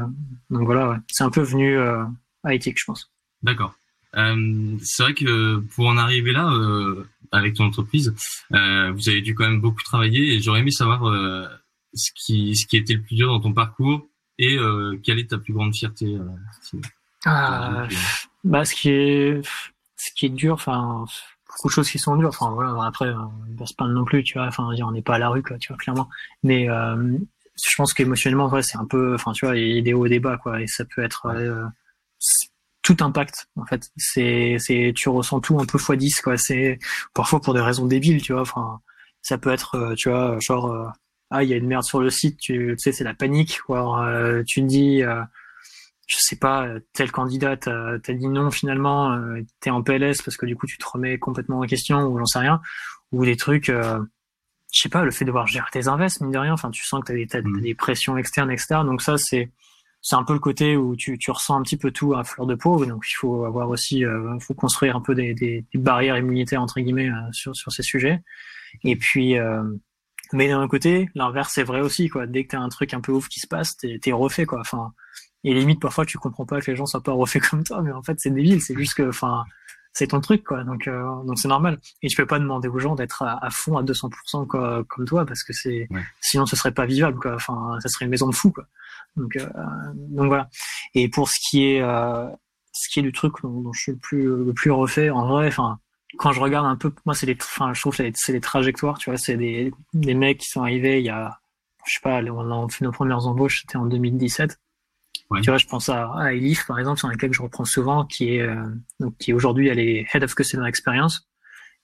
donc 0.49 0.63
voilà, 0.63 0.89
ouais. 0.89 0.95
c'est 1.10 1.25
un 1.25 1.29
peu 1.29 1.41
venu 1.41 1.77
euh, 1.77 2.05
à 2.45 2.53
éthique, 2.53 2.79
je 2.79 2.86
pense. 2.86 3.12
D'accord. 3.43 3.75
Euh, 4.15 4.77
c'est 4.81 5.03
vrai 5.03 5.13
que 5.13 5.58
pour 5.75 5.88
en 5.88 5.97
arriver 5.97 6.31
là, 6.31 6.49
euh, 6.49 7.03
avec 7.31 7.55
ton 7.55 7.65
entreprise, 7.65 8.15
euh, 8.53 8.91
vous 8.91 9.10
avez 9.10 9.21
dû 9.21 9.36
quand 9.36 9.47
même 9.47 9.62
beaucoup 9.62 9.84
travailler 9.84 10.34
et 10.34 10.41
j'aurais 10.41 10.62
aimé 10.62 10.71
savoir 10.71 11.01
ce 11.95 12.12
qui, 12.13 12.55
ce 12.55 12.67
qui 12.67 12.77
était 12.77 12.93
le 12.93 13.01
plus 13.01 13.15
dur 13.15 13.27
dans 13.29 13.39
ton 13.39 13.53
parcours 13.53 14.08
et 14.38 14.58
euh, 14.58 14.99
quelle 15.03 15.19
est 15.19 15.29
ta 15.29 15.38
plus 15.38 15.53
grande 15.53 15.73
fierté 15.73 16.15
euh, 16.15 16.79
ah, 17.25 17.88
bah, 18.43 18.65
ce 18.65 18.75
qui 18.75 18.89
est, 18.89 19.41
ce 19.97 20.12
qui 20.15 20.27
est 20.27 20.29
dur, 20.29 20.53
enfin, 20.53 21.05
beaucoup 21.47 21.67
de 21.69 21.73
choses 21.73 21.89
qui 21.89 21.99
sont 21.99 22.15
dures. 22.15 22.29
Enfin 22.29 22.51
voilà, 22.51 22.86
après, 22.86 23.10
on 23.10 23.55
va 23.58 23.65
se 23.65 23.73
plaindre 23.73 23.93
non 23.93 24.05
plus, 24.05 24.23
tu 24.23 24.38
vois. 24.38 24.47
Enfin, 24.47 24.67
on 24.69 24.91
n'est 24.91 25.01
pas 25.01 25.15
à 25.15 25.19
la 25.19 25.29
rue, 25.29 25.41
quoi, 25.41 25.58
tu 25.58 25.69
vois, 25.69 25.77
clairement. 25.77 26.10
Mais 26.43 26.69
euh, 26.69 27.17
je 27.55 27.75
pense 27.75 27.93
qu'émotionnellement, 27.93 28.49
ouais, 28.49 28.62
c'est 28.62 28.77
un 28.77 28.86
peu, 28.86 29.15
enfin, 29.15 29.31
tu 29.31 29.45
vois, 29.45 29.58
il 29.58 29.75
y 29.75 29.79
a 29.79 29.81
des 29.81 29.93
hauts 29.93 30.05
et 30.05 30.10
des 30.10 30.19
bas, 30.19 30.38
quoi. 30.38 30.62
Et 30.62 30.67
ça 30.67 30.86
peut 30.86 31.03
être 31.03 31.27
euh, 31.27 31.65
tout 32.84 32.97
impact, 32.99 33.49
en 33.55 33.65
fait. 33.65 33.89
C'est, 33.97 34.58
c'est, 34.60 34.93
tu 34.95 35.10
ressens 35.10 35.39
tout 35.39 35.60
un 35.60 35.65
peu 35.65 35.79
x 35.79 35.91
10, 35.91 36.21
quoi. 36.21 36.38
C'est 36.38 36.79
parfois 37.13 37.41
pour 37.41 37.53
des 37.53 37.62
raisons 37.62 37.88
débiles, 37.88 38.21
tu 38.21 38.34
vois. 38.34 38.43
Enfin, 38.43 38.81
ça 39.21 39.38
peut 39.39 39.51
être, 39.51 39.75
euh, 39.75 39.95
tu 39.95 40.10
vois, 40.10 40.39
genre 40.39 40.93
ah 41.31 41.43
il 41.43 41.49
y 41.49 41.53
a 41.53 41.57
une 41.57 41.67
merde 41.67 41.83
sur 41.83 41.99
le 41.99 42.09
site, 42.09 42.38
tu, 42.39 42.75
sais 42.77 42.91
c'est 42.91 43.03
la 43.03 43.13
panique, 43.13 43.59
ou 43.67 43.73
alors 43.73 43.99
euh, 43.99 44.43
tu 44.43 44.61
dis 44.61 45.03
euh, 45.03 45.21
je 46.07 46.17
sais 46.19 46.35
pas 46.35 46.67
tel 46.93 47.11
candidat 47.11 47.57
t'as 47.57 47.93
as 47.93 48.13
dit 48.13 48.27
non 48.27 48.51
finalement, 48.51 49.11
euh, 49.13 49.41
t'es 49.59 49.69
en 49.69 49.81
PLS 49.81 50.21
parce 50.21 50.38
que 50.38 50.45
du 50.45 50.55
coup 50.55 50.67
tu 50.67 50.77
te 50.77 50.85
remets 50.88 51.17
complètement 51.17 51.59
en 51.59 51.65
question 51.65 52.05
ou 52.05 52.17
j'en 52.19 52.25
sais 52.25 52.39
rien, 52.39 52.61
ou 53.11 53.25
des 53.25 53.38
trucs 53.38 53.69
euh, 53.69 53.99
je 54.71 54.81
sais 54.81 54.89
pas 54.89 55.03
le 55.03 55.11
fait 55.11 55.25
de 55.25 55.29
devoir 55.29 55.47
gérer 55.47 55.67
tes 55.71 55.88
invests 55.88 56.21
mine 56.21 56.31
de 56.31 56.38
rien, 56.38 56.53
enfin 56.53 56.69
tu 56.71 56.83
sens 56.83 57.01
que 57.01 57.07
t'as 57.07 57.13
des, 57.13 57.27
as 57.33 57.41
mmh. 57.41 57.61
des 57.61 57.75
pressions 57.75 58.17
externes 58.17 58.51
externes 58.51 58.88
donc 58.88 59.01
ça 59.01 59.17
c'est 59.17 59.51
c'est 60.01 60.15
un 60.15 60.23
peu 60.23 60.33
le 60.33 60.39
côté 60.39 60.77
où 60.77 60.95
tu, 60.95 61.17
tu 61.17 61.31
ressens 61.31 61.57
un 61.57 61.63
petit 61.63 61.77
peu 61.77 61.89
tout 61.89 62.13
à 62.13 62.23
fleur 62.23 62.45
de 62.45 62.53
peau, 62.53 62.85
donc 62.85 63.03
il 63.09 63.15
faut 63.15 63.43
avoir 63.43 63.69
aussi, 63.69 64.05
euh, 64.05 64.38
faut 64.39 64.53
construire 64.53 64.95
un 64.95 65.01
peu 65.01 65.15
des, 65.15 65.33
des, 65.33 65.65
des 65.73 65.79
barrières 65.79 66.15
immunitaires 66.15 66.61
entre 66.61 66.79
guillemets 66.79 67.09
sur 67.31 67.55
sur 67.55 67.71
ces 67.71 67.81
sujets. 67.81 68.21
Et 68.83 68.95
puis 68.97 69.39
euh, 69.39 69.63
mais 70.33 70.49
d'un 70.49 70.67
côté, 70.67 71.09
l'inverse 71.15 71.57
est 71.57 71.63
vrai 71.63 71.81
aussi, 71.81 72.09
quoi. 72.09 72.27
Dès 72.27 72.43
que 72.45 72.49
t'as 72.49 72.59
un 72.59 72.69
truc 72.69 72.93
un 72.93 73.01
peu 73.01 73.11
ouf 73.11 73.27
qui 73.27 73.39
se 73.39 73.47
passe, 73.47 73.77
t'es, 73.77 73.99
t'es 74.01 74.11
refait, 74.11 74.45
quoi. 74.45 74.59
Enfin, 74.59 74.93
et 75.45 75.53
limite, 75.53 75.79
parfois, 75.79 76.05
tu 76.05 76.17
comprends 76.17 76.45
pas 76.45 76.59
que 76.59 76.71
les 76.71 76.75
gens 76.75 76.88
soient 76.88 77.03
pas 77.03 77.13
refaits 77.13 77.41
comme 77.49 77.63
toi, 77.63 77.81
mais 77.81 77.91
en 77.91 78.03
fait, 78.03 78.19
c'est 78.19 78.31
débile. 78.31 78.61
C'est 78.61 78.75
juste 78.75 78.95
que, 78.95 79.07
enfin, 79.07 79.45
c'est 79.93 80.07
ton 80.07 80.19
truc, 80.19 80.43
quoi. 80.43 80.63
Donc, 80.63 80.88
euh, 80.88 81.23
donc 81.23 81.38
c'est 81.38 81.47
normal. 81.47 81.79
Et 82.01 82.07
tu 82.07 82.17
peux 82.17 82.25
pas 82.25 82.39
demander 82.39 82.67
aux 82.67 82.79
gens 82.79 82.95
d'être 82.95 83.21
à, 83.23 83.49
fond 83.51 83.77
à 83.77 83.83
200% 83.83 84.47
quoi, 84.47 84.83
comme 84.89 85.05
toi, 85.05 85.25
parce 85.25 85.43
que 85.43 85.53
c'est, 85.53 85.88
sinon, 86.19 86.45
ce 86.45 86.55
serait 86.55 86.73
pas 86.73 86.85
vivable, 86.85 87.19
quoi. 87.19 87.35
Enfin, 87.35 87.77
ça 87.79 87.89
serait 87.89 88.05
une 88.05 88.11
maison 88.11 88.27
de 88.27 88.35
fou, 88.35 88.51
quoi. 88.51 88.65
Donc, 89.15 89.35
euh, 89.38 89.47
donc 89.95 90.27
voilà. 90.27 90.49
Et 90.95 91.09
pour 91.09 91.29
ce 91.29 91.39
qui 91.39 91.65
est, 91.65 91.81
euh, 91.81 92.27
ce 92.73 92.89
qui 92.89 92.99
est 92.99 93.03
du 93.03 93.13
truc 93.13 93.33
dont, 93.43 93.71
je 93.71 93.79
suis 93.79 93.91
le 93.91 93.99
plus, 93.99 94.23
le 94.23 94.53
plus 94.53 94.71
refait, 94.71 95.11
en 95.11 95.27
vrai, 95.27 95.47
enfin, 95.47 95.79
quand 96.17 96.32
je 96.32 96.39
regarde 96.39 96.65
un 96.65 96.75
peu, 96.75 96.91
moi, 97.06 97.15
c'est 97.15 97.25
les, 97.25 97.38
enfin, 97.39 97.73
je 97.73 97.82
trouve 97.82 97.95
que 97.95 98.04
c'est 98.13 98.34
les 98.34 98.41
trajectoires, 98.41 98.97
tu 98.97 99.10
vois, 99.10 99.17
c'est 99.17 99.38
des, 99.38 99.71
des 99.93 100.13
mecs 100.13 100.39
qui 100.39 100.49
sont 100.49 100.62
arrivés 100.62 100.99
il 100.99 101.06
y 101.06 101.10
a, 101.10 101.39
je 101.86 101.93
sais 101.93 101.99
pas, 102.01 102.21
on 102.21 102.65
a 102.65 102.69
fait 102.69 102.84
nos 102.84 102.91
premières 102.91 103.28
embauches, 103.28 103.62
c'était 103.62 103.78
en 103.78 103.86
2017. 103.86 104.60
Tu 105.41 105.49
vois, 105.49 105.58
je 105.58 105.65
pense 105.65 105.89
à, 105.89 106.12
à 106.13 106.34
Elif, 106.34 106.67
par 106.67 106.78
exemple, 106.78 106.99
c'est 106.99 107.08
un 107.08 107.15
cas 107.15 107.28
que 107.28 107.34
je 107.34 107.41
reprends 107.41 107.65
souvent, 107.65 108.06
qui 108.06 108.36
est, 108.36 108.41
euh, 108.41 108.63
donc, 108.99 109.17
qui 109.17 109.34
aujourd'hui, 109.34 109.67
elle 109.67 109.80
est 109.80 110.06
Head 110.13 110.23
of 110.23 110.36
Customer 110.36 110.67
Experience. 110.67 111.28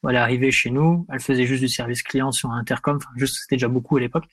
Elle 0.08 0.16
est 0.16 0.20
arrivée 0.20 0.52
chez 0.52 0.70
nous, 0.70 1.06
elle 1.12 1.20
faisait 1.20 1.46
juste 1.46 1.62
du 1.62 1.70
service 1.70 2.02
client 2.02 2.32
sur 2.32 2.52
Intercom, 2.52 2.98
enfin, 2.98 3.10
juste, 3.16 3.38
c'était 3.42 3.56
déjà 3.56 3.68
beaucoup 3.68 3.98
à 3.98 4.00
l'époque. 4.00 4.26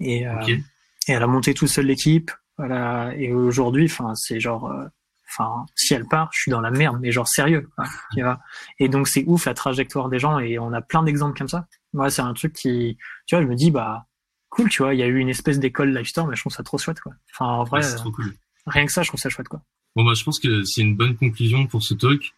Et, 0.00 0.26
euh, 0.26 0.34
et 0.48 1.12
elle 1.12 1.22
a 1.22 1.26
monté 1.26 1.54
tout 1.54 1.66
seul 1.66 1.86
l'équipe, 1.86 2.30
voilà, 2.58 3.12
et 3.16 3.32
aujourd'hui, 3.32 3.84
enfin, 3.84 4.14
c'est 4.14 4.40
genre, 4.40 4.70
euh, 4.70 4.84
enfin, 5.32 5.66
si 5.74 5.94
elle 5.94 6.06
part, 6.06 6.30
je 6.32 6.40
suis 6.40 6.50
dans 6.50 6.60
la 6.60 6.70
merde, 6.70 6.98
mais 7.00 7.10
genre 7.10 7.28
sérieux. 7.28 7.68
tu 8.14 8.22
vois 8.22 8.40
et 8.78 8.88
donc 8.88 9.08
c'est 9.08 9.24
ouf 9.26 9.46
la 9.46 9.54
trajectoire 9.54 10.08
des 10.08 10.18
gens 10.18 10.38
et 10.38 10.58
on 10.58 10.72
a 10.72 10.80
plein 10.80 11.02
d'exemples 11.02 11.36
comme 11.36 11.48
ça. 11.48 11.66
Moi, 11.92 12.10
c'est 12.10 12.22
un 12.22 12.34
truc 12.34 12.52
qui, 12.52 12.96
tu 13.26 13.34
vois, 13.34 13.42
je 13.42 13.48
me 13.48 13.56
dis 13.56 13.70
bah 13.70 14.06
cool, 14.50 14.68
tu 14.68 14.82
vois, 14.82 14.94
il 14.94 15.00
y 15.00 15.02
a 15.02 15.06
eu 15.06 15.18
une 15.18 15.28
espèce 15.28 15.58
d'école 15.58 15.96
lifestyle, 15.96 16.24
mais 16.28 16.36
je 16.36 16.42
trouve 16.42 16.52
ça 16.52 16.62
trop 16.62 16.78
chouette 16.78 17.00
quoi. 17.00 17.12
Enfin, 17.32 17.46
en 17.46 17.64
vrai, 17.64 17.80
rien 18.66 18.86
que 18.86 18.92
ça, 18.92 19.02
je 19.02 19.08
trouve 19.08 19.20
ça 19.20 19.28
chouette 19.28 19.48
quoi. 19.48 19.62
Bon 19.96 20.04
bah, 20.04 20.14
je 20.14 20.24
pense 20.24 20.38
que 20.38 20.64
c'est 20.64 20.80
une 20.80 20.96
bonne 20.96 21.16
conclusion 21.16 21.66
pour 21.66 21.82
ce 21.82 21.94
talk. 21.94 22.32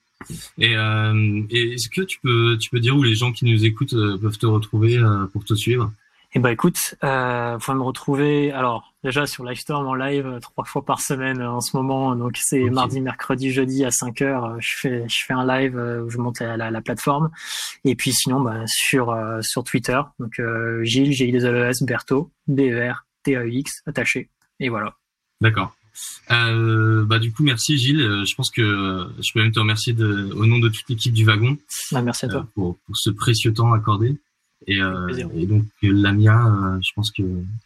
Et, 0.59 0.77
euh, 0.77 1.43
est-ce 1.51 1.89
que 1.89 2.03
tu 2.03 2.19
peux, 2.21 2.57
tu 2.59 2.71
peux 2.71 2.81
dire 2.81 2.97
où 2.97 3.03
les 3.03 3.15
gens 3.15 3.33
qui 3.33 3.45
nous 3.45 3.65
écoutent 3.65 3.95
euh, 3.95 4.17
peuvent 4.17 4.39
te 4.39 4.47
retrouver 4.47 4.97
euh, 4.97 5.27
pour 5.27 5.45
te 5.45 5.55
suivre? 5.55 5.93
Eh 6.37 6.41
ben 6.41 6.51
écoute, 6.51 6.97
euh, 7.05 7.53
vous 7.55 7.65
pouvez 7.65 7.79
me 7.79 7.83
retrouver 7.85 8.51
alors 8.51 8.93
déjà 9.05 9.25
sur 9.25 9.45
Livestorm 9.45 9.87
en 9.87 9.95
live 9.95 10.27
euh, 10.27 10.41
trois 10.41 10.65
fois 10.65 10.85
par 10.85 11.01
semaine 11.01 11.41
euh, 11.41 11.49
en 11.49 11.61
ce 11.61 11.77
moment. 11.77 12.17
Donc 12.17 12.37
c'est 12.41 12.71
mardi, 12.71 13.01
mercredi, 13.01 13.53
jeudi 13.53 13.85
à 13.85 13.93
5 13.93 14.21
heures. 14.23 14.61
Je 14.61 14.75
fais 14.77 15.09
je 15.09 15.25
fais 15.25 15.33
un 15.33 15.47
live 15.47 15.77
où 15.77 16.11
je 16.11 16.19
monte 16.19 16.41
la, 16.41 16.57
la, 16.57 16.81
plateforme. 16.81 17.31
Et 17.85 17.95
puis 17.95 18.13
sinon 18.13 18.41
bah, 18.41 18.67
sur 18.67 19.17
sur 19.43 19.63
Twitter. 19.63 20.01
Donc 20.19 20.43
Gilles 20.83 21.13
G 21.13 21.29
I 21.29 21.33
2 21.33 21.45
L 21.45 21.71
E 21.71 21.85
Berto 21.85 22.33
B 22.49 22.63
E 22.63 22.91
R 22.91 23.07
T 23.23 23.37
A 23.37 23.47
X 23.47 23.83
attaché. 23.87 24.29
Et 24.59 24.69
voilà. 24.69 24.97
D'accord. 25.41 25.77
Euh, 26.33 27.05
bah 27.05 27.21
du 27.21 27.33
coup 27.33 27.45
merci 27.45 27.79
Gilles. 27.79 28.25
Je 28.27 28.35
pense 28.35 28.51
que 28.51 29.07
je 29.21 29.33
peux 29.33 29.41
même 29.41 29.53
te 29.53 29.61
remercier 29.61 29.93
de, 29.93 30.33
au 30.35 30.47
nom 30.47 30.59
de 30.59 30.69
toute 30.69 30.89
l'équipe 30.89 31.13
du 31.13 31.25
wagon. 31.25 31.57
Bah, 31.93 32.03
merci 32.03 32.25
à 32.25 32.29
toi 32.29 32.47
pour, 32.55 32.77
pour 32.79 32.97
ce 32.97 33.11
précieux 33.11 33.53
temps 33.53 33.73
accordé. 33.73 34.17
Et, 34.67 34.81
euh, 34.81 35.09
et, 35.35 35.47
donc 35.47 35.65
Lamia, 35.83 36.47
euh, 36.47 36.79
je 36.81 36.93
pense 36.95 37.11
que. 37.11 37.23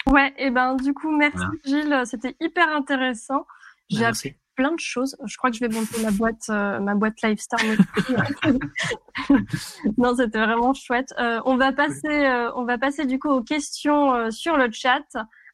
Ouais, 0.07 0.35
et 0.39 0.51
ben 0.51 0.77
du 0.77 0.93
coup 0.95 1.17
merci 1.17 1.45
Gilles, 1.65 2.03
c'était 2.05 2.35
hyper 2.41 2.69
intéressant. 2.69 3.47
J'ai 3.89 4.05
appris 4.05 4.35
plein 4.59 4.73
de 4.73 4.81
choses. 4.81 5.17
Je 5.25 5.37
crois 5.37 5.51
que 5.51 5.57
je 5.57 5.65
vais 5.65 5.73
monter 5.73 6.03
ma 6.03 6.11
boîte, 6.11 6.51
euh, 6.51 6.81
ma 6.81 6.97
boîte 6.97 7.23
Lifestyle. 7.23 7.79
non, 9.99 10.17
c'était 10.17 10.41
vraiment 10.41 10.75
chouette. 10.75 11.15
Euh, 11.19 11.41
on 11.45 11.57
va 11.57 11.73
passer, 11.73 12.09
euh, 12.09 12.51
on 12.57 12.65
va 12.65 12.77
passer 12.77 13.07
du 13.07 13.21
coup 13.21 13.29
aux 13.29 13.43
questions 13.43 14.31
sur 14.33 14.57
le 14.57 14.69
chat. 14.73 15.07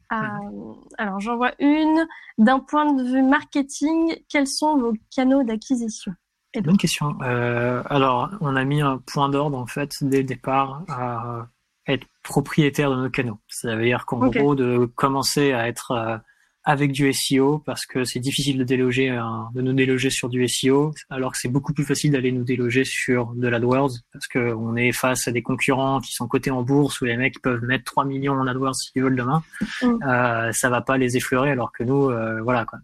alors 0.08 1.20
j'en 1.20 1.36
vois 1.36 1.52
une. 1.58 2.06
D'un 2.38 2.60
point 2.60 2.92
de 2.94 3.04
vue 3.04 3.22
marketing, 3.22 4.16
quels 4.28 4.48
sont 4.48 4.78
vos 4.78 4.94
canaux 5.14 5.44
d'acquisition? 5.44 6.12
Bonne 6.62 6.76
question. 6.76 7.16
Euh, 7.22 7.82
alors, 7.86 8.30
on 8.40 8.54
a 8.54 8.64
mis 8.64 8.80
un 8.80 8.98
point 8.98 9.28
d'ordre 9.28 9.58
en 9.58 9.66
fait 9.66 10.02
dès 10.02 10.18
le 10.18 10.24
départ 10.24 10.84
à 10.88 11.48
être 11.86 12.06
propriétaire 12.22 12.90
de 12.90 12.96
nos 12.96 13.10
canaux. 13.10 13.38
Ça 13.48 13.74
veut 13.76 13.84
dire 13.84 14.06
qu'en 14.06 14.28
gros, 14.28 14.54
de 14.54 14.86
commencer 14.94 15.52
à 15.52 15.68
être 15.68 15.90
euh, 15.90 16.16
avec 16.64 16.92
du 16.92 17.12
SEO 17.12 17.58
parce 17.58 17.84
que 17.86 18.04
c'est 18.04 18.20
difficile 18.20 18.58
de 18.58 18.64
déloger 18.64 19.10
de 19.54 19.62
nous 19.62 19.72
déloger 19.72 20.10
sur 20.10 20.28
du 20.28 20.46
SEO 20.48 20.92
alors 21.10 21.32
que 21.32 21.38
c'est 21.38 21.48
beaucoup 21.48 21.74
plus 21.74 21.84
facile 21.84 22.12
d'aller 22.12 22.32
nous 22.32 22.44
déloger 22.44 22.84
sur 22.84 23.34
de 23.34 23.48
l'AdWords 23.48 23.92
parce 24.12 24.26
que 24.26 24.54
on 24.54 24.74
est 24.76 24.92
face 24.92 25.28
à 25.28 25.32
des 25.32 25.42
concurrents 25.42 26.00
qui 26.00 26.12
sont 26.12 26.26
cotés 26.26 26.50
en 26.50 26.62
bourse 26.62 27.00
où 27.00 27.04
les 27.04 27.16
mecs 27.16 27.40
peuvent 27.42 27.62
mettre 27.62 27.84
3 27.84 28.04
millions 28.06 28.34
en 28.34 28.46
AdWords 28.46 28.76
s'ils 28.76 29.02
veulent 29.02 29.16
demain 29.16 29.42
mm. 29.82 30.02
euh, 30.06 30.52
ça 30.52 30.70
va 30.70 30.80
pas 30.80 30.96
les 30.96 31.16
effleurer 31.16 31.50
alors 31.50 31.72
que 31.72 31.84
nous 31.84 32.10
euh, 32.10 32.40
voilà 32.42 32.64
quoi 32.64 32.78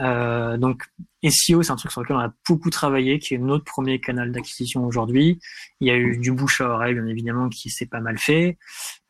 euh, 0.00 0.56
donc 0.56 0.84
SEO, 1.30 1.62
c'est 1.62 1.70
un 1.70 1.76
truc 1.76 1.92
sur 1.92 2.02
lequel 2.02 2.16
on 2.16 2.20
a 2.20 2.32
beaucoup 2.48 2.70
travaillé, 2.70 3.18
qui 3.18 3.34
est 3.34 3.38
notre 3.38 3.64
premier 3.64 4.00
canal 4.00 4.32
d'acquisition 4.32 4.84
aujourd'hui. 4.84 5.38
Il 5.80 5.86
y 5.86 5.90
a 5.90 5.96
eu 5.96 6.18
du 6.18 6.32
bouche 6.32 6.60
à 6.60 6.68
oreille, 6.68 6.94
bien 6.94 7.06
évidemment, 7.06 7.48
qui 7.48 7.70
s'est 7.70 7.86
pas 7.86 8.00
mal 8.00 8.18
fait. 8.18 8.58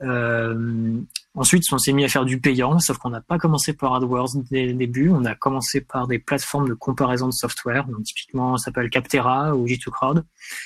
Euh, 0.02 1.00
ensuite, 1.35 1.64
on 1.72 1.78
s'est 1.78 1.93
mis 1.93 2.05
à 2.05 2.09
faire 2.09 2.24
du 2.24 2.41
payant, 2.41 2.78
sauf 2.78 2.99
qu'on 2.99 3.11
n'a 3.11 3.20
pas 3.20 3.39
commencé 3.39 3.72
par 3.72 3.95
AdWords 3.95 4.37
dès 4.51 4.66
le 4.66 4.74
début. 4.74 5.11
On 5.11 5.24
a 5.24 5.35
commencé 5.35 5.80
par 5.80 6.07
des 6.07 6.18
plateformes 6.18 6.68
de 6.68 6.74
comparaison 6.74 7.26
de 7.26 7.33
software. 7.33 7.87
Donc, 7.87 8.03
typiquement, 8.05 8.57
ça 8.57 8.66
s'appelle 8.66 8.91
Captera 8.91 9.55
ou 9.55 9.66
G2Crowd, 9.66 10.24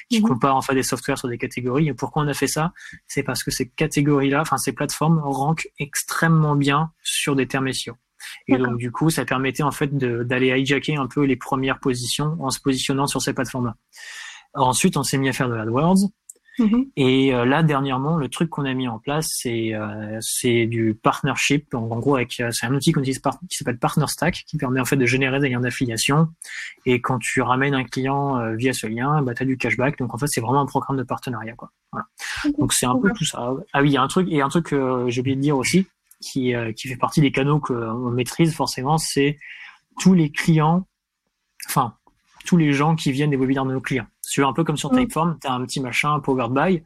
qui 0.08 0.20
mhm. 0.20 0.28
comparent 0.28 0.56
en 0.56 0.62
fait 0.62 0.74
des 0.74 0.82
softwares 0.82 1.18
sur 1.18 1.28
des 1.28 1.38
catégories. 1.38 1.88
Et 1.88 1.94
pourquoi 1.94 2.22
on 2.22 2.28
a 2.28 2.34
fait 2.34 2.46
ça? 2.46 2.72
C'est 3.06 3.22
parce 3.22 3.42
que 3.42 3.50
ces 3.50 3.68
catégories-là, 3.68 4.40
enfin 4.40 4.58
ces 4.58 4.72
plateformes, 4.72 5.18
rankent 5.18 5.68
extrêmement 5.78 6.56
bien 6.56 6.90
sur 7.02 7.36
des 7.36 7.46
termes 7.46 7.72
SEO. 7.72 7.94
Et 8.48 8.56
donc 8.56 8.78
du 8.78 8.90
coup, 8.90 9.10
ça 9.10 9.24
permettait 9.24 9.62
en 9.62 9.70
fait 9.70 9.94
d'aller 9.94 10.48
hijacker 10.58 10.96
un 10.96 11.06
peu 11.06 11.24
les 11.24 11.36
premières 11.36 11.78
positions 11.78 12.36
en 12.40 12.50
se 12.50 12.60
positionnant 12.60 13.06
sur 13.06 13.22
ces 13.22 13.32
plateformes-là. 13.32 13.76
Ensuite, 14.54 14.96
on 14.96 15.02
s'est 15.02 15.18
mis 15.18 15.28
à 15.28 15.32
faire 15.32 15.48
de 15.48 15.54
l'AdWords. 15.54 16.08
Mm-hmm. 16.58 16.88
Et 16.96 17.34
euh, 17.34 17.44
là, 17.44 17.62
dernièrement, 17.62 18.16
le 18.16 18.28
truc 18.28 18.50
qu'on 18.50 18.64
a 18.64 18.74
mis 18.74 18.88
en 18.88 18.98
place, 18.98 19.30
c'est 19.32 19.74
euh, 19.74 20.18
c'est 20.20 20.66
du 20.66 20.94
partnership. 20.94 21.74
En, 21.74 21.98
gros, 21.98 22.16
avec 22.16 22.40
euh, 22.40 22.50
c'est 22.50 22.66
un 22.66 22.74
outil 22.74 22.92
qu'on 22.92 23.00
utilise 23.00 23.20
qui 23.48 23.56
s'appelle 23.56 23.78
PartnerStack, 23.78 24.44
qui 24.46 24.56
permet 24.56 24.80
en 24.80 24.84
fait 24.84 24.96
de 24.96 25.06
générer 25.06 25.40
des 25.40 25.48
liens 25.48 25.60
d'affiliation. 25.60 26.28
Et 26.86 27.00
quand 27.00 27.18
tu 27.18 27.42
ramènes 27.42 27.74
un 27.74 27.84
client 27.84 28.54
via 28.54 28.72
ce 28.72 28.86
lien, 28.86 29.22
bah, 29.22 29.34
tu 29.34 29.42
as 29.42 29.46
du 29.46 29.56
cashback. 29.56 29.98
Donc 29.98 30.14
en 30.14 30.18
fait, 30.18 30.28
c'est 30.28 30.40
vraiment 30.40 30.60
un 30.60 30.66
programme 30.66 30.96
de 30.96 31.02
partenariat. 31.02 31.54
Quoi. 31.54 31.70
Voilà. 31.92 32.06
Donc 32.58 32.72
c'est 32.72 32.86
un 32.86 32.98
peu 32.98 33.10
tout 33.12 33.24
ça. 33.24 33.54
Ah 33.72 33.82
oui, 33.82 33.90
il 33.90 33.92
y 33.92 33.96
a 33.96 34.02
un 34.02 34.08
truc 34.08 34.28
et 34.30 34.40
un 34.40 34.48
truc 34.48 34.66
que 34.66 35.06
j'ai 35.08 35.20
oublié 35.20 35.36
de 35.36 35.40
dire 35.40 35.56
aussi, 35.56 35.86
qui, 36.20 36.54
euh, 36.54 36.72
qui 36.72 36.88
fait 36.88 36.96
partie 36.96 37.20
des 37.20 37.32
canaux 37.32 37.60
qu'on 37.60 38.10
maîtrise 38.10 38.54
forcément, 38.54 38.98
c'est 38.98 39.38
tous 40.00 40.14
les 40.14 40.30
clients, 40.30 40.86
enfin 41.68 41.94
tous 42.44 42.56
les 42.56 42.72
gens 42.72 42.94
qui 42.94 43.10
viennent 43.10 43.30
des 43.30 43.36
webinaires 43.36 43.66
de 43.66 43.72
nos 43.72 43.80
clients. 43.80 44.06
C'est 44.28 44.42
un 44.42 44.52
peu 44.52 44.64
comme 44.64 44.76
sur 44.76 44.90
Typeform, 44.90 45.38
tu 45.40 45.46
as 45.46 45.52
un 45.52 45.64
petit 45.64 45.80
machin 45.80 46.18
powered 46.18 46.52
by 46.52 46.82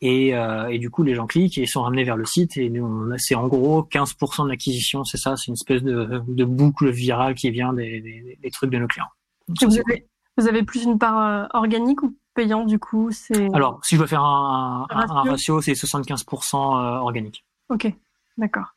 et, 0.00 0.34
euh, 0.34 0.68
et 0.68 0.78
du 0.78 0.90
coup 0.90 1.02
les 1.02 1.14
gens 1.14 1.26
cliquent 1.26 1.58
et 1.58 1.66
sont 1.66 1.82
ramenés 1.82 2.04
vers 2.04 2.16
le 2.16 2.24
site 2.24 2.56
et 2.56 2.70
nous 2.70 3.12
c'est 3.18 3.34
en 3.34 3.46
gros 3.46 3.82
15% 3.82 4.44
de 4.44 4.48
l'acquisition, 4.48 5.04
c'est 5.04 5.18
ça, 5.18 5.36
c'est 5.36 5.48
une 5.48 5.54
espèce 5.54 5.82
de, 5.82 6.22
de, 6.26 6.44
boucle 6.44 6.88
virale 6.88 7.34
qui 7.34 7.50
vient 7.50 7.72
des, 7.74 8.00
des, 8.00 8.38
des 8.40 8.50
trucs 8.50 8.70
de 8.70 8.78
nos 8.78 8.86
clients. 8.86 9.08
vous, 9.48 9.78
avez, 9.78 10.08
vous, 10.38 10.48
avez, 10.48 10.62
plus 10.62 10.84
une 10.84 10.98
part 10.98 11.20
euh, 11.20 11.46
organique 11.52 12.02
ou 12.02 12.16
payant 12.34 12.64
du 12.64 12.78
coup 12.78 13.10
c'est 13.10 13.52
Alors 13.54 13.80
si 13.82 13.96
je 13.96 14.00
dois 14.00 14.06
faire 14.06 14.24
un, 14.24 14.86
un, 14.88 15.10
un 15.10 15.22
ratio, 15.22 15.60
c'est 15.60 15.72
75% 15.72 16.56
organique. 16.56 17.44
Ok, 17.68 17.92
d'accord. 18.38 18.74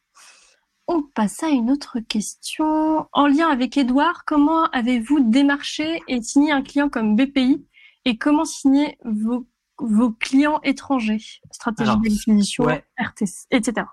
On 0.87 1.03
passe 1.03 1.43
à 1.43 1.47
une 1.47 1.71
autre 1.71 1.99
question. 1.99 3.07
En 3.13 3.27
lien 3.27 3.47
avec 3.47 3.77
Edouard, 3.77 4.25
comment 4.25 4.65
avez-vous 4.71 5.21
démarché 5.21 6.01
et 6.09 6.21
signé 6.21 6.51
un 6.51 6.61
client 6.63 6.89
comme 6.89 7.15
BPI 7.15 7.65
et 8.05 8.17
comment 8.17 8.45
signer 8.45 8.97
vos, 9.05 9.47
vos 9.79 10.11
clients 10.11 10.59
étrangers? 10.63 11.21
Stratégie 11.51 11.91
d'acquisition, 12.03 12.65
RTS, 12.65 13.47
etc. 13.51 13.87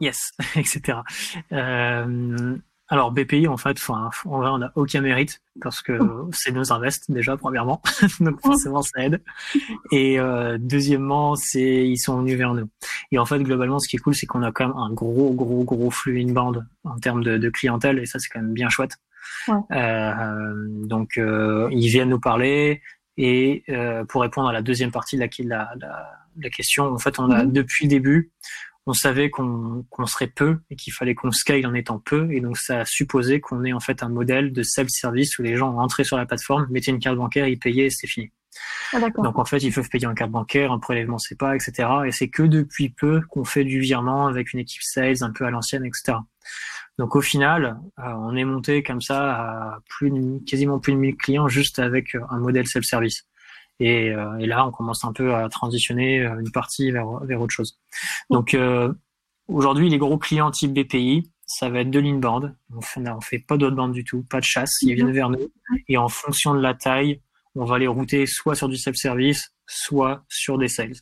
yes, 0.00 0.32
etc. 0.56 0.98
Euh, 1.52 2.56
alors 2.90 3.12
BPI 3.12 3.48
en 3.48 3.58
fait, 3.58 3.76
enfin, 3.78 4.08
en 4.24 4.38
vrai, 4.38 4.48
on 4.48 4.58
n'a 4.58 4.72
aucun 4.74 5.02
mérite 5.02 5.42
parce 5.60 5.82
que 5.82 5.98
c'est 6.32 6.52
nos 6.52 6.72
invests 6.72 7.10
déjà 7.10 7.36
premièrement, 7.36 7.82
donc 8.20 8.40
forcément 8.40 8.80
ça 8.80 9.04
aide. 9.04 9.22
Et 9.92 10.18
euh, 10.18 10.56
deuxièmement, 10.58 11.36
c'est 11.36 11.86
ils 11.86 11.98
sont 11.98 12.18
venus 12.18 12.38
vers 12.38 12.54
nous. 12.54 12.68
Et 13.12 13.18
en 13.18 13.26
fait, 13.26 13.40
globalement, 13.40 13.78
ce 13.78 13.88
qui 13.88 13.96
est 13.96 13.98
cool, 13.98 14.14
c'est 14.14 14.26
qu'on 14.26 14.42
a 14.42 14.52
quand 14.52 14.68
même 14.68 14.76
un 14.76 14.90
gros, 14.90 15.32
gros, 15.34 15.64
gros 15.64 15.90
flux 15.90 16.22
inbound 16.22 16.66
en 16.84 16.98
termes 16.98 17.22
de, 17.22 17.36
de 17.36 17.50
clientèle, 17.50 17.98
et 17.98 18.06
ça 18.06 18.18
c'est 18.18 18.28
quand 18.28 18.40
même 18.40 18.54
bien 18.54 18.70
chouette. 18.70 18.96
Euh, 19.70 20.52
donc 20.86 21.18
euh, 21.18 21.68
ils 21.70 21.88
viennent 21.88 22.10
nous 22.10 22.20
parler. 22.20 22.82
Et 23.18 23.64
euh, 23.68 24.04
pour 24.04 24.22
répondre 24.22 24.48
à 24.48 24.52
la 24.52 24.62
deuxième 24.62 24.92
partie 24.92 25.16
de 25.16 25.20
la, 25.20 25.28
la, 25.44 25.74
la 26.40 26.50
question, 26.50 26.84
en 26.84 26.98
fait, 26.98 27.18
on 27.18 27.30
a 27.30 27.44
mhm. 27.44 27.52
depuis 27.52 27.86
le 27.86 27.90
début, 27.90 28.30
on 28.86 28.94
savait 28.94 29.28
qu'on 29.28 29.84
serait 30.06 30.28
peu 30.28 30.60
et 30.70 30.76
qu'il 30.76 30.94
fallait 30.94 31.14
qu'on 31.14 31.32
scale 31.32 31.66
en 31.66 31.74
étant 31.74 31.98
peu. 31.98 32.32
Et 32.32 32.40
donc, 32.40 32.56
ça 32.56 32.80
a 32.80 32.84
supposé 32.86 33.40
qu'on 33.40 33.64
ait 33.64 33.74
en 33.74 33.80
fait 33.80 34.02
un 34.02 34.08
modèle 34.08 34.52
de 34.52 34.62
self-service 34.62 35.38
où 35.38 35.42
les 35.42 35.56
gens 35.56 35.76
entraient 35.76 36.04
sur 36.04 36.16
la 36.16 36.24
plateforme, 36.24 36.66
mettaient 36.70 36.92
une 36.92 37.00
carte 37.00 37.16
bancaire, 37.16 37.48
ils 37.48 37.58
payaient 37.58 37.86
et 37.86 37.90
c'était 37.90 38.06
fini. 38.06 38.30
Ah, 38.94 39.00
donc 39.00 39.38
en 39.38 39.44
fait, 39.44 39.58
ils 39.58 39.72
peuvent 39.72 39.88
payer 39.88 40.06
en 40.06 40.14
carte 40.14 40.30
bancaire, 40.30 40.72
un 40.72 40.78
prélèvement 40.78 41.18
pas, 41.38 41.54
etc. 41.54 41.88
Et 42.06 42.12
c'est 42.12 42.28
que 42.28 42.44
depuis 42.44 42.88
peu 42.88 43.20
qu'on 43.28 43.44
fait 43.44 43.64
du 43.64 43.80
virement 43.80 44.26
avec 44.26 44.52
une 44.52 44.60
équipe 44.60 44.82
sales 44.82 45.22
un 45.22 45.30
peu 45.30 45.44
à 45.44 45.50
l'ancienne, 45.50 45.84
etc. 45.84 46.18
Donc 46.98 47.14
au 47.14 47.20
final, 47.20 47.80
euh, 47.98 48.02
on 48.02 48.36
est 48.36 48.44
monté 48.44 48.82
comme 48.82 49.00
ça 49.00 49.34
à 49.34 49.78
plus 49.88 50.12
quasiment 50.44 50.78
plus 50.78 50.92
de 50.92 50.98
1000 50.98 51.16
clients 51.16 51.48
juste 51.48 51.78
avec 51.78 52.16
un 52.30 52.38
modèle 52.38 52.66
self-service. 52.66 53.24
Et, 53.80 54.10
euh, 54.10 54.38
et, 54.38 54.46
là, 54.46 54.66
on 54.66 54.72
commence 54.72 55.04
un 55.04 55.12
peu 55.12 55.34
à 55.34 55.48
transitionner 55.48 56.20
euh, 56.20 56.40
une 56.40 56.50
partie 56.50 56.90
vers, 56.90 57.06
vers 57.24 57.40
autre 57.40 57.52
chose. 57.52 57.78
Donc 58.30 58.54
euh, 58.54 58.92
aujourd'hui, 59.46 59.88
les 59.88 59.98
gros 59.98 60.18
clients 60.18 60.50
type 60.50 60.72
BPI, 60.72 61.30
ça 61.46 61.68
va 61.68 61.80
être 61.80 61.90
de 61.90 62.00
l'inbound. 62.00 62.56
On 62.74 62.80
fait, 62.80 63.08
on 63.08 63.20
fait 63.20 63.38
pas 63.38 63.56
d'outbound 63.56 63.92
du 63.92 64.04
tout, 64.04 64.22
pas 64.24 64.40
de 64.40 64.44
chasse. 64.44 64.82
Ils 64.82 64.94
viennent 64.94 65.12
vers 65.12 65.30
nous 65.30 65.50
et 65.88 65.96
en 65.96 66.08
fonction 66.08 66.54
de 66.54 66.60
la 66.60 66.74
taille, 66.74 67.20
on 67.54 67.64
va 67.64 67.78
les 67.78 67.86
router 67.86 68.26
soit 68.26 68.54
sur 68.54 68.68
du 68.68 68.76
self-service, 68.76 69.54
soit 69.66 70.24
sur 70.28 70.58
des 70.58 70.68
sales. 70.68 70.96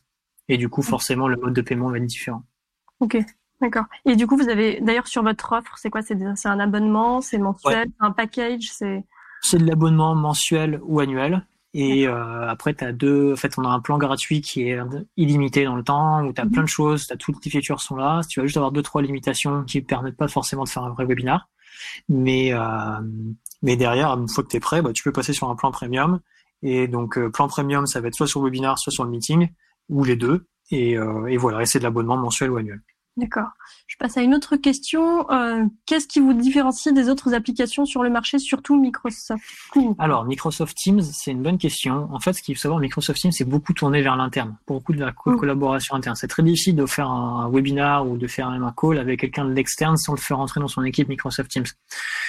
Et 0.47 0.57
du 0.57 0.69
coup, 0.69 0.81
forcément, 0.81 1.27
le 1.27 1.35
mode 1.35 1.53
de 1.53 1.61
paiement 1.61 1.89
va 1.89 1.97
être 1.97 2.05
différent. 2.05 2.43
Ok, 2.99 3.17
d'accord. 3.61 3.85
Et 4.05 4.15
du 4.15 4.27
coup, 4.27 4.37
vous 4.37 4.49
avez 4.49 4.79
d'ailleurs 4.81 5.07
sur 5.07 5.23
votre 5.23 5.51
offre, 5.51 5.77
c'est 5.77 5.89
quoi? 5.89 6.01
C'est 6.01 6.47
un 6.47 6.59
abonnement, 6.59 7.21
c'est 7.21 7.37
mensuel, 7.37 7.89
un 7.99 8.11
package, 8.11 8.69
c'est 8.71 9.03
c'est 9.41 9.57
de 9.57 9.65
l'abonnement 9.65 10.15
mensuel 10.15 10.79
ou 10.83 10.99
annuel. 10.99 11.45
Et 11.73 12.07
euh, 12.07 12.47
après, 12.47 12.73
tu 12.73 12.83
as 12.83 12.91
deux. 12.91 13.33
En 13.33 13.35
fait, 13.35 13.53
on 13.57 13.63
a 13.63 13.69
un 13.69 13.79
plan 13.79 13.97
gratuit 13.97 14.41
qui 14.41 14.69
est 14.69 14.79
illimité 15.15 15.63
dans 15.63 15.75
le 15.75 15.83
temps, 15.83 16.25
où 16.25 16.33
tu 16.33 16.41
as 16.41 16.45
mhm. 16.45 16.51
plein 16.51 16.63
de 16.63 16.67
choses, 16.67 17.11
as 17.11 17.17
toutes 17.17 17.43
les 17.45 17.51
features 17.51 17.81
sont 17.81 17.95
là. 17.95 18.21
Tu 18.27 18.39
vas 18.39 18.45
juste 18.45 18.57
avoir 18.57 18.71
deux, 18.71 18.81
trois 18.81 19.01
limitations 19.01 19.63
qui 19.63 19.79
ne 19.79 19.85
permettent 19.85 20.17
pas 20.17 20.27
forcément 20.27 20.63
de 20.63 20.69
faire 20.69 20.83
un 20.83 20.89
vrai 20.89 21.05
webinar. 21.05 21.49
Mais, 22.09 22.53
euh, 22.53 22.59
mais 23.61 23.75
derrière, 23.75 24.09
une 24.11 24.27
fois 24.27 24.43
que 24.43 24.49
tu 24.49 24.57
es 24.57 24.59
prêt, 24.59 24.81
bah, 24.81 24.91
tu 24.93 25.03
peux 25.03 25.11
passer 25.11 25.33
sur 25.33 25.49
un 25.49 25.55
plan 25.55 25.71
premium. 25.71 26.19
Et 26.63 26.87
donc, 26.87 27.17
euh, 27.17 27.29
plan 27.29 27.47
premium, 27.47 27.85
ça 27.85 28.01
va 28.01 28.07
être 28.07 28.15
soit 28.15 28.27
sur 28.27 28.39
le 28.39 28.45
webinar, 28.45 28.79
soit 28.79 28.91
sur 28.91 29.03
le 29.03 29.11
meeting, 29.11 29.49
ou 29.89 30.03
les 30.03 30.15
deux. 30.15 30.47
Et, 30.71 30.97
euh, 30.97 31.27
et 31.27 31.37
voilà, 31.37 31.61
et 31.61 31.65
c'est 31.65 31.79
de 31.79 31.83
l'abonnement 31.83 32.17
mensuel 32.17 32.49
ou 32.49 32.57
annuel. 32.57 32.81
D'accord. 33.17 33.49
Je 33.87 33.95
passe 33.97 34.15
à 34.15 34.21
une 34.21 34.35
autre 34.35 34.57
question. 34.57 35.29
Euh, 35.31 35.63
Qu'est-ce 35.87 36.07
qui 36.07 36.19
vous 36.19 36.33
différencie 36.33 36.93
des 36.93 37.09
autres 37.09 37.33
applications 37.33 37.83
sur 37.85 38.03
le 38.03 38.11
marché, 38.11 38.37
surtout 38.37 38.79
Microsoft 38.79 39.43
Alors, 39.97 40.25
Microsoft 40.25 40.77
Teams, 40.77 41.01
c'est 41.01 41.31
une 41.31 41.41
bonne 41.41 41.57
question. 41.57 42.07
En 42.11 42.19
fait, 42.19 42.33
ce 42.33 42.43
qu'il 42.43 42.55
faut 42.55 42.61
savoir, 42.61 42.79
Microsoft 42.79 43.19
Teams, 43.19 43.31
c'est 43.31 43.43
beaucoup 43.43 43.73
tourné 43.73 44.03
vers 44.03 44.15
l'interne, 44.15 44.55
beaucoup 44.67 44.93
de 44.93 44.99
la 44.99 45.11
mm. 45.11 45.37
collaboration 45.37 45.95
interne. 45.95 46.15
C'est 46.15 46.27
très 46.27 46.43
difficile 46.43 46.75
de 46.75 46.85
faire 46.85 47.09
un, 47.09 47.49
webinar 47.49 48.07
ou 48.07 48.17
de 48.17 48.27
faire 48.27 48.49
un 48.49 48.73
call 48.79 48.99
avec 48.99 49.21
quelqu'un 49.21 49.45
de 49.45 49.53
l'externe 49.53 49.97
sans 49.97 50.13
le 50.13 50.19
faire 50.19 50.39
entrer 50.39 50.59
dans 50.59 50.67
son 50.67 50.83
équipe 50.83 51.09
Microsoft 51.09 51.49
Teams. 51.49 51.65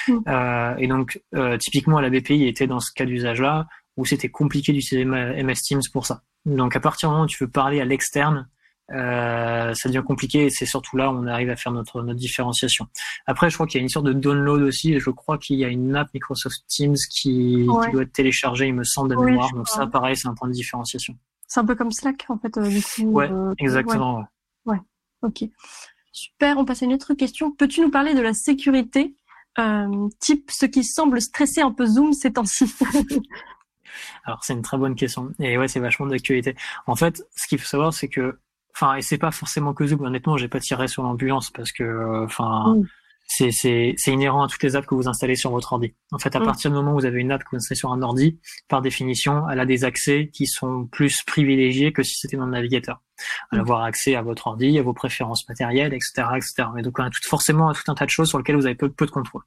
Mm. 0.08 0.18
Euh, 0.26 0.74
et 0.78 0.86
donc, 0.86 1.20
euh, 1.34 1.58
typiquement, 1.58 2.00
la 2.00 2.08
BPI 2.08 2.46
était 2.46 2.66
dans 2.66 2.80
ce 2.80 2.92
cas 2.92 3.04
d'usage-là 3.04 3.66
où 3.98 4.06
c'était 4.06 4.30
compliqué 4.30 4.72
d'utiliser 4.72 5.04
MS 5.04 5.62
Teams 5.66 5.82
pour 5.92 6.06
ça. 6.06 6.22
Donc, 6.46 6.76
à 6.76 6.80
partir 6.80 7.08
du 7.10 7.12
moment 7.12 7.24
où 7.24 7.28
tu 7.28 7.44
veux 7.44 7.50
parler 7.50 7.80
à 7.80 7.84
l'externe, 7.84 8.48
euh, 8.90 9.74
ça 9.74 9.88
devient 9.88 10.02
compliqué 10.04 10.46
et 10.46 10.50
c'est 10.50 10.66
surtout 10.66 10.96
là 10.96 11.10
où 11.10 11.14
on 11.14 11.26
arrive 11.26 11.50
à 11.50 11.56
faire 11.56 11.72
notre, 11.72 12.02
notre 12.02 12.18
différenciation. 12.18 12.86
Après, 13.26 13.50
je 13.50 13.54
crois 13.54 13.66
qu'il 13.66 13.78
y 13.78 13.82
a 13.82 13.82
une 13.82 13.88
sorte 13.88 14.06
de 14.06 14.12
download 14.12 14.62
aussi. 14.62 14.98
je 14.98 15.10
crois 15.10 15.38
qu'il 15.38 15.58
y 15.58 15.64
a 15.64 15.68
une 15.68 15.94
app 15.94 16.08
Microsoft 16.14 16.64
Teams 16.68 16.96
qui, 17.10 17.66
doit 17.66 18.02
être 18.02 18.12
téléchargée, 18.12 18.66
il 18.66 18.74
me 18.74 18.84
semble, 18.84 19.10
de 19.10 19.16
mémoire. 19.16 19.52
Donc 19.52 19.68
ça, 19.68 19.86
pareil, 19.86 20.16
c'est 20.16 20.28
un 20.28 20.34
point 20.34 20.48
de 20.48 20.54
différenciation. 20.54 21.16
C'est 21.46 21.60
un 21.60 21.64
peu 21.64 21.74
comme 21.74 21.92
Slack, 21.92 22.26
en 22.28 22.38
fait, 22.38 22.56
euh, 22.58 22.68
du 22.68 22.82
coup. 22.82 23.10
Ouais, 23.10 23.30
euh, 23.30 23.54
exactement. 23.58 24.26
Ouais. 24.66 24.74
ouais. 24.74 24.80
ok. 25.22 25.44
Super, 26.12 26.58
on 26.58 26.64
passe 26.64 26.82
à 26.82 26.86
une 26.86 26.92
autre 26.92 27.14
question. 27.14 27.52
Peux-tu 27.52 27.80
nous 27.80 27.90
parler 27.90 28.14
de 28.14 28.20
la 28.20 28.34
sécurité, 28.34 29.14
euh, 29.58 30.08
type 30.20 30.50
ce 30.50 30.66
qui 30.66 30.84
semble 30.84 31.20
stresser 31.20 31.60
un 31.60 31.72
peu 31.72 31.86
Zoom 31.86 32.12
ces 32.12 32.32
temps-ci? 32.32 32.72
Alors 34.24 34.44
c'est 34.44 34.52
une 34.52 34.62
très 34.62 34.76
bonne 34.76 34.94
question 34.94 35.32
et 35.40 35.58
ouais 35.58 35.66
c'est 35.66 35.80
vachement 35.80 36.06
d'actualité. 36.06 36.54
En 36.86 36.94
fait, 36.94 37.26
ce 37.34 37.46
qu'il 37.46 37.58
faut 37.58 37.66
savoir 37.66 37.92
c'est 37.92 38.08
que 38.08 38.38
enfin 38.78 38.96
et 38.96 39.02
c'est 39.02 39.18
pas 39.18 39.30
forcément 39.30 39.74
que 39.74 39.86
Zoom 39.86 40.02
honnêtement 40.04 40.36
j'ai 40.36 40.48
pas 40.48 40.60
tiré 40.60 40.88
sur 40.88 41.02
l'ambulance 41.02 41.50
parce 41.50 41.72
que 41.72 41.82
euh, 41.82 42.24
enfin 42.24 42.76
mm. 42.76 42.86
c'est 43.26 43.50
c'est 43.50 43.94
c'est 43.96 44.12
inhérent 44.12 44.44
à 44.44 44.48
toutes 44.48 44.62
les 44.62 44.76
apps 44.76 44.86
que 44.86 44.94
vous 44.94 45.08
installez 45.08 45.34
sur 45.34 45.50
votre 45.50 45.72
ordi 45.72 45.94
en 46.12 46.18
fait 46.18 46.34
à 46.36 46.40
mm. 46.40 46.44
partir 46.44 46.70
du 46.70 46.76
moment 46.76 46.92
où 46.92 46.94
vous 46.94 47.04
avez 47.04 47.20
une 47.20 47.32
app 47.32 47.42
que 47.42 47.48
vous 47.52 47.56
installez 47.56 47.78
sur 47.78 47.92
un 47.92 48.02
ordi 48.02 48.38
par 48.68 48.80
définition 48.80 49.48
elle 49.50 49.60
a 49.60 49.66
des 49.66 49.84
accès 49.84 50.30
qui 50.32 50.46
sont 50.46 50.86
plus 50.86 51.22
privilégiés 51.24 51.92
que 51.92 52.02
si 52.02 52.16
c'était 52.16 52.36
dans 52.36 52.46
le 52.46 52.52
navigateur 52.52 53.02
elle 53.50 53.58
mm. 53.58 53.62
avoir 53.62 53.82
accès 53.82 54.14
à 54.14 54.22
votre 54.22 54.46
ordi 54.46 54.78
à 54.78 54.82
vos 54.82 54.94
préférences 54.94 55.48
matérielles 55.48 55.92
etc 55.92 56.28
etc 56.36 56.68
mais 56.74 56.82
donc 56.82 56.98
on 56.98 57.04
a 57.04 57.10
tout, 57.10 57.20
forcément 57.24 57.72
tout 57.72 57.90
un 57.90 57.94
tas 57.94 58.06
de 58.06 58.10
choses 58.10 58.28
sur 58.28 58.38
lesquelles 58.38 58.56
vous 58.56 58.66
avez 58.66 58.76
peu, 58.76 58.90
peu 58.90 59.06
de 59.06 59.10
contrôle 59.10 59.42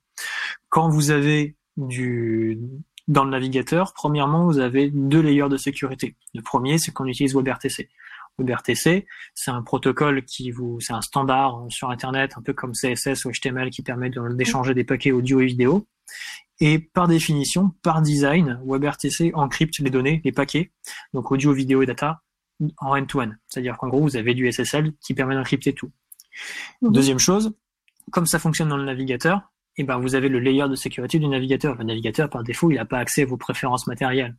quand 0.69 0.89
vous 0.89 1.11
avez 1.11 1.55
du 1.77 2.59
dans 3.07 3.23
le 3.23 3.31
navigateur, 3.31 3.93
premièrement, 3.93 4.45
vous 4.45 4.59
avez 4.59 4.89
deux 4.89 5.21
layers 5.21 5.49
de 5.49 5.57
sécurité. 5.57 6.15
Le 6.33 6.41
premier, 6.41 6.77
c'est 6.77 6.91
qu'on 6.91 7.05
utilise 7.05 7.35
WebRTC. 7.35 7.89
WebRTC, 8.39 9.05
c'est 9.33 9.51
un 9.51 9.61
protocole 9.61 10.23
qui 10.23 10.51
vous, 10.51 10.79
c'est 10.79 10.93
un 10.93 11.01
standard 11.01 11.65
sur 11.69 11.89
Internet, 11.89 12.33
un 12.37 12.41
peu 12.41 12.53
comme 12.53 12.73
CSS 12.73 13.25
ou 13.25 13.31
HTML 13.31 13.69
qui 13.69 13.81
permet 13.81 14.11
d'échanger 14.31 14.73
des 14.73 14.83
paquets 14.83 15.11
audio 15.11 15.41
et 15.41 15.45
vidéo. 15.45 15.87
Et 16.59 16.79
par 16.79 17.07
définition, 17.07 17.71
par 17.81 18.01
design, 18.01 18.59
WebRTC 18.63 19.31
encrypte 19.33 19.79
les 19.79 19.89
données, 19.89 20.21
les 20.23 20.31
paquets, 20.31 20.71
donc 21.13 21.31
audio, 21.31 21.53
vidéo 21.53 21.81
et 21.81 21.85
data, 21.85 22.21
en 22.77 22.95
end-to-end. 22.95 23.31
C'est-à-dire 23.47 23.77
qu'en 23.77 23.87
gros, 23.87 24.01
vous 24.01 24.15
avez 24.15 24.33
du 24.33 24.51
SSL 24.51 24.93
qui 25.01 25.13
permet 25.13 25.35
d'encrypter 25.35 25.73
tout. 25.73 25.91
Mhm. 26.81 26.91
Deuxième 26.91 27.19
chose, 27.19 27.53
comme 28.11 28.25
ça 28.25 28.39
fonctionne 28.39 28.69
dans 28.69 28.77
le 28.77 28.85
navigateur, 28.85 29.51
eh 29.81 29.83
ben 29.83 29.97
vous 29.97 30.15
avez 30.15 30.29
le 30.29 30.39
layer 30.39 30.67
de 30.67 30.75
sécurité 30.75 31.19
du 31.19 31.27
navigateur. 31.27 31.75
Le 31.75 31.83
navigateur, 31.83 32.29
par 32.29 32.43
défaut, 32.43 32.71
il 32.71 32.75
n'a 32.75 32.85
pas 32.85 32.99
accès 32.99 33.23
à 33.23 33.25
vos 33.25 33.37
préférences 33.37 33.87
matérielles. 33.87 34.35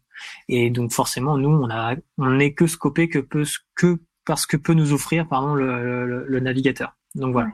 Et 0.49 0.71
donc 0.71 0.93
forcément, 0.93 1.37
nous, 1.37 1.51
on 1.51 1.71
a, 1.71 1.95
on 2.19 2.31
n'est 2.31 2.55
que 2.55 2.67
scopé 2.67 3.09
que 3.09 3.19
peut, 3.19 3.45
que 3.75 3.99
parce 4.25 4.47
que 4.47 4.57
peut 4.57 4.75
nous 4.75 4.93
offrir, 4.93 5.29
pardon, 5.29 5.55
le, 5.55 6.25
le, 6.27 6.41
navigateur. 6.41 6.97
Donc 7.15 7.33
voilà. 7.33 7.51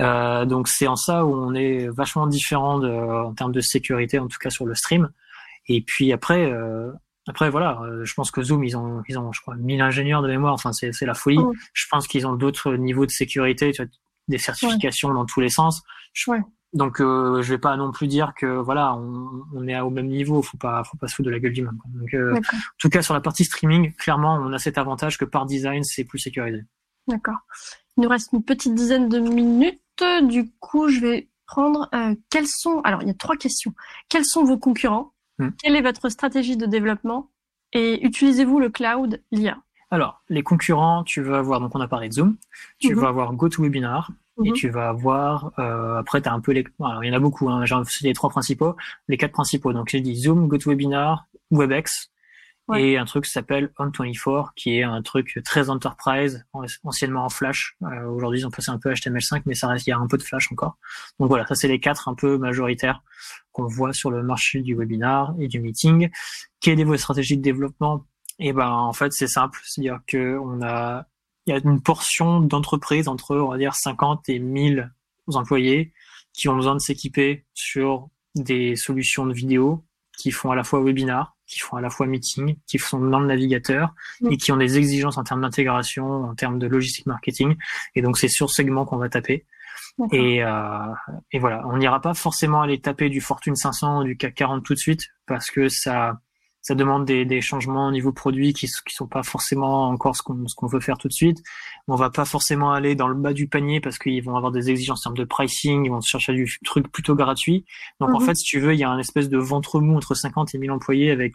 Euh, 0.00 0.44
donc 0.44 0.68
c'est 0.68 0.86
en 0.86 0.96
ça 0.96 1.24
où 1.24 1.34
on 1.34 1.54
est 1.54 1.88
vachement 1.88 2.26
différent 2.26 2.78
de, 2.78 2.90
en 2.90 3.34
termes 3.34 3.52
de 3.52 3.60
sécurité, 3.60 4.18
en 4.18 4.28
tout 4.28 4.38
cas 4.38 4.50
sur 4.50 4.66
le 4.66 4.74
stream. 4.74 5.10
Et 5.68 5.82
puis 5.82 6.12
après, 6.12 6.50
euh, 6.50 6.90
après 7.28 7.50
voilà, 7.50 7.80
euh, 7.82 8.04
je 8.04 8.14
pense 8.14 8.30
que 8.30 8.42
Zoom 8.42 8.64
ils 8.64 8.76
ont, 8.76 9.02
ils 9.08 9.18
ont, 9.18 9.32
je 9.32 9.40
crois, 9.40 9.56
1000 9.56 9.80
ingénieurs 9.80 10.22
de 10.22 10.28
mémoire. 10.28 10.54
Enfin 10.54 10.72
c'est, 10.72 10.92
c'est 10.92 11.06
la 11.06 11.14
folie. 11.14 11.38
Oh. 11.38 11.54
Je 11.72 11.86
pense 11.90 12.06
qu'ils 12.08 12.26
ont 12.26 12.34
d'autres 12.34 12.74
niveaux 12.74 13.06
de 13.06 13.10
sécurité, 13.10 13.72
tu 13.72 13.82
vois, 13.82 13.90
des 14.28 14.38
certifications 14.38 15.12
dans 15.12 15.26
tous 15.26 15.40
les 15.40 15.50
sens. 15.50 15.82
ouais. 16.26 16.40
Donc 16.74 17.00
euh, 17.00 17.40
je 17.40 17.54
vais 17.54 17.58
pas 17.58 17.76
non 17.76 17.90
plus 17.92 18.06
dire 18.06 18.34
que 18.36 18.46
voilà 18.46 18.94
on, 18.94 19.44
on 19.54 19.66
est 19.66 19.80
au 19.80 19.90
même 19.90 20.08
niveau, 20.08 20.42
faut 20.42 20.58
pas 20.58 20.84
faut 20.84 20.98
pas 20.98 21.08
se 21.08 21.14
foutre 21.14 21.28
de 21.28 21.30
la 21.32 21.38
gueule 21.38 21.54
du 21.54 21.62
monde. 21.62 21.78
Donc 21.94 22.12
euh, 22.12 22.36
en 22.36 22.40
tout 22.78 22.90
cas 22.90 23.00
sur 23.00 23.14
la 23.14 23.20
partie 23.20 23.44
streaming, 23.44 23.94
clairement 23.94 24.34
on 24.34 24.52
a 24.52 24.58
cet 24.58 24.76
avantage 24.76 25.16
que 25.16 25.24
par 25.24 25.46
design 25.46 25.82
c'est 25.82 26.04
plus 26.04 26.18
sécurisé. 26.18 26.64
D'accord. 27.06 27.38
Il 27.96 28.02
nous 28.02 28.08
reste 28.08 28.32
une 28.32 28.44
petite 28.44 28.74
dizaine 28.74 29.08
de 29.08 29.18
minutes. 29.18 29.80
Du 30.22 30.50
coup 30.60 30.88
je 30.88 31.00
vais 31.00 31.28
prendre 31.46 31.88
euh, 31.94 32.14
quels 32.30 32.46
sont 32.46 32.80
alors 32.84 33.02
il 33.02 33.08
y 33.08 33.10
a 33.10 33.14
trois 33.14 33.36
questions. 33.36 33.72
Quels 34.10 34.26
sont 34.26 34.44
vos 34.44 34.58
concurrents? 34.58 35.14
Hmm. 35.38 35.50
Quelle 35.62 35.74
est 35.74 35.82
votre 35.82 36.10
stratégie 36.10 36.58
de 36.58 36.66
développement? 36.66 37.30
Et 37.72 38.04
utilisez-vous 38.04 38.60
le 38.60 38.68
cloud, 38.68 39.22
l'IA 39.32 39.56
Alors 39.90 40.22
les 40.28 40.42
concurrents, 40.42 41.02
tu 41.02 41.22
vas 41.22 41.38
avoir 41.38 41.60
donc 41.60 41.74
on 41.74 41.80
a 41.80 41.88
parlé 41.88 42.10
de 42.10 42.14
Zoom, 42.14 42.36
tu 42.78 42.94
mhm. 42.94 43.00
vas 43.00 43.08
avoir 43.08 43.32
GoToWebinar 43.32 44.10
et 44.44 44.50
mhm. 44.50 44.54
tu 44.54 44.68
vas 44.68 44.88
avoir 44.88 45.52
euh, 45.58 45.98
après 45.98 46.22
tu 46.22 46.28
as 46.28 46.32
un 46.32 46.40
peu 46.40 46.52
les 46.52 46.64
alors, 46.80 47.02
il 47.02 47.08
y 47.08 47.10
en 47.10 47.14
a 47.14 47.18
beaucoup 47.18 47.48
hein, 47.48 47.64
j'ai 47.64 47.76
les 48.02 48.14
trois 48.14 48.30
principaux 48.30 48.76
les 49.08 49.16
quatre 49.16 49.32
principaux. 49.32 49.72
Donc 49.72 49.88
j'ai 49.88 50.00
dit 50.00 50.16
Zoom 50.16 50.48
GoToWebinar 50.48 51.26
Webex 51.50 52.10
et 52.76 52.98
un 52.98 53.06
truc 53.06 53.24
qui 53.24 53.30
s'appelle 53.30 53.70
On24 53.78 54.50
qui 54.54 54.78
est 54.78 54.82
un 54.82 55.00
truc 55.00 55.40
très 55.42 55.70
enterprise 55.70 56.44
anciennement 56.84 57.24
en 57.24 57.30
Flash. 57.30 57.76
Euh, 57.82 58.06
aujourd'hui 58.06 58.40
ils 58.40 58.46
ont 58.46 58.50
passé 58.50 58.70
un 58.70 58.78
peu 58.78 58.92
HTML5 58.92 59.42
mais 59.46 59.54
ça 59.54 59.68
reste 59.68 59.86
il 59.86 59.90
y 59.90 59.92
a 59.92 59.98
un 59.98 60.06
peu 60.06 60.18
de 60.18 60.22
Flash 60.22 60.52
encore. 60.52 60.76
Donc 61.18 61.28
voilà 61.28 61.46
ça 61.46 61.54
c'est 61.54 61.68
les 61.68 61.80
quatre 61.80 62.08
un 62.08 62.14
peu 62.14 62.36
majoritaires 62.36 63.02
qu'on 63.52 63.66
voit 63.66 63.92
sur 63.92 64.10
le 64.10 64.22
marché 64.22 64.60
du 64.60 64.76
webinar 64.76 65.34
et 65.38 65.48
du 65.48 65.60
meeting. 65.60 66.10
Quelle 66.60 66.78
est 66.78 66.84
votre 66.84 67.00
stratégie 67.00 67.36
de 67.36 67.42
développement? 67.42 68.04
Et 68.38 68.48
eh 68.48 68.52
ben 68.52 68.68
en 68.68 68.92
fait 68.92 69.12
c'est 69.12 69.26
simple. 69.26 69.58
C'est-à-dire 69.64 70.00
que 70.06 70.38
on 70.38 70.62
a 70.62 71.06
il 71.48 71.52
y 71.52 71.54
a 71.54 71.60
une 71.64 71.80
portion 71.80 72.40
d'entreprises 72.40 73.08
entre, 73.08 73.36
on 73.36 73.48
va 73.48 73.56
dire, 73.56 73.74
50 73.74 74.28
et 74.28 74.38
1000 74.38 74.92
employés 75.28 75.92
qui 76.34 76.48
ont 76.48 76.54
besoin 76.54 76.74
de 76.74 76.80
s'équiper 76.80 77.46
sur 77.54 78.08
des 78.34 78.76
solutions 78.76 79.26
de 79.26 79.32
vidéo 79.32 79.84
qui 80.16 80.30
font 80.30 80.50
à 80.50 80.56
la 80.56 80.62
fois 80.62 80.82
webinar, 80.82 81.36
qui 81.46 81.60
font 81.60 81.76
à 81.76 81.80
la 81.80 81.90
fois 81.90 82.06
meeting, 82.06 82.56
qui 82.66 82.78
sont 82.78 83.00
dans 83.00 83.20
le 83.20 83.26
navigateur 83.26 83.94
et 84.30 84.36
qui 84.36 84.52
ont 84.52 84.56
des 84.56 84.76
exigences 84.76 85.16
en 85.16 85.24
termes 85.24 85.40
d'intégration, 85.40 86.24
en 86.24 86.34
termes 86.34 86.58
de 86.58 86.66
logistique 86.66 87.06
marketing. 87.06 87.56
Et 87.94 88.02
donc 88.02 88.18
c'est 88.18 88.28
sur 88.28 88.50
ce 88.50 88.56
segment 88.56 88.84
qu'on 88.84 88.98
va 88.98 89.08
taper. 89.08 89.46
Et, 90.12 90.44
euh, 90.44 90.94
et 91.32 91.38
voilà, 91.38 91.66
on 91.66 91.78
n'ira 91.78 92.00
pas 92.00 92.14
forcément 92.14 92.62
aller 92.62 92.80
taper 92.80 93.08
du 93.08 93.20
Fortune 93.20 93.56
500 93.56 94.00
ou 94.00 94.04
du 94.04 94.16
CAC 94.16 94.34
40 94.34 94.64
tout 94.64 94.74
de 94.74 94.78
suite 94.78 95.08
parce 95.26 95.50
que 95.50 95.68
ça 95.68 96.20
ça 96.68 96.74
demande 96.74 97.06
des, 97.06 97.24
des, 97.24 97.40
changements 97.40 97.86
au 97.88 97.90
niveau 97.90 98.12
produit 98.12 98.52
qui 98.52 98.66
qui 98.66 98.94
sont 98.94 99.06
pas 99.06 99.22
forcément 99.22 99.88
encore 99.88 100.14
ce 100.14 100.22
qu'on 100.22 100.46
ce 100.46 100.54
qu'on 100.54 100.66
veut 100.66 100.80
faire 100.80 100.98
tout 100.98 101.08
de 101.08 101.14
suite. 101.14 101.42
On 101.86 101.96
va 101.96 102.10
pas 102.10 102.26
forcément 102.26 102.72
aller 102.72 102.94
dans 102.94 103.08
le 103.08 103.14
bas 103.14 103.32
du 103.32 103.48
panier 103.48 103.80
parce 103.80 103.96
qu'ils 103.96 104.22
vont 104.22 104.36
avoir 104.36 104.52
des 104.52 104.68
exigences 104.68 105.00
en 105.06 105.14
termes 105.14 105.16
de 105.16 105.24
pricing, 105.24 105.86
ils 105.86 105.90
vont 105.90 106.02
chercher 106.02 106.34
du 106.34 106.58
truc 106.66 106.92
plutôt 106.92 107.14
gratuit. 107.14 107.64
Donc 108.00 108.10
en 108.10 108.20
mhm. 108.20 108.26
fait, 108.26 108.34
si 108.34 108.44
tu 108.44 108.60
veux, 108.60 108.74
il 108.74 108.78
y 108.78 108.84
a 108.84 108.90
un 108.90 108.98
espèce 108.98 109.30
de 109.30 109.38
ventre 109.38 109.80
mou 109.80 109.96
entre 109.96 110.14
50 110.14 110.54
et 110.54 110.58
1000 110.58 110.70
employés 110.70 111.10
avec 111.10 111.32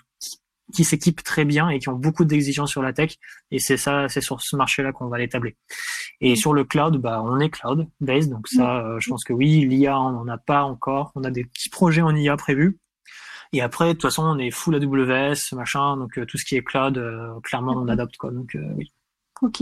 qui, 0.72 0.84
s'équipent 0.84 1.24
très 1.24 1.46
bien 1.46 1.70
et 1.70 1.80
qui 1.80 1.90
ont 1.90 1.96
beaucoup 1.96 2.26
d'exigences 2.26 2.70
sur 2.70 2.84
la 2.84 2.94
tech. 2.94 3.16
Et 3.50 3.58
c'est 3.58 3.78
ça, 3.78 4.08
c'est 4.10 4.22
sur 4.22 4.40
ce 4.40 4.56
marché-là 4.56 4.92
qu'on 4.92 5.08
va 5.08 5.18
l'établir. 5.18 5.54
Et 6.22 6.32
mhm. 6.32 6.36
sur 6.36 6.54
le 6.54 6.64
cloud, 6.64 6.98
bah, 6.98 7.24
on 7.26 7.40
est 7.40 7.50
cloud 7.50 7.88
based, 8.02 8.30
donc 8.30 8.48
ça, 8.48 8.86
euh, 8.86 9.00
je 9.00 9.10
pense 9.10 9.24
que 9.24 9.34
oui, 9.34 9.66
l'IA, 9.66 10.00
on 10.00 10.12
n'en 10.12 10.28
a 10.28 10.38
pas 10.38 10.62
encore. 10.62 11.12
On 11.16 11.24
a 11.24 11.32
des 11.32 11.44
petits 11.44 11.70
projets 11.70 12.04
en 12.04 12.16
IA 12.16 12.38
prévus. 12.38 12.78
Et 13.54 13.62
après, 13.62 13.90
de 13.90 13.94
toute 13.94 14.02
façon, 14.02 14.24
on 14.24 14.40
est 14.40 14.50
full 14.50 14.76
AWS, 14.76 15.56
machin, 15.56 15.96
donc 15.96 16.18
euh, 16.18 16.26
tout 16.26 16.40
ce 16.40 16.44
qui 16.46 16.56
est 16.56 16.64
cloud, 16.64 16.98
euh, 16.98 17.40
clairement, 17.44 17.74
on 17.74 17.88
adopte 17.88 18.18
quoi. 18.18 18.32
Donc 18.32 18.56
euh, 18.56 18.74
oui. 18.76 18.92
Ok. 19.42 19.62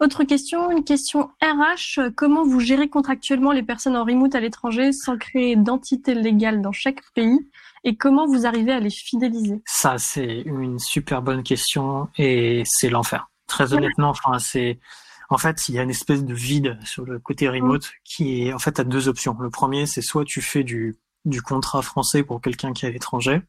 Autre 0.00 0.24
question, 0.24 0.70
une 0.70 0.82
question 0.82 1.30
RH. 1.42 2.10
Comment 2.16 2.42
vous 2.42 2.58
gérez 2.58 2.88
contractuellement 2.88 3.52
les 3.52 3.62
personnes 3.62 3.96
en 3.96 4.04
remote 4.04 4.34
à 4.34 4.40
l'étranger 4.40 4.92
sans 4.92 5.16
créer 5.16 5.54
d'entité 5.54 6.14
légale 6.14 6.62
dans 6.62 6.72
chaque 6.72 7.02
pays? 7.14 7.38
Et 7.84 7.96
comment 7.96 8.26
vous 8.26 8.46
arrivez 8.46 8.72
à 8.72 8.80
les 8.80 8.90
fidéliser? 8.90 9.60
Ça, 9.66 9.98
c'est 9.98 10.40
une 10.40 10.78
super 10.78 11.20
bonne 11.20 11.42
question 11.42 12.08
et 12.16 12.62
c'est 12.64 12.88
l'enfer. 12.88 13.28
Très 13.46 13.74
honnêtement, 13.74 14.08
enfin, 14.08 14.38
c'est 14.38 14.80
en 15.28 15.38
fait, 15.38 15.68
il 15.68 15.74
y 15.74 15.78
a 15.78 15.82
une 15.82 15.90
espèce 15.90 16.24
de 16.24 16.34
vide 16.34 16.78
sur 16.84 17.04
le 17.04 17.18
côté 17.18 17.48
remote 17.48 17.90
qui 18.04 18.46
est 18.46 18.52
en 18.52 18.58
fait 18.58 18.80
à 18.80 18.84
deux 18.84 19.08
options. 19.08 19.36
Le 19.38 19.50
premier, 19.50 19.86
c'est 19.86 20.02
soit 20.02 20.24
tu 20.24 20.40
fais 20.40 20.64
du 20.64 20.96
du 21.24 21.42
contrat 21.42 21.82
français 21.82 22.22
pour 22.22 22.40
quelqu'un 22.40 22.72
qui 22.72 22.84
est 22.84 22.88
à 22.88 22.92
l'étranger. 22.92 23.42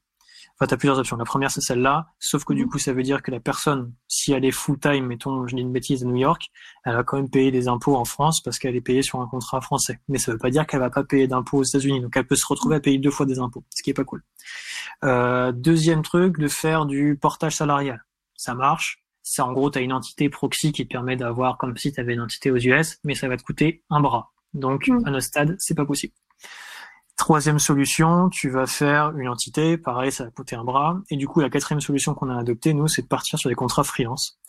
Enfin, 0.55 0.67
tu 0.67 0.74
as 0.76 0.78
plusieurs 0.78 0.99
options. 0.99 1.17
La 1.17 1.26
première, 1.26 1.49
c'est 1.49 1.61
celle-là, 1.61 2.07
sauf 2.19 2.43
que 2.43 2.53
du 2.53 2.65
mhm. 2.65 2.69
coup, 2.69 2.78
ça 2.78 2.93
veut 2.93 3.01
dire 3.01 3.24
que 3.24 3.32
la 3.32 3.39
personne, 3.39 3.93
si 4.07 4.34
elle 4.34 4.45
est 4.45 4.51
full-time, 4.51 5.05
mettons, 5.05 5.47
je 5.47 5.55
dis 5.55 5.61
une 5.61 5.71
bêtise, 5.71 6.03
à 6.03 6.05
New 6.05 6.15
York, 6.15 6.51
elle 6.86 6.93
va 6.93 7.03
quand 7.03 7.17
même 7.17 7.30
payer 7.30 7.51
des 7.51 7.67
impôts 7.67 7.95
en 7.95 8.05
France 8.05 8.41
parce 8.41 8.59
qu'elle 8.59 8.76
est 8.76 8.82
payée 8.82 9.01
sur 9.01 9.19
un 9.19 9.28
contrat 9.28 9.61
français. 9.61 9.99
Mais 10.07 10.19
ça 10.19 10.32
veut 10.32 10.38
pas 10.38 10.51
dire 10.51 10.67
qu'elle 10.67 10.80
va 10.80 10.91
pas 10.91 11.03
payer 11.03 11.28
d'impôts 11.28 11.57
aux 11.57 11.63
États-Unis. 11.63 12.01
Donc, 12.01 12.15
elle 12.15 12.28
peut 12.28 12.36
se 12.36 12.45
retrouver 12.45 12.76
à 12.76 12.80
payer 12.80 12.99
deux 12.99 13.09
fois 13.11 13.26
des 13.26 13.39
impôts, 13.39 13.63
ce 13.76 13.82
qui 13.82 13.89
est 13.89 13.95
pas 13.95 14.03
cool. 14.03 14.24
Euh, 15.03 15.51
deuxième 15.51 16.03
truc, 16.03 16.38
de 16.38 16.47
faire 16.47 16.86
du 16.86 17.17
portage 17.19 17.55
salarial. 17.55 18.05
Ça 18.36 18.53
marche, 18.53 19.03
c'est 19.24 19.41
en 19.41 19.53
gros, 19.53 19.71
tu 19.71 19.80
as 19.80 19.82
une 19.82 19.93
entité 19.93 20.30
proxy 20.30 20.71
qui 20.71 20.86
te 20.86 20.91
permet 20.91 21.15
d'avoir 21.15 21.57
comme 21.57 21.76
si 21.78 21.91
tu 21.91 21.99
avais 21.99 22.13
une 22.13 22.21
entité 22.21 22.51
aux 22.51 22.57
US, 22.57 22.99
mais 23.03 23.15
ça 23.15 23.28
va 23.28 23.38
te 23.38 23.43
coûter 23.43 23.84
un 23.89 24.01
bras. 24.01 24.34
Donc, 24.53 24.88
Mm. 24.88 24.99
à 25.05 25.11
notre 25.11 25.26
stade, 25.26 25.55
c'est 25.59 25.76
pas 25.76 25.86
possible. 25.86 26.13
Troisième 27.16 27.59
solution, 27.59 28.30
tu 28.30 28.49
vas 28.49 28.66
faire 28.66 29.16
une 29.18 29.30
entité, 29.30 29.78
pareil, 29.78 30.11
ça 30.11 30.26
va 30.26 30.32
coûter 30.32 30.55
un 30.55 30.64
bras. 30.64 30.99
Et 31.09 31.16
du 31.16 31.28
coup, 31.28 31.41
la 31.41 31.49
quatrième 31.49 31.80
solution 31.80 32.14
qu'on 32.16 32.30
a 32.30 32.38
adoptée, 32.38 32.74
nous, 32.74 32.88
c'est 32.88 33.03
de 33.03 33.07
partir 33.07 33.38
sur 33.38 33.49
des 33.49 33.55
contrats 33.55 33.84
freelance, 33.84 34.39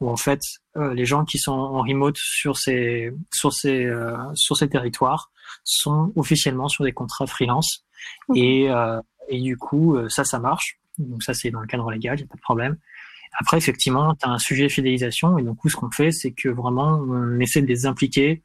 où 0.00 0.08
en 0.08 0.16
fait, 0.16 0.40
euh, 0.76 0.94
les 0.94 1.04
gens 1.04 1.24
qui 1.24 1.38
sont 1.38 1.52
en 1.52 1.82
remote 1.82 2.16
sur 2.16 2.56
ces 2.56 3.12
sur 3.32 3.52
ces 3.52 3.84
euh, 3.84 4.16
sur 4.34 4.56
ces 4.56 4.68
territoires 4.68 5.30
sont 5.64 6.12
officiellement 6.16 6.68
sur 6.68 6.84
des 6.84 6.92
contrats 6.92 7.26
freelance. 7.26 7.84
Et 8.34 8.70
euh, 8.70 9.00
et 9.28 9.40
du 9.40 9.56
coup, 9.56 9.96
euh, 9.96 10.08
ça, 10.08 10.24
ça 10.24 10.38
marche. 10.38 10.78
Donc 10.98 11.22
ça, 11.22 11.34
c'est 11.34 11.50
dans 11.50 11.60
le 11.60 11.66
cadre 11.66 11.90
légal, 11.90 12.18
il 12.18 12.22
n'y 12.22 12.28
a 12.28 12.30
pas 12.30 12.36
de 12.36 12.42
problème. 12.42 12.76
Après, 13.38 13.56
effectivement, 13.56 14.14
tu 14.14 14.26
as 14.26 14.30
un 14.30 14.38
sujet 14.38 14.64
de 14.64 14.72
fidélisation, 14.72 15.38
et 15.38 15.42
donc 15.42 15.58
ce 15.66 15.74
qu'on 15.74 15.90
fait, 15.90 16.12
c'est 16.12 16.32
que 16.32 16.48
vraiment, 16.48 17.00
on 17.06 17.40
essaie 17.40 17.62
de 17.62 17.66
les 17.66 17.84
impliquer 17.86 18.42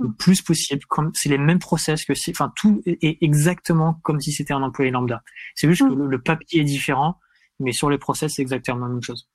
le 0.00 0.12
plus 0.12 0.42
possible. 0.42 0.84
Comme 0.88 1.10
c'est 1.14 1.28
les 1.28 1.38
mêmes 1.38 1.58
process 1.58 2.04
que 2.04 2.14
si, 2.14 2.30
enfin, 2.30 2.52
tout 2.56 2.82
est 2.86 3.18
exactement 3.22 3.94
comme 4.02 4.20
si 4.20 4.32
c'était 4.32 4.52
un 4.54 4.62
employé 4.62 4.90
lambda. 4.90 5.22
C'est 5.54 5.68
juste 5.68 5.82
que 5.82 5.92
Mm. 5.94 5.98
le, 5.98 6.06
le 6.06 6.22
papier 6.22 6.60
est 6.62 6.64
différent, 6.64 7.18
mais 7.58 7.72
sur 7.72 7.90
les 7.90 7.98
process, 7.98 8.34
c'est 8.34 8.42
exactement 8.42 8.86
la 8.86 8.88
même 8.92 9.02
chose. 9.02 9.28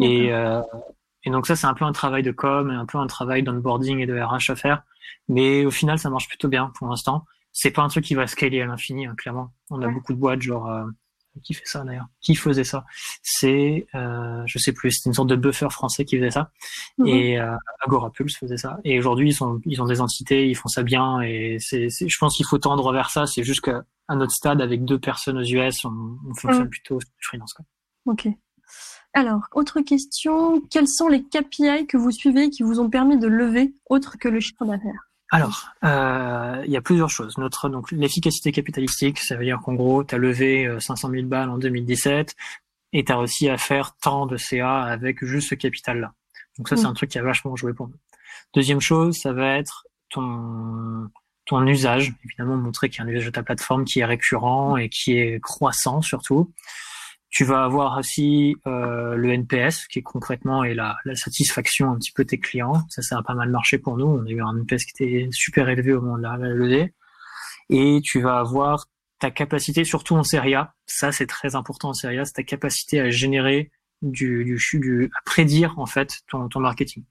Et, 0.00 0.32
euh, 0.32 0.60
et 1.24 1.30
donc 1.30 1.46
ça, 1.46 1.56
c'est 1.56 1.66
un 1.66 1.74
peu 1.74 1.84
un 1.84 1.92
travail 1.92 2.22
de 2.22 2.32
com 2.32 2.70
et 2.70 2.74
un 2.74 2.86
peu 2.86 2.98
un 2.98 3.06
travail 3.06 3.42
d'onboarding 3.42 3.98
et 4.00 4.06
de 4.06 4.18
RH 4.20 4.50
à 4.50 4.56
faire. 4.56 4.82
Mais 5.28 5.64
au 5.64 5.70
final, 5.70 5.98
ça 5.98 6.10
marche 6.10 6.28
plutôt 6.28 6.48
bien 6.48 6.72
pour 6.78 6.88
l'instant. 6.88 7.24
C'est 7.52 7.70
pas 7.70 7.82
un 7.82 7.88
truc 7.88 8.04
qui 8.04 8.14
va 8.14 8.26
scaler 8.26 8.60
à 8.60 8.66
l'infini, 8.66 9.06
hein, 9.06 9.14
clairement. 9.16 9.52
On 9.70 9.80
a 9.82 9.86
Ouais. 9.86 9.92
beaucoup 9.92 10.12
de 10.12 10.18
boîtes, 10.18 10.42
genre 10.42 10.68
euh, 10.70 10.84
qui 11.42 11.54
fait 11.54 11.64
ça 11.66 11.84
d'ailleurs? 11.84 12.06
Qui 12.20 12.34
faisait 12.34 12.64
ça? 12.64 12.84
C'est, 13.22 13.86
euh, 13.94 14.42
je 14.46 14.58
sais 14.58 14.72
plus, 14.72 14.90
c'était 14.92 15.10
une 15.10 15.14
sorte 15.14 15.28
de 15.28 15.36
buffer 15.36 15.68
français 15.70 16.04
qui 16.04 16.16
faisait 16.18 16.30
ça. 16.30 16.50
Mhm. 16.98 17.06
Et 17.06 17.38
euh, 17.40 17.54
Agora 17.84 18.10
Pulse 18.10 18.36
faisait 18.36 18.56
ça. 18.56 18.78
Et 18.84 18.98
aujourd'hui, 18.98 19.30
ils 19.30 19.34
sont, 19.34 19.60
ils 19.66 19.80
ont 19.82 19.86
des 19.86 20.00
entités, 20.00 20.48
ils 20.48 20.54
font 20.56 20.68
ça 20.68 20.82
bien. 20.82 21.20
Et 21.20 21.58
c'est, 21.60 21.90
c'est- 21.90 22.08
je 22.08 22.18
pense 22.18 22.36
qu'il 22.36 22.46
faut 22.46 22.58
tendre 22.58 22.92
vers 22.92 23.10
ça. 23.10 23.26
C'est 23.26 23.44
juste 23.44 23.60
qu'à 23.60 23.84
notre 24.14 24.32
stade, 24.32 24.60
avec 24.60 24.84
deux 24.84 24.98
personnes 24.98 25.38
aux 25.38 25.44
US, 25.44 25.84
on, 25.84 26.18
on 26.28 26.34
fonctionne 26.34 26.64
Mhm. 26.64 26.70
plutôt 26.70 27.00
sur 27.00 27.10
freelance. 27.20 27.52
Quoi. 27.54 27.64
Ok. 28.06 28.28
Alors, 29.14 29.40
autre 29.54 29.80
question. 29.80 30.60
Quels 30.70 30.88
sont 30.88 31.08
les 31.08 31.22
KPI 31.24 31.86
que 31.86 31.96
vous 31.96 32.10
suivez 32.10 32.50
qui 32.50 32.62
vous 32.62 32.78
ont 32.80 32.90
permis 32.90 33.18
de 33.18 33.26
lever 33.26 33.72
autre 33.88 34.18
que 34.18 34.28
le 34.28 34.40
chiffre 34.40 34.64
d'affaires? 34.66 35.07
Alors, 35.30 35.68
euh, 35.84 36.62
il 36.64 36.70
y 36.70 36.76
a 36.76 36.80
plusieurs 36.80 37.10
choses. 37.10 37.36
Notre 37.38 37.68
donc 37.68 37.90
l'efficacité 37.92 38.50
capitalistique, 38.50 39.18
ça 39.18 39.36
veut 39.36 39.44
dire 39.44 39.60
qu'en 39.62 39.74
gros, 39.74 40.02
tu 40.04 40.14
as 40.14 40.18
levé 40.18 40.66
euh, 40.66 40.80
500 40.80 41.10
000 41.10 41.26
balles 41.26 41.50
en 41.50 41.58
2017 41.58 42.34
et 42.94 43.04
tu 43.04 43.12
as 43.12 43.18
réussi 43.18 43.48
à 43.50 43.58
faire 43.58 43.94
tant 44.00 44.26
de 44.26 44.36
CA 44.38 44.82
avec 44.82 45.22
juste 45.24 45.50
ce 45.50 45.54
capital-là. 45.54 46.14
Donc 46.56 46.68
ça, 46.68 46.76
c'est 46.76 46.84
Mm. 46.84 46.86
un 46.86 46.94
truc 46.94 47.10
qui 47.10 47.18
a 47.18 47.22
vachement 47.22 47.54
joué 47.56 47.74
pour 47.74 47.88
nous. 47.88 47.96
Deuxième 48.54 48.80
chose, 48.80 49.16
ça 49.18 49.32
va 49.32 49.56
être 49.56 49.86
ton 50.10 51.10
ton 51.44 51.66
usage, 51.66 52.12
évidemment 52.26 52.56
montrer 52.56 52.90
qu'il 52.90 52.98
y 52.98 53.00
a 53.02 53.04
un 53.06 53.08
usage 53.08 53.24
de 53.24 53.30
ta 53.30 53.42
plateforme 53.42 53.86
qui 53.86 54.00
est 54.00 54.04
récurrent 54.04 54.76
et 54.76 54.90
qui 54.90 55.16
est 55.16 55.40
croissant 55.40 56.02
surtout. 56.02 56.52
Tu 57.30 57.44
vas 57.44 57.64
avoir 57.64 57.98
aussi 57.98 58.56
euh, 58.66 59.14
le 59.14 59.32
NPS 59.32 59.86
qui 59.86 59.98
est 59.98 60.02
concrètement 60.02 60.64
est 60.64 60.74
la, 60.74 60.96
la 61.04 61.14
satisfaction 61.14 61.90
un 61.90 61.96
petit 61.96 62.12
peu 62.12 62.24
de 62.24 62.30
tes 62.30 62.38
clients. 62.38 62.82
Ça, 62.88 63.02
ça 63.02 63.18
a 63.18 63.22
pas 63.22 63.34
mal 63.34 63.50
marché 63.50 63.78
pour 63.78 63.96
nous. 63.98 64.06
On 64.06 64.24
a 64.24 64.30
eu 64.30 64.40
un 64.40 64.56
NPS 64.56 64.84
qui 64.86 65.04
était 65.04 65.28
super 65.30 65.68
élevé 65.68 65.92
au 65.92 66.00
moment 66.00 66.16
de 66.16 66.22
la, 66.22 66.36
la 66.38 66.48
levée. 66.48 66.94
Et 67.68 68.00
tu 68.02 68.20
vas 68.20 68.38
avoir 68.38 68.86
ta 69.18 69.30
capacité, 69.30 69.84
surtout 69.84 70.14
en 70.16 70.22
série 70.22 70.54
A. 70.54 70.74
Ça, 70.86 71.12
c'est 71.12 71.26
très 71.26 71.54
important 71.54 71.90
en 71.90 71.94
série 71.94 72.18
A, 72.18 72.24
c'est 72.24 72.34
ta 72.34 72.42
capacité 72.42 73.00
à 73.00 73.10
générer 73.10 73.70
du, 74.00 74.44
du, 74.44 74.78
du 74.78 75.10
à 75.16 75.22
prédire 75.24 75.78
en 75.78 75.86
fait 75.86 76.20
ton, 76.28 76.48
ton 76.48 76.60
marketing. 76.60 77.04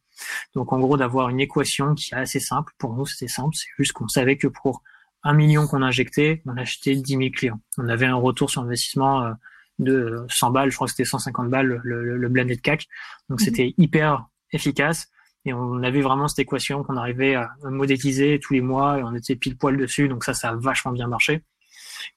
Donc 0.56 0.74
en 0.74 0.80
gros 0.80 0.98
d'avoir 0.98 1.30
une 1.30 1.40
équation 1.40 1.94
qui 1.96 2.14
est 2.14 2.18
assez 2.18 2.40
simple. 2.40 2.74
Pour 2.78 2.94
nous, 2.94 3.06
c'était 3.06 3.28
simple. 3.28 3.56
C'est 3.56 3.68
juste 3.78 3.94
qu'on 3.94 4.08
savait 4.08 4.38
que 4.38 4.48
pour 4.48 4.82
un 5.24 5.34
million 5.34 5.68
qu'on 5.68 5.82
injectait, 5.82 6.42
on 6.46 6.58
achetait 6.58 6.96
10 6.96 7.18
000 7.18 7.30
clients. 7.32 7.60
On 7.78 7.88
avait 7.88 8.06
un 8.06 8.16
retour 8.16 8.50
sur 8.50 8.62
investissement 8.62 9.24
euh, 9.24 9.34
de 9.80 10.26
100 10.30 10.52
balles, 10.52 10.70
je 10.72 10.76
crois 10.76 10.88
que 10.88 10.92
c'était 10.92 11.06
150 11.06 11.50
balles 11.50 11.68
le, 11.84 12.04
le, 12.04 12.18
le 12.18 12.30
blended 12.30 12.62
CAC. 12.62 12.88
Donc 13.30 13.40
Mhm. 13.40 13.46
c'était 13.46 13.74
hyper 13.78 14.26
efficace 14.52 15.08
et 15.46 15.54
on 15.54 15.84
avait 15.84 16.02
vraiment 16.02 16.28
cette 16.28 16.40
équation 16.40 16.84
qu'on 16.84 16.98
arrivait 16.98 17.36
à 17.36 17.52
modéliser 17.64 18.40
tous 18.42 18.54
les 18.54 18.62
mois 18.62 19.00
et 19.00 19.04
on 19.04 19.14
était 19.14 19.36
pile 19.36 19.58
poil 19.58 19.78
dessus. 19.78 20.08
Donc 20.10 20.24
ça, 20.24 20.34
ça 20.34 20.50
a 20.50 20.56
vachement 20.56 20.92
bien 20.92 21.08
marché. 21.08 21.44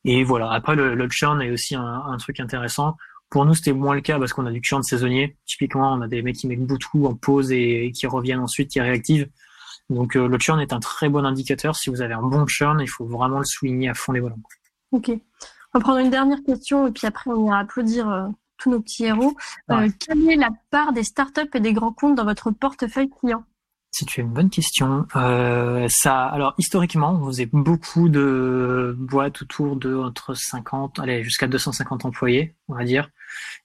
Et 0.05 0.25
voilà. 0.25 0.51
Après, 0.53 0.75
le, 0.77 0.95
le 0.95 1.09
churn 1.11 1.41
est 1.43 1.51
aussi 1.51 1.75
un, 1.75 1.85
un 2.07 2.17
truc 2.17 2.41
intéressant. 2.41 2.97
Pour 3.29 3.45
nous, 3.45 3.55
c'était 3.55 3.73
moins 3.73 3.95
le 3.95 4.01
cas 4.01 4.19
parce 4.19 4.33
qu'on 4.33 4.47
a 4.47 4.51
du 4.51 4.61
churn 4.63 4.83
saisonnier. 4.83 5.37
Typiquement, 5.47 5.93
on 5.93 6.01
a 6.01 6.09
des 6.09 6.23
mecs 6.23 6.37
qui 6.37 6.49
mettent 6.49 6.67
beaucoup 6.67 7.07
en 7.07 7.15
pause 7.15 7.53
et, 7.53 7.87
et 7.87 7.93
qui 7.93 8.07
reviennent 8.07 8.41
ensuite, 8.41 8.71
qui 8.71 8.81
réactivent. 8.81 9.29
Donc 9.89 10.17
euh, 10.17 10.27
le 10.29 10.39
churn 10.39 10.61
est 10.61 10.73
un 10.73 10.81
très 10.81 11.09
bon 11.09 11.25
indicateur. 11.25 11.77
Si 11.77 11.91
vous 11.91 12.01
avez 12.03 12.15
un 12.15 12.23
bon 12.23 12.47
churn, 12.47 12.81
il 12.81 12.89
faut 12.89 13.07
vraiment 13.07 13.39
le 13.39 13.45
souligner 13.45 13.89
à 13.89 13.95
fond 13.95 14.13
les 14.13 14.21
volants. 14.21 14.41
Ok. 14.93 15.11
On 15.75 15.79
va 15.79 15.83
prendre 15.83 15.99
une 15.99 16.11
dernière 16.11 16.43
question 16.45 16.87
et 16.87 16.91
puis 16.91 17.07
après 17.07 17.31
on 17.31 17.47
ira 17.47 17.61
applaudir 17.61 18.09
euh, 18.09 18.27
tous 18.59 18.71
nos 18.71 18.81
petits 18.81 19.05
héros. 19.05 19.37
Euh, 19.71 19.77
Ouais. 19.77 19.89
quelle 19.99 20.29
est 20.31 20.37
la 20.37 20.51
part 20.71 20.93
des 20.93 21.05
startups 21.05 21.49
et 21.55 21.61
des 21.61 21.73
grands 21.73 21.93
comptes 21.93 22.17
dans 22.17 22.25
votre 22.25 22.51
portefeuille 22.51 23.11
client? 23.11 23.45
C'est 23.93 24.17
une 24.19 24.29
bonne 24.29 24.51
question. 24.51 25.07
Euh, 25.17 25.89
ça, 25.89 26.27
alors 26.27 26.55
historiquement, 26.59 27.19
on 27.21 27.27
faisait 27.27 27.47
beaucoup 27.53 28.09
de 28.09 28.95
boîtes 28.99 29.43
autour 29.43 29.77
de 29.77 29.97
entre 29.97 30.35
50, 30.35 31.01
allez 31.01 31.25
jusqu'à 31.25 31.49
250 31.49 32.05
employés, 32.05 32.55
on 32.69 32.75
va 32.75 32.85
dire. 32.85 33.09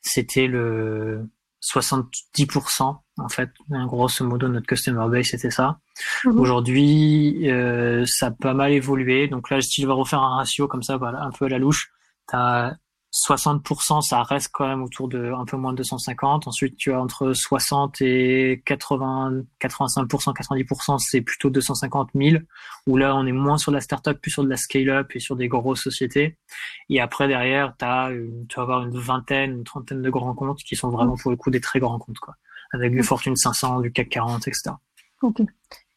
C'était 0.02 0.48
le 0.48 1.30
70% 1.62 2.98
en 3.18 3.30
fait, 3.30 3.50
grosso 3.70 4.26
modo 4.26 4.48
notre 4.48 4.68
customer 4.68 5.08
base 5.10 5.28
c'était 5.28 5.52
ça. 5.52 5.80
Mhm. 6.26 6.40
Aujourd'hui, 6.40 7.50
euh, 7.50 8.06
ça 8.06 8.28
a 8.28 8.32
pas 8.32 8.54
mal 8.54 8.72
évolué. 8.74 9.28
Donc 9.28 9.50
là, 9.50 9.62
si 9.62 9.82
je 9.82 9.88
vais 9.88 9.94
refaire 9.94 10.22
un 10.22 10.38
ratio 10.38 10.68
comme 10.68 10.84
ça, 10.84 10.98
voilà, 10.98 11.22
un 11.22 11.32
peu 11.32 11.46
à 11.46 11.50
la 11.50 11.58
louche, 11.60 11.92
t'as 12.28 12.76
60%, 13.16 14.02
ça 14.02 14.24
reste 14.24 14.50
quand 14.52 14.68
même 14.68 14.84
autour 14.84 15.08
de 15.08 15.32
un 15.32 15.46
peu 15.46 15.56
moins 15.56 15.72
de 15.72 15.78
250. 15.78 16.48
Ensuite, 16.48 16.76
tu 16.76 16.92
as 16.92 17.02
entre 17.02 17.32
60 17.32 18.02
et 18.02 18.62
80, 18.66 19.44
85%, 19.62 20.34
90%, 20.36 21.00
c'est 21.00 21.22
plutôt 21.22 21.50
250 21.50 22.10
000. 22.14 22.44
Où 22.88 22.98
là, 22.98 23.16
on 23.16 23.26
est 23.26 23.32
moins 23.32 23.58
sur 23.58 23.72
la 23.72 23.80
startup, 23.80 24.20
plus 24.20 24.32
sur 24.32 24.44
de 24.44 24.50
la 24.50 24.58
scale-up 24.58 25.12
et 25.16 25.20
sur 25.20 25.38
des 25.38 25.48
grosses 25.48 25.82
sociétés. 25.82 26.38
Et 26.90 27.00
après, 27.00 27.30
derrière, 27.30 27.74
t'as 27.78 28.12
une, 28.12 28.48
tu 28.48 28.58
vas 28.58 28.64
avoir 28.64 28.84
une 28.84 29.00
vingtaine, 29.00 29.52
une 29.52 29.64
trentaine 29.64 30.02
de 30.02 30.10
grands 30.10 30.36
comptes 30.36 30.62
qui 30.64 30.76
sont 30.76 30.90
vraiment 30.90 31.16
pour 31.16 31.32
le 31.32 31.38
coup 31.38 31.52
des 31.52 31.62
très 31.62 31.80
grands 31.80 32.00
comptes, 32.00 32.20
quoi. 32.20 32.36
Avec 32.74 32.92
du 32.92 33.00
Ok. 33.00 33.06
Fortune 33.06 33.38
500, 33.38 33.80
du 33.80 33.94
CAC 33.94 34.10
40, 34.10 34.48
etc. 34.50 34.72
Ok. 35.22 35.38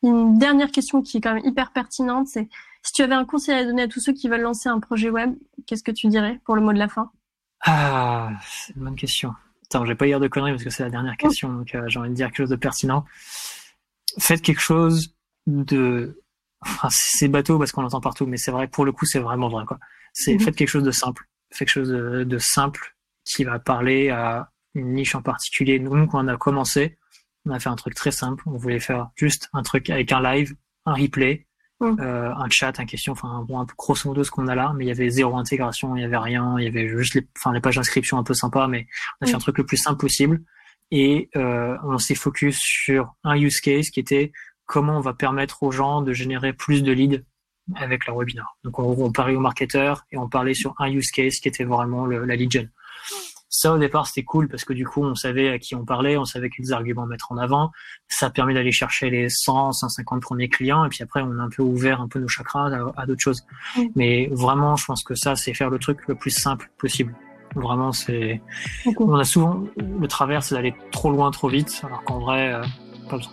Une 0.05 0.39
dernière 0.39 0.71
question 0.71 1.03
qui 1.03 1.17
est 1.17 1.21
quand 1.21 1.35
même 1.35 1.45
hyper 1.45 1.73
pertinente, 1.73 2.29
c'est 2.29 2.49
si 2.83 2.93
tu 2.93 3.03
avais 3.03 3.15
un 3.15 3.25
conseil 3.25 3.55
à 3.57 3.65
donner 3.65 3.83
à 3.83 3.89
tous 3.89 4.01
ceux 4.01 4.13
qui 4.13 4.29
veulent 4.29 4.41
lancer 4.41 4.69
un 4.69 4.81
projet 4.81 5.11
web, 5.11 5.35
qu'est-ce 5.67 5.83
que 5.83 5.91
tu 5.93 6.07
dirais 6.09 6.41
pour 6.45 6.57
le 6.57 6.63
mot 6.63 6.73
de 6.73 6.79
la 6.79 6.89
fin? 6.89 7.11
Ah, 7.63 8.31
c'est 8.47 8.75
une 8.77 8.85
bonne 8.85 8.97
question. 8.97 9.35
Attends, 9.65 9.85
je 9.85 9.91
vais 9.91 9.97
pas 9.97 10.07
dire 10.07 10.21
de 10.21 10.29
conneries 10.29 10.53
parce 10.53 10.65
que 10.65 10.71
c'est 10.71 10.83
la 10.85 10.91
dernière 10.91 11.17
question, 11.17 11.53
donc 11.53 11.75
euh, 11.75 11.85
j'ai 11.89 11.99
envie 11.99 12.09
de 12.11 12.15
dire 12.15 12.29
quelque 12.29 12.39
chose 12.39 12.51
de 12.51 12.57
pertinent. 12.57 13.05
Faites 14.19 14.43
quelque 14.43 14.61
chose 14.61 15.15
de... 15.47 16.23
Enfin, 16.61 16.89
c'est 16.91 17.19
c'est 17.19 17.29
bateau 17.29 17.59
parce 17.59 17.73
qu'on 17.73 17.83
l'entend 17.83 18.01
partout, 18.01 18.27
mais 18.27 18.37
c'est 18.37 18.51
vrai, 18.51 18.69
pour 18.69 18.85
le 18.85 18.93
coup, 18.93 19.05
c'est 19.07 19.19
vraiment 19.21 19.49
vrai. 19.49 19.65
quoi. 19.67 19.79
C'est 20.13 20.35
Mhm. 20.35 20.41
Faites 20.41 20.57
quelque 20.57 20.69
chose 20.69 20.83
de 20.85 20.91
simple. 20.91 21.29
Faites 21.51 21.69
quelque 21.69 21.75
chose 21.75 21.89
de, 21.91 22.25
de 22.25 22.39
simple 22.39 22.97
qui 23.25 23.45
va 23.45 23.59
parler 23.59 24.11
à 24.11 24.51
une 24.75 24.93
niche 24.95 25.15
en 25.15 25.23
particulier. 25.23 25.79
Nous, 25.79 26.07
quand 26.07 26.25
on 26.25 26.29
a 26.29 26.37
commencé, 26.37 26.99
on 27.45 27.51
a 27.51 27.59
fait 27.61 27.69
un 27.69 27.77
truc 27.77 27.95
très 27.95 28.11
simple. 28.11 28.43
On 28.47 28.57
voulait 28.57 28.81
faire 28.81 29.11
juste 29.17 29.49
un 29.53 29.63
truc 29.63 29.91
avec 29.91 30.11
un 30.13 30.23
live, 30.23 30.55
un 30.87 30.95
replay, 30.95 31.47
Mhm. 31.81 32.01
euh, 32.01 32.35
un 32.35 32.49
chat, 32.51 32.81
un 32.81 32.87
question, 32.87 33.13
enfin 33.13 33.45
bon, 33.47 33.61
un 33.61 33.65
peu 33.65 33.75
grosso 33.79 34.09
modo 34.09 34.25
ce 34.25 34.31
qu'on 34.33 34.49
a 34.49 34.55
là, 34.57 34.73
mais 34.77 34.85
il 34.85 34.89
y 34.89 34.91
avait 34.91 35.11
zéro 35.11 35.37
intégration, 35.37 35.95
il 35.97 36.03
y 36.03 36.05
avait 36.05 36.17
rien, 36.19 36.57
il 36.59 36.65
y 36.65 36.67
avait 36.69 36.89
juste 36.89 37.15
les, 37.15 37.27
enfin 37.37 37.53
les 37.53 37.61
pages 37.61 37.77
d'inscription 37.77 38.19
un 38.19 38.25
peu 38.25 38.35
sympa, 38.35 38.67
mais 38.67 38.87
on 39.21 39.25
a 39.25 39.27
fait 39.27 39.33
Mhm. 39.33 39.37
un 39.37 39.41
truc 39.41 39.59
le 39.59 39.67
plus 39.67 39.77
simple 39.77 39.99
possible 39.99 40.43
et 40.91 41.31
euh, 41.37 41.77
on 41.85 41.99
s'est 41.99 42.15
focus 42.17 42.59
sur 42.59 43.15
un 43.23 43.37
use 43.37 43.61
case 43.61 43.91
qui 43.91 44.01
était 44.01 44.33
comment 44.67 44.97
on 44.99 45.01
va 45.01 45.15
permettre 45.15 45.63
aux 45.63 45.71
gens 45.71 46.03
de 46.03 46.13
générer 46.13 46.53
plus 46.53 46.83
de 46.83 46.91
leads 46.93 47.23
avec 47.77 48.07
leur 48.07 48.17
webinar. 48.17 48.57
Donc 48.65 48.79
on, 48.79 48.85
on 49.05 49.13
parlait 49.13 49.37
aux 49.37 49.41
marketeurs 49.41 50.05
et 50.11 50.17
on 50.19 50.29
parlait 50.29 50.55
sur 50.55 50.75
un 50.79 50.91
use 50.91 51.11
case 51.11 51.39
qui 51.39 51.49
était 51.49 51.65
vraiment 51.65 52.07
le, 52.07 52.25
la 52.25 52.35
lead 52.35 52.51
gen. 52.51 52.71
Ça 53.49 53.73
au 53.73 53.79
départ 53.79 54.07
c'était 54.07 54.25
cool 54.25 54.49
parce 54.49 54.65
que 54.65 54.73
du 54.73 54.87
coup 54.87 55.03
on 55.03 55.15
savait 55.15 55.49
à 55.49 55.59
qui 55.59 55.75
on 55.75 55.85
parlait, 55.85 56.17
on 56.17 56.25
savait 56.25 56.51
quels 56.51 56.73
arguments 56.73 57.07
mettre 57.07 57.33
en 57.33 57.39
avant. 57.39 57.71
Ça 58.09 58.27
a 58.27 58.31
permis 58.31 58.55
d'aller 58.55 58.73
chercher 58.73 59.11
les 59.11 59.29
100, 59.29 59.73
150 59.73 60.21
premiers 60.21 60.49
clients 60.49 60.85
et 60.85 60.89
puis 60.89 61.03
après 61.03 61.23
on 61.23 61.39
a 61.39 61.43
un 61.43 61.49
peu 61.49 61.63
ouvert 61.63 62.01
un 62.01 62.09
peu 62.09 62.19
nos 62.19 62.29
chakras 62.29 62.71
à, 62.71 62.93
à 63.03 63.07
d'autres 63.07 63.23
choses. 63.23 63.45
Mais 63.97 64.29
vraiment 64.33 64.77
je 64.77 64.85
pense 64.85 65.03
que 65.03 65.15
ça 65.15 65.35
c'est 65.37 65.55
faire 65.55 65.71
le 65.71 65.79
truc 65.79 66.07
le 66.09 66.15
plus 66.15 66.31
simple 66.31 66.71
possible. 66.79 67.15
Vraiment 67.55 67.93
c'est 67.93 68.43
on 68.99 69.15
a 69.15 69.25
souvent 69.25 69.65
le 69.77 70.09
travers 70.09 70.43
c'est 70.43 70.55
d'aller 70.55 70.75
trop 70.93 71.11
loin 71.11 71.31
trop 71.31 71.49
vite 71.49 71.81
alors 71.85 72.05
qu'en 72.05 72.19
vrai 72.21 72.53
euh, 72.53 72.63
pas 73.09 73.17
besoin. 73.17 73.33